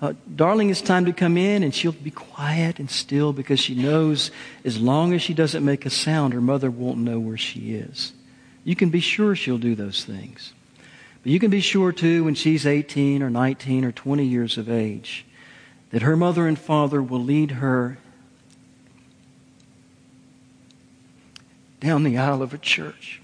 uh, 0.00 0.14
Darling, 0.34 0.70
it's 0.70 0.80
time 0.80 1.04
to 1.06 1.12
come 1.12 1.36
in. 1.36 1.62
And 1.62 1.74
she'll 1.74 1.92
be 1.92 2.10
quiet 2.10 2.78
and 2.78 2.90
still 2.90 3.32
because 3.32 3.60
she 3.60 3.74
knows 3.74 4.30
as 4.64 4.80
long 4.80 5.12
as 5.12 5.22
she 5.22 5.34
doesn't 5.34 5.64
make 5.64 5.86
a 5.86 5.90
sound, 5.90 6.34
her 6.34 6.40
mother 6.40 6.70
won't 6.70 6.98
know 6.98 7.18
where 7.18 7.38
she 7.38 7.74
is. 7.74 8.12
You 8.64 8.76
can 8.76 8.90
be 8.90 9.00
sure 9.00 9.34
she'll 9.34 9.58
do 9.58 9.74
those 9.74 10.04
things. 10.04 10.52
But 11.22 11.30
you 11.30 11.38
can 11.38 11.50
be 11.50 11.60
sure, 11.60 11.92
too, 11.92 12.24
when 12.24 12.34
she's 12.34 12.66
18 12.66 13.22
or 13.22 13.30
19 13.30 13.84
or 13.84 13.92
20 13.92 14.24
years 14.24 14.58
of 14.58 14.68
age, 14.68 15.24
that 15.90 16.02
her 16.02 16.16
mother 16.16 16.48
and 16.48 16.58
father 16.58 17.00
will 17.02 17.22
lead 17.22 17.52
her 17.52 17.98
down 21.82 22.04
the 22.04 22.16
aisle 22.16 22.42
of 22.42 22.54
a 22.54 22.58
church. 22.58 23.20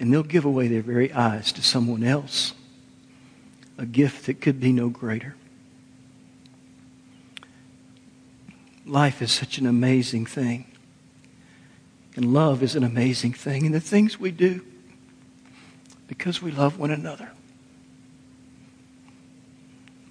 And 0.00 0.12
they'll 0.12 0.24
give 0.24 0.44
away 0.44 0.66
their 0.66 0.82
very 0.82 1.12
eyes 1.12 1.52
to 1.52 1.62
someone 1.62 2.02
else, 2.02 2.54
a 3.78 3.86
gift 3.86 4.26
that 4.26 4.40
could 4.40 4.58
be 4.58 4.72
no 4.72 4.88
greater. 4.88 5.36
Life 8.84 9.22
is 9.22 9.30
such 9.30 9.58
an 9.58 9.66
amazing 9.66 10.26
thing. 10.26 10.66
And 12.16 12.32
love 12.32 12.64
is 12.64 12.74
an 12.74 12.82
amazing 12.82 13.34
thing. 13.34 13.64
And 13.64 13.74
the 13.74 13.80
things 13.80 14.18
we 14.18 14.32
do 14.32 14.64
because 16.08 16.42
we 16.42 16.50
love 16.50 16.78
one 16.78 16.90
another. 16.90 17.30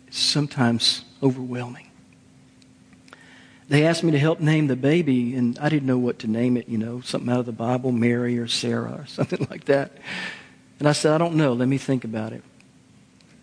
is 0.07 0.15
sometimes 0.15 1.03
overwhelming. 1.21 1.89
They 3.69 3.85
asked 3.85 4.03
me 4.03 4.11
to 4.11 4.19
help 4.19 4.39
name 4.39 4.67
the 4.67 4.77
baby, 4.77 5.35
and 5.35 5.59
I 5.59 5.67
didn't 5.67 5.87
know 5.87 5.97
what 5.97 6.19
to 6.19 6.27
name 6.27 6.55
it, 6.55 6.69
you 6.69 6.77
know, 6.77 7.01
something 7.01 7.29
out 7.29 7.39
of 7.39 7.45
the 7.45 7.51
Bible, 7.51 7.91
Mary 7.91 8.37
or 8.39 8.47
Sarah 8.47 9.01
or 9.01 9.05
something 9.07 9.45
like 9.49 9.65
that. 9.65 9.91
And 10.79 10.87
I 10.87 10.93
said, 10.93 11.13
I 11.13 11.17
don't 11.17 11.35
know. 11.35 11.53
Let 11.53 11.67
me 11.67 11.77
think 11.77 12.03
about 12.03 12.33
it. 12.33 12.43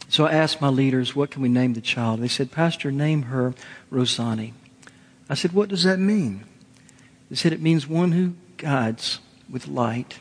So 0.09 0.27
I 0.27 0.33
asked 0.33 0.61
my 0.61 0.69
leaders, 0.69 1.15
what 1.17 1.31
can 1.31 1.43
we 1.43 1.49
name 1.49 1.75
the 1.75 1.81
child? 1.81 2.21
They 2.21 2.29
said, 2.29 2.53
Pastor, 2.53 2.93
name 2.93 3.23
her 3.23 3.55
Rosani. 3.91 4.53
I 5.29 5.35
said, 5.35 5.53
what 5.53 5.69
does 5.69 5.83
that 5.83 5.99
mean? 5.99 6.45
They 7.29 7.37
said, 7.37 7.53
it 7.53 7.61
means 7.61 7.87
one 7.89 8.13
who 8.13 8.35
guides 8.57 9.19
with 9.51 9.67
light. 9.67 10.21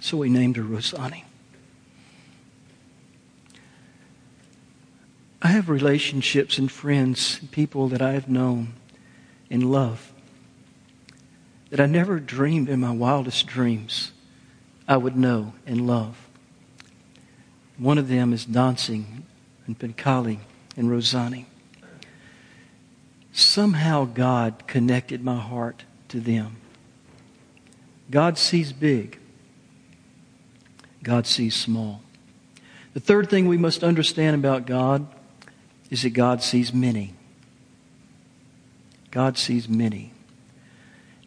So 0.00 0.18
we 0.18 0.28
named 0.28 0.56
her 0.56 0.62
Rosani. 0.62 1.25
I 5.46 5.50
have 5.50 5.68
relationships 5.68 6.58
and 6.58 6.68
friends, 6.68 7.38
people 7.52 7.86
that 7.90 8.02
I 8.02 8.14
have 8.14 8.28
known 8.28 8.72
and 9.48 9.70
love 9.70 10.12
that 11.70 11.78
I 11.78 11.86
never 11.86 12.18
dreamed 12.18 12.68
in 12.68 12.80
my 12.80 12.90
wildest 12.90 13.46
dreams 13.46 14.10
I 14.88 14.96
would 14.96 15.16
know 15.16 15.52
and 15.64 15.86
love. 15.86 16.26
One 17.78 17.96
of 17.96 18.08
them 18.08 18.32
is 18.32 18.44
Dancing 18.44 19.24
and 19.68 19.78
Pankali 19.78 20.40
and 20.76 20.90
Rosani. 20.90 21.46
Somehow 23.30 24.04
God 24.04 24.66
connected 24.66 25.22
my 25.22 25.38
heart 25.38 25.84
to 26.08 26.18
them. 26.18 26.56
God 28.10 28.36
sees 28.36 28.72
big. 28.72 29.20
God 31.04 31.24
sees 31.24 31.54
small. 31.54 32.02
The 32.94 33.00
third 33.00 33.30
thing 33.30 33.46
we 33.46 33.56
must 33.56 33.84
understand 33.84 34.34
about 34.34 34.66
God 34.66 35.06
is 35.90 36.02
that 36.02 36.10
God 36.10 36.42
sees 36.42 36.72
many. 36.72 37.14
God 39.10 39.38
sees 39.38 39.68
many. 39.68 40.12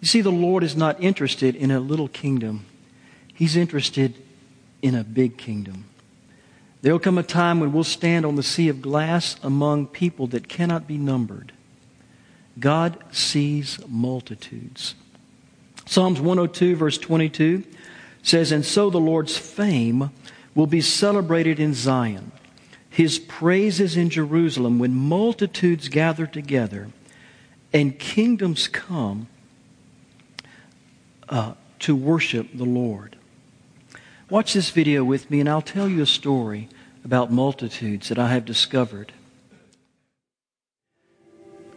You 0.01 0.07
see, 0.07 0.22
the 0.22 0.32
Lord 0.32 0.64
is 0.64 0.76
not 0.76 1.01
interested 1.01 1.55
in 1.55 1.72
a 1.72 1.80
little 1.80 2.07
kingdom, 2.07 2.66
He's 3.34 3.55
interested 3.55 4.16
in 4.82 4.95
a 4.95 5.03
big 5.03 5.38
kingdom. 5.38 5.86
There 6.82 6.93
will 6.93 6.99
come 6.99 7.18
a 7.18 7.24
time 7.24 7.60
when 7.60 7.74
we'll 7.74 7.84
stand 7.84 8.26
on 8.26 8.36
the 8.36 8.43
sea 8.43 8.70
of 8.70 8.82
glass 8.82 9.36
among 9.43 9.88
people 9.88 10.28
that 10.28 10.47
cannot 10.47 10.88
be 10.88 10.97
numbered. 10.97 11.51
God 12.57 12.97
sees 13.12 13.80
multitudes. 13.88 14.95
Psalms 15.86 16.22
102, 16.22 16.76
verse 16.76 16.97
22 16.97 17.64
says, 18.24 18.51
And 18.51 18.66
so 18.66 18.89
the 18.89 18.99
Lord's 18.99 19.38
fame 19.38 20.12
will 20.55 20.68
be 20.68 20.82
celebrated 20.82 21.60
in 21.60 21.74
Zion, 21.74 22.32
his 23.00 23.18
praises 23.18 23.95
in 23.95 24.10
Jerusalem 24.10 24.78
when 24.78 24.93
multitudes 24.93 25.88
gather 25.88 26.28
together 26.28 26.89
and 27.72 27.97
kingdoms 27.97 28.68
come 28.68 29.30
uh, 31.30 31.54
to 31.80 31.95
worship 31.95 32.50
the 32.54 32.66
Lord. 32.66 33.16
Watch 34.30 34.52
this 34.52 34.72
video 34.72 35.06
with 35.06 35.32
me, 35.32 35.39
and 35.39 35.47
I'll 35.47 35.62
tell 35.62 35.88
you 35.88 36.02
a 36.02 36.06
story 36.06 36.68
about 37.06 37.32
multitudes 37.32 38.10
that 38.10 38.20
I 38.20 38.34
have 38.34 38.43
discovered. 38.43 39.14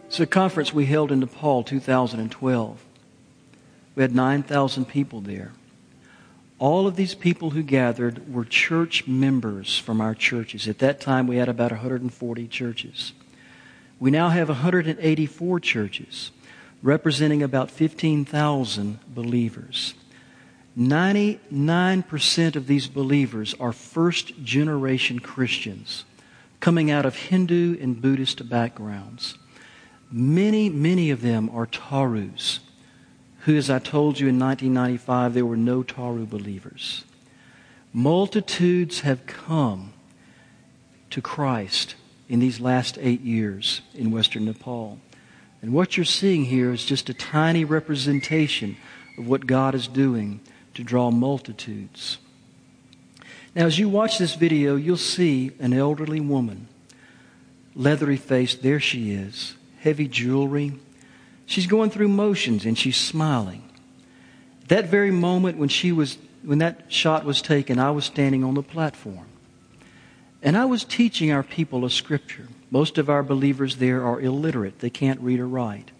It's 0.07 0.19
a 0.19 0.25
conference 0.25 0.73
we 0.73 0.87
held 0.87 1.09
in 1.09 1.21
Nepal 1.21 1.63
2012. 1.63 2.83
We 3.95 4.03
had 4.03 4.13
9,000 4.13 4.89
people 4.89 5.21
there. 5.21 5.53
All 6.59 6.87
of 6.87 6.95
these 6.95 7.15
people 7.15 7.51
who 7.51 7.63
gathered 7.63 8.31
were 8.33 8.45
church 8.45 9.07
members 9.07 9.77
from 9.77 9.99
our 9.99 10.15
churches. 10.15 10.67
At 10.67 10.79
that 10.79 11.01
time, 11.01 11.27
we 11.27 11.37
had 11.37 11.49
about 11.49 11.71
140 11.71 12.47
churches. 12.47 13.13
We 13.99 14.11
now 14.11 14.29
have 14.29 14.49
184 14.49 15.59
churches 15.59 16.31
representing 16.81 17.41
about 17.41 17.71
15,000 17.71 18.99
believers. 19.07 19.93
99% 20.77 22.55
of 22.55 22.67
these 22.67 22.87
believers 22.87 23.55
are 23.59 23.71
first 23.71 24.43
generation 24.43 25.19
Christians 25.19 26.03
coming 26.59 26.89
out 26.89 27.05
of 27.05 27.15
Hindu 27.15 27.77
and 27.81 28.01
Buddhist 28.01 28.47
backgrounds. 28.49 29.37
Many, 30.11 30.69
many 30.69 31.09
of 31.11 31.21
them 31.21 31.49
are 31.49 31.67
Tharus, 31.67 32.59
who, 33.45 33.57
as 33.57 33.69
I 33.69 33.79
told 33.79 34.19
you 34.19 34.27
in 34.27 34.39
1995, 34.39 35.33
there 35.33 35.45
were 35.45 35.57
no 35.57 35.83
Tharu 35.83 36.29
believers. 36.29 37.03
Multitudes 37.91 39.01
have 39.01 39.25
come 39.25 39.93
to 41.09 41.21
Christ 41.21 41.95
in 42.29 42.39
these 42.39 42.59
last 42.59 42.97
eight 43.01 43.21
years 43.21 43.81
in 43.93 44.11
Western 44.11 44.45
Nepal. 44.45 44.97
And 45.61 45.73
what 45.73 45.95
you're 45.95 46.05
seeing 46.05 46.45
here 46.45 46.71
is 46.71 46.85
just 46.85 47.09
a 47.09 47.13
tiny 47.13 47.65
representation 47.65 48.77
of 49.17 49.27
what 49.27 49.45
God 49.45 49.75
is 49.75 49.87
doing 49.87 50.39
to 50.73 50.83
draw 50.83 51.11
multitudes. 51.11 52.17
Now, 53.55 53.65
as 53.65 53.77
you 53.77 53.87
watch 53.89 54.17
this 54.17 54.35
video, 54.35 54.75
you'll 54.75 54.97
see 54.97 55.51
an 55.59 55.73
elderly 55.73 56.19
woman, 56.19 56.67
leathery 57.75 58.17
faced, 58.17 58.63
there 58.63 58.79
she 58.79 59.11
is, 59.11 59.55
heavy 59.81 60.07
jewelry. 60.07 60.73
She's 61.53 61.67
going 61.67 61.91
through 61.91 62.07
motions 62.07 62.65
and 62.65 62.75
she's 62.75 62.97
smiling. 62.97 63.61
That 64.69 64.87
very 64.87 65.11
moment 65.11 65.59
when 65.59 65.69
she 65.69 65.91
was 65.91 66.17
when 66.43 66.57
that 66.57 66.91
shot 66.91 67.25
was 67.25 67.43
taken, 67.43 67.77
I 67.77 67.91
was 67.91 68.05
standing 68.05 68.43
on 68.43 68.55
the 68.55 68.63
platform. 68.63 69.27
And 70.41 70.57
I 70.57 70.65
was 70.65 70.83
teaching 70.83 71.31
our 71.31 71.43
people 71.43 71.85
a 71.85 71.91
scripture. 71.91 72.47
Most 72.71 72.97
of 72.97 73.07
our 73.07 73.21
believers 73.21 73.75
there 73.75 74.03
are 74.03 74.19
illiterate. 74.19 74.79
They 74.79 74.89
can't 74.89 75.21
read 75.21 75.39
or 75.39 75.47
write. 75.47 75.91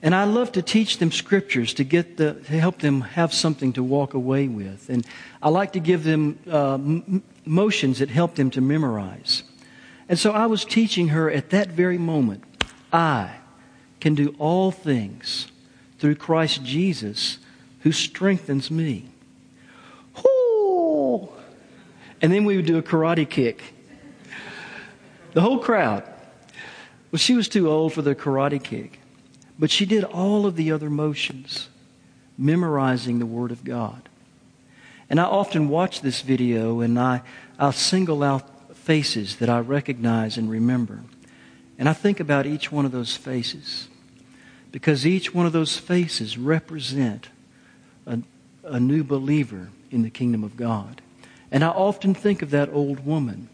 And 0.00 0.14
I 0.14 0.24
love 0.24 0.52
to 0.52 0.62
teach 0.62 0.96
them 0.96 1.12
scriptures 1.12 1.74
to 1.74 1.84
get 1.84 2.16
the, 2.16 2.32
to 2.32 2.58
help 2.58 2.78
them 2.78 3.02
have 3.02 3.34
something 3.34 3.74
to 3.74 3.82
walk 3.82 4.14
away 4.14 4.48
with. 4.48 4.88
And 4.88 5.06
I 5.42 5.50
like 5.50 5.74
to 5.74 5.80
give 5.80 6.02
them 6.02 6.38
uh, 6.50 6.74
m- 6.76 7.22
motions 7.44 7.98
that 7.98 8.08
help 8.08 8.36
them 8.36 8.50
to 8.52 8.62
memorize. 8.62 9.42
And 10.08 10.18
so 10.18 10.32
I 10.32 10.46
was 10.46 10.64
teaching 10.64 11.08
her 11.08 11.30
at 11.30 11.50
that 11.50 11.68
very 11.68 11.98
moment, 11.98 12.42
I 12.90 13.36
can 14.00 14.14
do 14.14 14.34
all 14.38 14.70
things 14.70 15.48
through 15.98 16.16
Christ 16.16 16.62
Jesus 16.62 17.38
who 17.80 17.92
strengthens 17.92 18.70
me. 18.70 19.08
Whoo! 20.16 21.28
And 22.20 22.32
then 22.32 22.44
we 22.44 22.56
would 22.56 22.66
do 22.66 22.78
a 22.78 22.82
karate 22.82 23.28
kick. 23.28 23.62
The 25.32 25.40
whole 25.40 25.58
crowd. 25.58 26.02
Well, 27.10 27.18
she 27.18 27.34
was 27.34 27.48
too 27.48 27.70
old 27.70 27.92
for 27.92 28.02
the 28.02 28.14
karate 28.14 28.62
kick. 28.62 29.00
But 29.58 29.70
she 29.70 29.86
did 29.86 30.04
all 30.04 30.46
of 30.46 30.56
the 30.56 30.72
other 30.72 30.90
motions, 30.90 31.68
memorizing 32.36 33.18
the 33.18 33.26
Word 33.26 33.52
of 33.52 33.64
God. 33.64 34.08
And 35.08 35.20
I 35.20 35.24
often 35.24 35.68
watch 35.68 36.00
this 36.00 36.20
video 36.20 36.80
and 36.80 36.98
I, 36.98 37.22
I'll 37.58 37.72
single 37.72 38.22
out 38.22 38.76
faces 38.76 39.36
that 39.36 39.48
I 39.48 39.60
recognize 39.60 40.36
and 40.36 40.50
remember. 40.50 41.00
And 41.78 41.88
I 41.88 41.92
think 41.92 42.20
about 42.20 42.46
each 42.46 42.72
one 42.72 42.84
of 42.84 42.92
those 42.92 43.16
faces 43.16 43.88
because 44.72 45.06
each 45.06 45.34
one 45.34 45.46
of 45.46 45.52
those 45.52 45.76
faces 45.76 46.38
represent 46.38 47.28
a, 48.06 48.20
a 48.64 48.80
new 48.80 49.04
believer 49.04 49.68
in 49.90 50.02
the 50.02 50.10
kingdom 50.10 50.44
of 50.44 50.56
God. 50.56 51.00
And 51.50 51.62
I 51.62 51.68
often 51.68 52.14
think 52.14 52.42
of 52.42 52.50
that 52.50 52.70
old 52.72 53.06
woman 53.06 53.48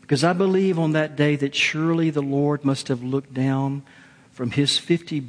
because 0.00 0.22
I 0.22 0.32
believe 0.32 0.78
on 0.78 0.92
that 0.92 1.16
day 1.16 1.36
that 1.36 1.54
surely 1.54 2.10
the 2.10 2.22
Lord 2.22 2.64
must 2.64 2.88
have 2.88 3.02
looked 3.02 3.32
down 3.32 3.82
from 4.32 4.50
his 4.50 4.78
50 4.78 5.28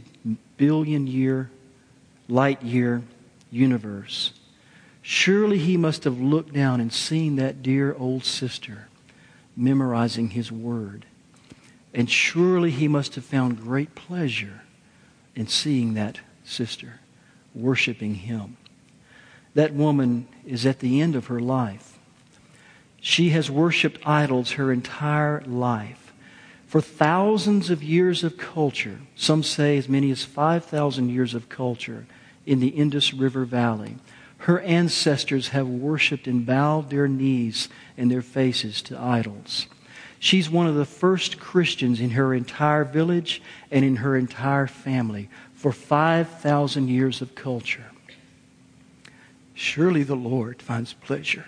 billion 0.57 1.07
year, 1.07 1.49
light 2.27 2.61
year 2.61 3.01
universe. 3.51 4.33
Surely 5.01 5.59
he 5.59 5.77
must 5.77 6.03
have 6.03 6.19
looked 6.19 6.53
down 6.53 6.81
and 6.81 6.91
seen 6.91 7.35
that 7.35 7.61
dear 7.61 7.95
old 7.97 8.25
sister 8.25 8.87
memorizing 9.55 10.31
his 10.31 10.51
word. 10.51 11.05
And 11.95 12.11
surely 12.11 12.71
he 12.71 12.89
must 12.89 13.15
have 13.15 13.23
found 13.23 13.61
great 13.61 13.95
pleasure 13.95 14.63
in 15.33 15.47
seeing 15.47 15.93
that 15.93 16.19
sister 16.43 16.99
worshiping 17.55 18.15
him. 18.15 18.57
That 19.53 19.73
woman 19.73 20.27
is 20.45 20.65
at 20.65 20.79
the 20.79 20.99
end 20.99 21.15
of 21.15 21.27
her 21.27 21.39
life. 21.39 21.97
She 22.99 23.29
has 23.29 23.49
worshiped 23.49 24.05
idols 24.05 24.51
her 24.51 24.73
entire 24.73 25.41
life. 25.47 26.11
For 26.67 26.81
thousands 26.81 27.69
of 27.69 27.81
years 27.81 28.25
of 28.25 28.37
culture, 28.37 28.99
some 29.15 29.41
say 29.41 29.77
as 29.77 29.87
many 29.87 30.11
as 30.11 30.25
5,000 30.25 31.07
years 31.07 31.33
of 31.33 31.47
culture 31.47 32.05
in 32.45 32.59
the 32.59 32.69
Indus 32.69 33.13
River 33.13 33.45
Valley, 33.45 33.95
her 34.39 34.59
ancestors 34.59 35.49
have 35.49 35.69
worshiped 35.69 36.27
and 36.27 36.45
bowed 36.45 36.89
their 36.89 37.07
knees 37.07 37.69
and 37.95 38.11
their 38.11 38.21
faces 38.21 38.81
to 38.81 38.99
idols. 38.99 39.67
She's 40.25 40.49
one 40.49 40.65
of 40.65 40.73
the 40.73 40.85
first 40.87 41.39
Christians 41.39 41.99
in 41.99 42.09
her 42.09 42.33
entire 42.33 42.83
village 42.83 43.43
and 43.69 43.85
in 43.85 43.97
her 43.97 44.17
entire 44.17 44.65
family 44.65 45.29
for 45.53 45.71
5,000 45.71 46.87
years 46.87 47.21
of 47.21 47.35
culture. 47.35 47.91
Surely 49.53 50.01
the 50.01 50.15
Lord 50.15 50.63
finds 50.63 50.93
pleasure 50.93 51.45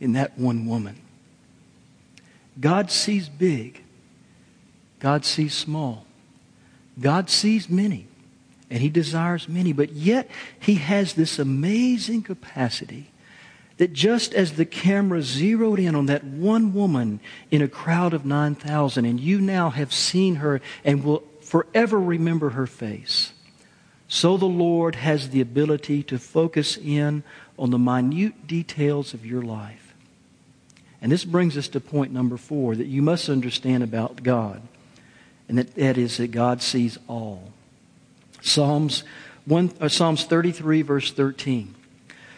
in 0.00 0.14
that 0.14 0.38
one 0.38 0.64
woman. 0.64 1.02
God 2.58 2.90
sees 2.90 3.28
big, 3.28 3.82
God 4.98 5.26
sees 5.26 5.52
small, 5.52 6.06
God 6.98 7.28
sees 7.28 7.68
many, 7.68 8.06
and 8.70 8.80
He 8.80 8.88
desires 8.88 9.50
many, 9.50 9.74
but 9.74 9.92
yet 9.92 10.30
He 10.58 10.76
has 10.76 11.12
this 11.12 11.38
amazing 11.38 12.22
capacity 12.22 13.11
that 13.78 13.92
just 13.92 14.34
as 14.34 14.52
the 14.52 14.64
camera 14.64 15.22
zeroed 15.22 15.78
in 15.78 15.94
on 15.94 16.06
that 16.06 16.24
one 16.24 16.74
woman 16.74 17.20
in 17.50 17.62
a 17.62 17.68
crowd 17.68 18.14
of 18.14 18.24
9,000, 18.24 19.04
and 19.04 19.18
you 19.18 19.40
now 19.40 19.70
have 19.70 19.92
seen 19.92 20.36
her 20.36 20.60
and 20.84 21.04
will 21.04 21.22
forever 21.40 21.98
remember 21.98 22.50
her 22.50 22.66
face, 22.66 23.32
so 24.08 24.36
the 24.36 24.44
Lord 24.44 24.96
has 24.96 25.30
the 25.30 25.40
ability 25.40 26.02
to 26.04 26.18
focus 26.18 26.76
in 26.76 27.22
on 27.58 27.70
the 27.70 27.78
minute 27.78 28.46
details 28.46 29.14
of 29.14 29.24
your 29.24 29.42
life 29.42 29.82
and 31.02 31.10
this 31.10 31.24
brings 31.24 31.58
us 31.58 31.66
to 31.68 31.80
point 31.80 32.12
number 32.12 32.36
four 32.36 32.76
that 32.76 32.86
you 32.86 33.02
must 33.02 33.28
understand 33.28 33.82
about 33.82 34.22
God. 34.22 34.62
And 35.48 35.58
that, 35.58 35.74
that 35.74 35.98
is 35.98 36.16
that 36.18 36.28
God 36.30 36.62
sees 36.62 36.96
all. 37.08 37.52
Psalms, 38.40 39.02
one, 39.44 39.72
uh, 39.80 39.88
Psalms 39.88 40.24
33, 40.24 40.82
verse 40.82 41.12
13 41.12 41.74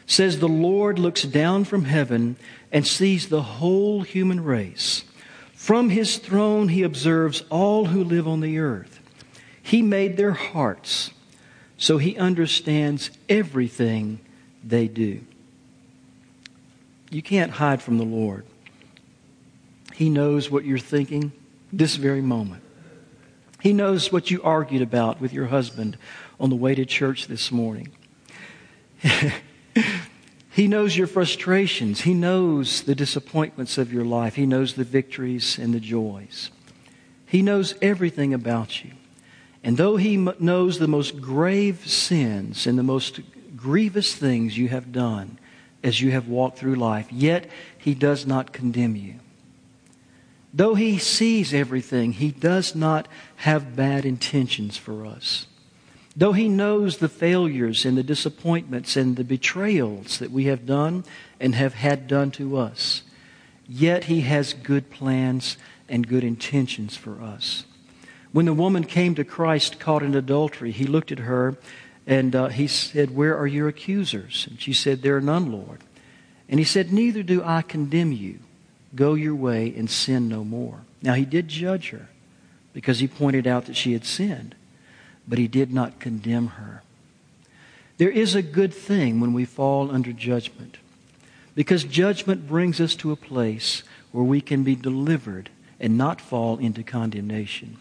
says, 0.07 0.39
The 0.39 0.49
Lord 0.49 0.99
looks 0.99 1.23
down 1.23 1.65
from 1.65 1.85
heaven 1.85 2.37
and 2.73 2.87
sees 2.87 3.29
the 3.29 3.43
whole 3.43 4.03
human 4.03 4.43
race. 4.43 5.05
From 5.55 5.91
his 5.91 6.19
throne, 6.19 6.69
he 6.69 6.83
observes 6.83 7.43
all 7.51 7.87
who 7.87 8.05
live 8.05 8.29
on 8.29 8.41
the 8.41 8.59
earth. 8.59 9.01
He 9.63 9.81
made 9.81 10.17
their 10.17 10.33
hearts, 10.33 11.11
so 11.79 11.97
he 11.97 12.19
understands 12.19 13.11
everything 13.29 14.21
they 14.63 14.89
do. 14.89 15.23
You 17.11 17.23
can't 17.23 17.53
hide 17.53 17.81
from 17.81 17.97
the 17.97 18.05
Lord. 18.05 18.45
He 19.95 20.11
knows 20.11 20.51
what 20.51 20.65
you're 20.65 20.79
thinking 20.79 21.33
this 21.73 21.97
very 21.97 22.21
moment. 22.21 22.63
He 23.61 23.73
knows 23.73 24.13
what 24.13 24.31
you 24.31 24.43
argued 24.43 24.83
about 24.83 25.21
with 25.21 25.33
your 25.33 25.47
husband 25.47 25.97
on 26.39 26.51
the 26.51 26.57
way 26.57 26.75
to 26.75 26.85
church 26.85 27.27
this 27.27 27.51
morning. 27.51 27.89
he 30.51 30.69
knows 30.69 30.97
your 30.97 31.07
frustrations. 31.07 32.03
He 32.03 32.15
knows 32.15 32.83
the 32.83 32.95
disappointments 32.95 33.79
of 33.79 33.93
your 33.93 34.05
life. 34.05 34.35
He 34.35 34.47
knows 34.47 34.75
the 34.75 34.85
victories 34.85 35.59
and 35.59 35.75
the 35.75 35.81
joys. 35.81 36.51
He 37.27 37.43
knows 37.43 37.75
everything 37.83 38.33
about 38.35 38.85
you. 38.85 38.93
And 39.63 39.77
though 39.77 39.97
He 39.97 40.17
knows 40.17 40.79
the 40.79 40.89
most 40.89 41.21
grave 41.21 41.89
sins 41.89 42.67
and 42.67 42.79
the 42.79 42.83
most 42.83 43.21
grievous 43.57 44.15
things 44.15 44.59
you 44.59 44.69
have 44.69 44.93
done 44.93 45.39
as 45.83 46.01
you 46.01 46.11
have 46.11 46.29
walked 46.29 46.59
through 46.59 46.77
life, 46.77 47.11
yet 47.11 47.49
He 47.79 47.95
does 47.95 48.27
not 48.27 48.53
condemn 48.53 48.97
you. 48.97 49.21
Though 50.55 50.77
he 50.77 50.99
sees 50.99 51.53
everything, 51.53 52.13
he 52.13 52.31
does 52.31 52.77
not 52.77 53.09
have 53.37 53.75
bad 53.75 54.05
intentions 54.07 54.77
for 54.77 55.05
us. 55.05 55.49
Though 56.17 56.33
he 56.33 56.49
knows 56.49 56.99
the 56.99 57.09
failures 57.09 57.85
and 57.85 57.97
the 57.99 58.03
disappointments 58.03 58.97
and 58.97 59.17
the 59.17 59.25
betrayals 59.25 60.19
that 60.19 60.31
we 60.31 60.45
have 60.45 60.65
done 60.65 61.05
and 61.41 61.55
have 61.55 61.75
had 61.75 62.07
done 62.07 62.31
to 62.33 62.57
us, 62.57 63.03
yet 63.69 64.05
he 64.05 64.21
has 64.21 64.53
good 64.53 64.91
plans 64.91 65.57
and 65.89 66.07
good 66.07 66.23
intentions 66.23 66.97
for 66.97 67.21
us. 67.21 67.65
When 68.33 68.47
the 68.47 68.53
woman 68.53 68.85
came 68.85 69.15
to 69.17 69.25
Christ 69.25 69.81
caught 69.81 70.03
in 70.03 70.15
adultery, 70.15 70.71
he 70.71 70.85
looked 70.85 71.13
at 71.13 71.21
her 71.21 71.57
and 72.07 72.35
uh, 72.35 72.49
he 72.49 72.67
said, 72.67 73.15
Where 73.15 73.37
are 73.37 73.47
your 73.47 73.69
accusers? 73.69 74.47
And 74.49 74.61
she 74.61 74.73
said, 74.73 75.03
There 75.03 75.17
are 75.17 75.21
none, 75.21 75.51
Lord. 75.51 75.81
And 76.49 76.61
he 76.61 76.65
said, 76.65 76.93
Neither 76.93 77.23
do 77.23 77.43
I 77.43 77.63
condemn 77.63 78.13
you. 78.13 78.41
Go 78.95 79.15
your 79.15 79.35
way 79.35 79.75
and 79.77 79.91
sin 79.91 80.29
no 80.29 80.45
more. 80.45 80.81
Now, 81.03 81.15
he 81.15 81.25
did 81.25 81.49
judge 81.49 81.91
her, 81.91 82.09
because 82.73 82.99
he 82.99 83.09
pointed 83.09 83.47
out 83.47 83.67
that 83.67 83.77
she 83.77 83.93
had 83.93 84.05
sinned, 84.05 84.55
but 85.27 85.39
he 85.39 85.49
did 85.49 85.73
not 85.73 85.99
condemn 86.01 86.49
her. 86.49 86.83
There 87.97 88.11
is 88.11 88.35
a 88.35 88.43
good 88.43 88.75
thing 88.75 89.21
when 89.21 89.33
we 89.33 89.45
fall 89.45 89.91
under 89.91 90.13
judgment 90.13 90.79
because 91.55 91.85
judgment 91.85 92.49
brings 92.49 92.81
us 92.81 92.95
to 92.97 93.13
a 93.13 93.17
place 93.17 93.83
where 94.11 94.25
we 94.25 94.41
can 94.41 94.65
be 94.65 94.75
delivered 94.75 95.51
and 95.79 95.97
not 95.97 96.21
fall 96.21 96.59
into 96.59 96.83
condemnation. 96.83 97.77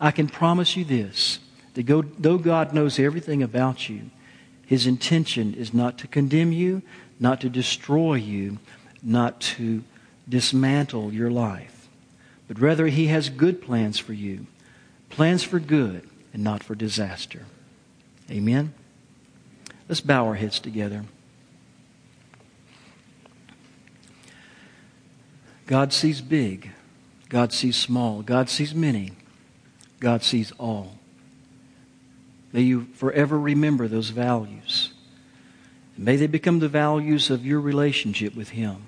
I 0.00 0.10
can 0.10 0.28
promise 0.28 0.76
you 0.76 0.84
this 0.84 1.38
that 1.74 1.86
though 2.18 2.38
God 2.38 2.74
knows 2.74 2.98
everything 2.98 3.42
about 3.42 3.88
you, 3.88 4.10
his 4.66 4.86
intention 4.86 5.54
is 5.54 5.72
not 5.72 5.98
to 5.98 6.06
condemn 6.06 6.52
you, 6.52 6.82
not 7.18 7.40
to 7.40 7.48
destroy 7.48 8.14
you, 8.14 8.58
not 9.02 9.40
to 9.40 9.82
dismantle 10.28 11.12
your 11.12 11.30
life, 11.30 11.88
but 12.46 12.60
rather 12.60 12.86
he 12.86 13.06
has 13.06 13.28
good 13.28 13.62
plans 13.62 13.98
for 13.98 14.12
you, 14.12 14.46
plans 15.08 15.42
for 15.42 15.58
good 15.58 16.08
and 16.32 16.42
not 16.42 16.62
for 16.62 16.74
disaster. 16.74 17.42
Amen. 18.30 18.74
Let's 19.88 20.00
bow 20.00 20.26
our 20.26 20.34
heads 20.34 20.60
together. 20.60 21.04
God 25.66 25.92
sees 25.92 26.20
big. 26.20 26.70
God 27.28 27.52
sees 27.52 27.76
small. 27.76 28.22
God 28.22 28.48
sees 28.48 28.74
many. 28.74 29.12
God 30.00 30.22
sees 30.22 30.52
all. 30.58 30.98
May 32.52 32.62
you 32.62 32.88
forever 32.94 33.38
remember 33.38 33.88
those 33.88 34.10
values. 34.10 34.92
May 35.96 36.16
they 36.16 36.26
become 36.26 36.58
the 36.58 36.68
values 36.68 37.30
of 37.30 37.46
your 37.46 37.60
relationship 37.60 38.34
with 38.34 38.50
Him. 38.50 38.86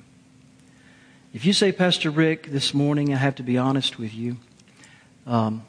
If 1.33 1.45
you 1.45 1.53
say, 1.53 1.73
Pastor 1.73 2.11
Rick, 2.11 2.47
this 2.51 2.75
morning 2.75 3.13
I 3.13 3.17
have 3.17 3.35
to 3.37 3.43
be 3.43 3.59
honest 3.59 3.99
with 3.99 4.15
you, 4.15 4.37
um, 5.27 5.65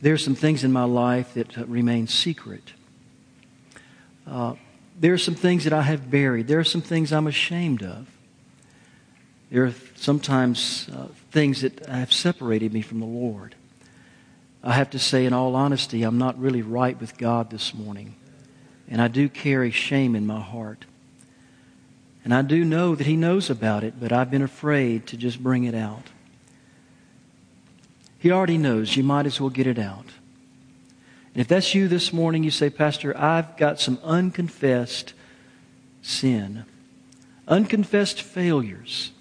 there 0.00 0.14
are 0.14 0.18
some 0.18 0.34
things 0.34 0.64
in 0.64 0.72
my 0.72 0.84
life 0.84 1.34
that 1.34 1.56
remain 1.68 2.06
secret. 2.06 2.72
Uh, 4.26 4.54
there 4.98 5.12
are 5.12 5.18
some 5.18 5.34
things 5.34 5.64
that 5.64 5.72
I 5.72 5.82
have 5.82 6.10
buried. 6.10 6.48
There 6.48 6.58
are 6.58 6.64
some 6.64 6.82
things 6.82 7.12
I'm 7.12 7.26
ashamed 7.26 7.82
of. 7.82 8.06
There 9.50 9.64
are 9.64 9.74
sometimes 9.96 10.88
uh, 10.94 11.06
things 11.30 11.62
that 11.62 11.86
have 11.86 12.12
separated 12.12 12.72
me 12.72 12.82
from 12.82 13.00
the 13.00 13.06
Lord. 13.06 13.54
I 14.62 14.72
have 14.72 14.90
to 14.90 14.98
say, 14.98 15.24
in 15.24 15.32
all 15.32 15.54
honesty, 15.56 16.02
I'm 16.02 16.18
not 16.18 16.38
really 16.38 16.62
right 16.62 17.00
with 17.00 17.16
God 17.16 17.50
this 17.50 17.72
morning. 17.72 18.14
And 18.88 19.00
I 19.00 19.08
do 19.08 19.28
carry 19.28 19.70
shame 19.70 20.14
in 20.14 20.26
my 20.26 20.40
heart. 20.40 20.84
And 22.24 22.34
I 22.34 22.42
do 22.42 22.64
know 22.64 22.94
that 22.94 23.06
He 23.06 23.16
knows 23.16 23.48
about 23.48 23.84
it, 23.84 23.94
but 23.98 24.12
I've 24.12 24.30
been 24.30 24.42
afraid 24.42 25.06
to 25.08 25.16
just 25.16 25.42
bring 25.42 25.64
it 25.64 25.74
out. 25.74 26.08
He 28.18 28.32
already 28.32 28.58
knows. 28.58 28.96
You 28.96 29.04
might 29.04 29.26
as 29.26 29.40
well 29.40 29.50
get 29.50 29.66
it 29.66 29.78
out. 29.78 30.06
And 31.34 31.40
if 31.40 31.48
that's 31.48 31.74
you 31.74 31.88
this 31.88 32.12
morning, 32.12 32.42
you 32.42 32.50
say, 32.50 32.68
Pastor, 32.68 33.16
I've 33.16 33.56
got 33.56 33.80
some 33.80 33.98
unconfessed 34.02 35.14
sin, 36.02 36.64
unconfessed 37.46 38.20
failures. 38.22 39.12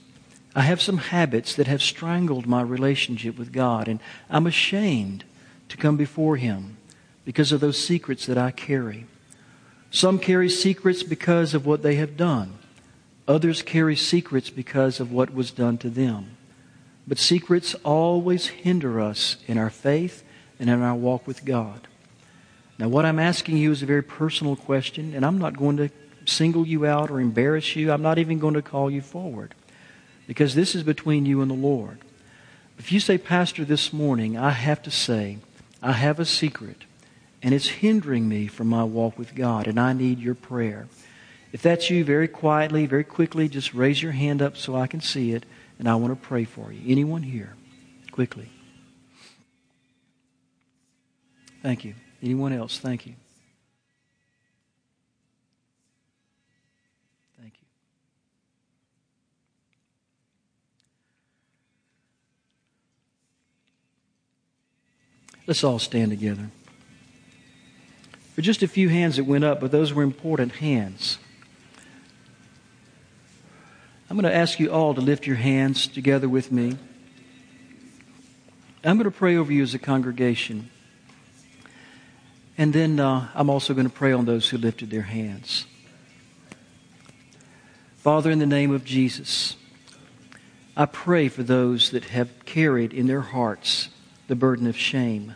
I 0.55 0.61
have 0.61 0.81
some 0.81 0.97
habits 0.97 1.53
that 1.55 1.67
have 1.67 1.83
strangled 1.83 2.47
my 2.47 2.61
relationship 2.61 3.37
with 3.37 3.53
God, 3.53 3.87
and 3.87 3.99
I'm 4.29 4.47
ashamed 4.47 5.23
to 5.69 5.77
come 5.77 5.97
before 5.97 6.37
Him 6.37 6.77
because 7.25 7.51
of 7.51 7.59
those 7.59 7.77
secrets 7.77 8.25
that 8.25 8.37
I 8.37 8.49
carry. 8.49 9.05
Some 9.91 10.17
carry 10.17 10.49
secrets 10.49 11.03
because 11.03 11.53
of 11.53 11.65
what 11.65 11.83
they 11.83 11.95
have 11.95 12.17
done. 12.17 12.57
Others 13.27 13.61
carry 13.61 13.95
secrets 13.95 14.49
because 14.49 14.99
of 14.99 15.11
what 15.11 15.33
was 15.33 15.51
done 15.51 15.77
to 15.79 15.89
them. 15.89 16.36
But 17.08 17.18
secrets 17.18 17.74
always 17.86 18.47
hinder 18.47 18.99
us 18.99 19.38
in 19.47 19.58
our 19.58 19.70
faith 19.70 20.24
and 20.60 20.70
in 20.70 20.82
our 20.82 20.95
walk 20.95 21.26
with 21.26 21.45
God. 21.45 21.88
Now, 22.78 22.89
what 22.89 23.05
I'm 23.05 23.20
asking 23.20 23.58
you 23.58 23.72
is 23.72 23.82
a 23.82 23.88
very 23.88 24.03
personal 24.03 24.55
question, 24.55 25.14
and 25.16 25.26
I'm 25.26 25.38
not 25.38 25.58
going 25.58 25.78
to 25.78 25.89
single 26.26 26.68
you 26.68 26.86
out 26.86 27.10
or 27.10 27.20
embarrass 27.20 27.76
you. 27.76 27.91
I'm 27.91 28.01
not 28.01 28.20
even 28.20 28.39
going 28.39 28.53
to 28.55 28.62
call 28.62 28.91
you 28.91 29.01
forward 29.01 29.55
because 30.28 30.53
this 30.53 30.76
is 30.76 30.84
between 30.84 31.26
you 31.26 31.41
and 31.41 31.49
the 31.49 31.55
Lord. 31.55 31.99
If 32.78 32.91
you 32.91 32.99
say, 32.99 33.18
Pastor, 33.18 33.64
this 33.64 33.91
morning, 33.93 34.38
I 34.38 34.51
have 34.51 34.84
to 34.84 34.91
say, 34.91 35.38
I 35.82 35.93
have 35.93 36.20
a 36.20 36.26
secret, 36.26 36.84
and 37.41 37.53
it's 37.53 37.68
hindering 37.68 38.28
me 38.28 38.47
from 38.47 38.68
my 38.68 38.84
walk 38.84 39.18
with 39.18 39.34
God, 39.34 39.66
and 39.66 39.80
I 39.80 39.93
need 39.93 40.20
your 40.20 40.36
prayer. 40.36 40.88
If 41.53 41.62
that's 41.62 41.89
you, 41.89 42.03
very 42.03 42.28
quietly, 42.28 42.86
very 42.86 43.05
quickly, 43.05 43.47
just 43.47 43.74
raise 43.74 44.03
your 44.03 44.12
hand 44.12 44.41
up 44.41 44.58
so 44.58 44.76
I 44.76 44.86
can 44.86 45.01
see 45.01 45.32
it 45.32 45.45
and 45.80 45.88
I 45.88 45.95
want 45.95 46.19
to 46.19 46.28
pray 46.28 46.43
for 46.45 46.71
you. 46.71 46.82
Anyone 46.91 47.23
here? 47.23 47.53
Quickly. 48.11 48.49
Thank 51.61 51.86
you. 51.86 51.93
Anyone 52.21 52.53
else? 52.53 52.80
Thank 52.80 53.05
you. 53.05 53.13
Thank 57.39 57.53
you. 57.53 57.67
Let's 65.45 65.63
all 65.63 65.80
stand 65.80 66.11
together. 66.11 66.49
For 68.34 68.41
just 68.41 68.61
a 68.61 68.67
few 68.67 68.89
hands 68.89 69.17
that 69.17 69.25
went 69.25 69.43
up, 69.43 69.59
but 69.59 69.71
those 69.71 69.93
were 69.93 70.03
important 70.03 70.53
hands. 70.53 71.17
I'm 74.10 74.16
going 74.16 74.32
to 74.32 74.36
ask 74.36 74.58
you 74.58 74.72
all 74.72 74.93
to 74.93 75.01
lift 75.01 75.28
your 75.28 75.36
hands 75.36 75.86
together 75.86 76.30
with 76.30 76.49
me. 76.49 76.78
I'm 78.84 78.95
going 78.95 79.03
to 79.03 79.12
pray 79.12 79.36
over 79.36 79.51
you 79.51 79.64
as 79.64 79.74
a 79.74 79.80
congregation. 79.80 80.70
And 82.58 82.72
then 82.72 83.01
uh, 83.01 83.28
I'm 83.36 83.49
also 83.49 83.74
going 83.74 83.89
to 83.89 83.93
pray 83.93 84.14
on 84.14 84.24
those 84.24 84.47
who 84.47 84.58
lifted 84.58 84.89
their 84.89 85.01
hands. 85.01 85.66
Father, 87.97 88.32
in 88.32 88.39
the 88.39 88.45
name 88.45 88.72
of 88.72 88.86
Jesus, 88.86 89.58
I 90.78 90.86
pray 90.86 91.28
for 91.28 91.43
those 91.43 91.91
that 91.91 92.05
have 92.05 92.45
carried 92.45 92.93
in 92.93 93.08
their 93.08 93.22
hearts 93.22 93.89
the 94.28 94.36
burden 94.36 94.68
of 94.68 94.78
shame. 94.78 95.36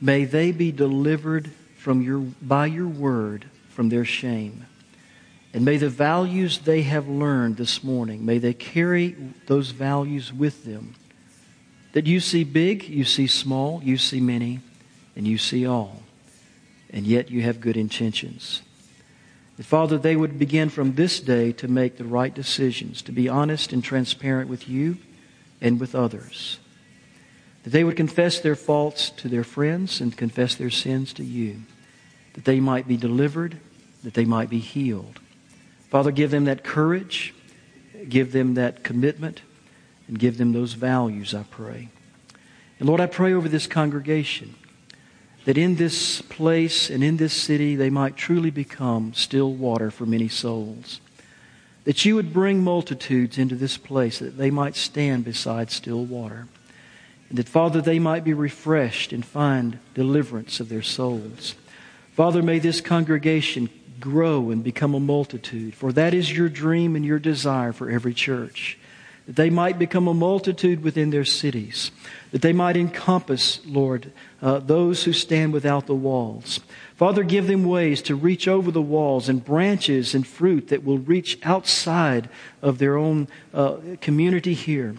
May 0.00 0.24
they 0.24 0.50
be 0.50 0.72
delivered 0.72 1.52
from 1.78 2.02
your, 2.02 2.18
by 2.18 2.66
your 2.66 2.88
word 2.88 3.44
from 3.68 3.88
their 3.88 4.04
shame. 4.04 4.66
And 5.56 5.64
may 5.64 5.78
the 5.78 5.88
values 5.88 6.58
they 6.58 6.82
have 6.82 7.08
learned 7.08 7.56
this 7.56 7.82
morning, 7.82 8.26
may 8.26 8.36
they 8.36 8.52
carry 8.52 9.16
those 9.46 9.70
values 9.70 10.30
with 10.30 10.66
them. 10.66 10.96
That 11.94 12.06
you 12.06 12.20
see 12.20 12.44
big, 12.44 12.86
you 12.86 13.06
see 13.06 13.26
small, 13.26 13.82
you 13.82 13.96
see 13.96 14.20
many, 14.20 14.60
and 15.16 15.26
you 15.26 15.38
see 15.38 15.66
all. 15.66 16.02
And 16.90 17.06
yet 17.06 17.30
you 17.30 17.40
have 17.40 17.62
good 17.62 17.78
intentions. 17.78 18.60
That, 19.56 19.64
Father, 19.64 19.96
they 19.96 20.14
would 20.14 20.38
begin 20.38 20.68
from 20.68 20.94
this 20.94 21.20
day 21.20 21.52
to 21.52 21.68
make 21.68 21.96
the 21.96 22.04
right 22.04 22.34
decisions, 22.34 23.00
to 23.00 23.12
be 23.12 23.26
honest 23.26 23.72
and 23.72 23.82
transparent 23.82 24.50
with 24.50 24.68
you 24.68 24.98
and 25.62 25.80
with 25.80 25.94
others. 25.94 26.58
That 27.62 27.70
they 27.70 27.82
would 27.82 27.96
confess 27.96 28.40
their 28.40 28.56
faults 28.56 29.08
to 29.08 29.28
their 29.30 29.42
friends 29.42 30.02
and 30.02 30.14
confess 30.14 30.54
their 30.54 30.68
sins 30.68 31.14
to 31.14 31.24
you. 31.24 31.62
That 32.34 32.44
they 32.44 32.60
might 32.60 32.86
be 32.86 32.98
delivered, 32.98 33.58
that 34.02 34.12
they 34.12 34.26
might 34.26 34.50
be 34.50 34.58
healed. 34.58 35.20
Father, 35.88 36.10
give 36.10 36.30
them 36.30 36.44
that 36.44 36.64
courage, 36.64 37.34
give 38.08 38.32
them 38.32 38.54
that 38.54 38.82
commitment, 38.82 39.42
and 40.08 40.18
give 40.18 40.38
them 40.38 40.52
those 40.52 40.74
values, 40.74 41.34
I 41.34 41.44
pray. 41.44 41.88
And 42.78 42.88
Lord, 42.88 43.00
I 43.00 43.06
pray 43.06 43.32
over 43.32 43.48
this 43.48 43.66
congregation 43.66 44.54
that 45.46 45.56
in 45.56 45.76
this 45.76 46.20
place 46.22 46.90
and 46.90 47.02
in 47.02 47.16
this 47.16 47.32
city 47.32 47.76
they 47.76 47.88
might 47.88 48.16
truly 48.16 48.50
become 48.50 49.14
still 49.14 49.52
water 49.52 49.90
for 49.90 50.04
many 50.04 50.28
souls. 50.28 51.00
That 51.84 52.04
you 52.04 52.16
would 52.16 52.32
bring 52.32 52.64
multitudes 52.64 53.38
into 53.38 53.54
this 53.54 53.78
place, 53.78 54.18
that 54.18 54.36
they 54.36 54.50
might 54.50 54.74
stand 54.74 55.24
beside 55.24 55.70
still 55.70 56.04
water. 56.04 56.48
And 57.28 57.38
that, 57.38 57.48
Father, 57.48 57.80
they 57.80 58.00
might 58.00 58.24
be 58.24 58.34
refreshed 58.34 59.12
and 59.12 59.24
find 59.24 59.78
deliverance 59.94 60.58
of 60.58 60.68
their 60.68 60.82
souls. 60.82 61.54
Father, 62.12 62.42
may 62.42 62.58
this 62.58 62.80
congregation 62.80 63.68
grow 64.00 64.50
and 64.50 64.62
become 64.62 64.94
a 64.94 65.00
multitude. 65.00 65.74
For 65.74 65.92
that 65.92 66.14
is 66.14 66.36
your 66.36 66.48
dream 66.48 66.96
and 66.96 67.04
your 67.04 67.18
desire 67.18 67.72
for 67.72 67.90
every 67.90 68.14
church. 68.14 68.78
That 69.26 69.36
they 69.36 69.50
might 69.50 69.78
become 69.78 70.06
a 70.06 70.14
multitude 70.14 70.82
within 70.82 71.10
their 71.10 71.24
cities. 71.24 71.90
That 72.30 72.42
they 72.42 72.52
might 72.52 72.76
encompass, 72.76 73.60
Lord, 73.66 74.12
uh, 74.40 74.60
those 74.60 75.04
who 75.04 75.12
stand 75.12 75.52
without 75.52 75.86
the 75.86 75.94
walls. 75.94 76.60
Father, 76.94 77.24
give 77.24 77.46
them 77.46 77.64
ways 77.64 78.00
to 78.02 78.14
reach 78.14 78.46
over 78.46 78.70
the 78.70 78.80
walls 78.80 79.28
and 79.28 79.44
branches 79.44 80.14
and 80.14 80.26
fruit 80.26 80.68
that 80.68 80.84
will 80.84 80.98
reach 80.98 81.38
outside 81.42 82.28
of 82.62 82.78
their 82.78 82.96
own 82.96 83.28
uh, 83.52 83.76
community 84.00 84.54
here 84.54 84.94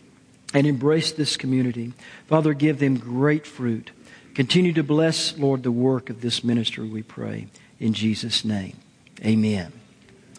and 0.54 0.68
embrace 0.68 1.12
this 1.12 1.38
community. 1.38 1.94
Father, 2.28 2.54
give 2.54 2.80
them 2.80 2.98
great 2.98 3.48
fruit. 3.48 3.92
Continue 4.36 4.74
to 4.74 4.84
bless, 4.84 5.38
Lord, 5.38 5.64
the 5.64 5.72
work 5.72 6.10
of 6.10 6.22
this 6.22 6.44
ministry, 6.44 6.88
we 6.88 7.02
pray. 7.02 7.48
In 7.80 7.94
Jesus' 7.94 8.46
name. 8.46 8.78
Amen. 9.26 9.72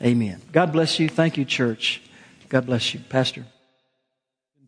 Amen. 0.02 0.40
God 0.52 0.72
bless 0.72 1.00
you. 1.00 1.08
Thank 1.08 1.36
you, 1.36 1.44
church. 1.44 2.00
God 2.48 2.66
bless 2.66 2.94
you. 2.94 3.00
Pastor. 3.08 3.44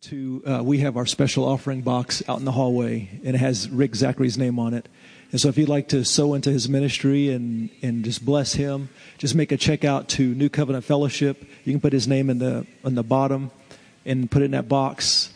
to 0.02 0.42
uh, 0.46 0.62
we 0.64 0.78
have 0.78 0.96
our 0.96 1.06
special 1.06 1.44
offering 1.44 1.82
box 1.82 2.22
out 2.28 2.38
in 2.38 2.44
the 2.44 2.52
hallway 2.52 3.08
and 3.24 3.36
it 3.36 3.38
has 3.38 3.68
rick 3.68 3.94
zachary's 3.94 4.38
name 4.38 4.58
on 4.58 4.72
it 4.72 4.88
and 5.30 5.40
so 5.40 5.48
if 5.48 5.58
you'd 5.58 5.68
like 5.68 5.88
to 5.88 6.04
sow 6.04 6.32
into 6.32 6.50
his 6.50 6.68
ministry 6.70 7.28
and, 7.28 7.68
and 7.82 8.02
just 8.02 8.24
bless 8.24 8.54
him 8.54 8.88
just 9.18 9.34
make 9.34 9.52
a 9.52 9.58
check 9.58 9.84
out 9.84 10.08
to 10.08 10.34
new 10.34 10.48
covenant 10.48 10.84
fellowship 10.84 11.44
you 11.64 11.72
can 11.72 11.80
put 11.80 11.92
his 11.92 12.08
name 12.08 12.30
in 12.30 12.38
the 12.38 12.66
in 12.82 12.94
the 12.94 13.02
bottom 13.02 13.50
and 14.06 14.30
put 14.30 14.40
it 14.40 14.46
in 14.46 14.50
that 14.52 14.68
box 14.68 15.29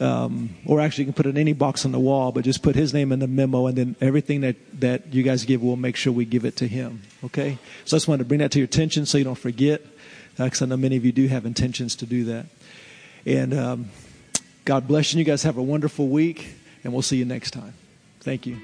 um, 0.00 0.50
or 0.64 0.80
actually 0.80 1.02
you 1.02 1.06
can 1.06 1.14
put 1.14 1.26
it 1.26 1.30
in 1.30 1.38
any 1.38 1.52
box 1.52 1.84
on 1.84 1.92
the 1.92 1.98
wall 1.98 2.32
but 2.32 2.44
just 2.44 2.62
put 2.62 2.76
his 2.76 2.94
name 2.94 3.12
in 3.12 3.18
the 3.18 3.26
memo 3.26 3.66
and 3.66 3.76
then 3.76 3.96
everything 4.00 4.42
that, 4.42 4.56
that 4.80 5.12
you 5.12 5.22
guys 5.22 5.44
give 5.44 5.62
we'll 5.62 5.76
make 5.76 5.96
sure 5.96 6.12
we 6.12 6.24
give 6.24 6.44
it 6.44 6.56
to 6.56 6.68
him 6.68 7.02
okay 7.24 7.58
so 7.84 7.96
i 7.96 7.98
just 7.98 8.08
wanted 8.08 8.18
to 8.18 8.24
bring 8.24 8.40
that 8.40 8.50
to 8.50 8.58
your 8.58 8.66
attention 8.66 9.04
so 9.04 9.18
you 9.18 9.24
don't 9.24 9.38
forget 9.38 9.82
because 10.36 10.62
i 10.62 10.66
know 10.66 10.76
many 10.76 10.96
of 10.96 11.04
you 11.04 11.12
do 11.12 11.26
have 11.26 11.44
intentions 11.44 11.96
to 11.96 12.06
do 12.06 12.24
that 12.24 12.46
and 13.26 13.52
um, 13.52 13.90
God 14.68 14.86
bless 14.86 15.14
you. 15.14 15.18
You 15.18 15.24
guys 15.24 15.44
have 15.44 15.56
a 15.56 15.62
wonderful 15.62 16.08
week, 16.08 16.54
and 16.84 16.92
we'll 16.92 17.00
see 17.00 17.16
you 17.16 17.24
next 17.24 17.52
time. 17.52 17.72
Thank 18.20 18.46
you. 18.46 18.58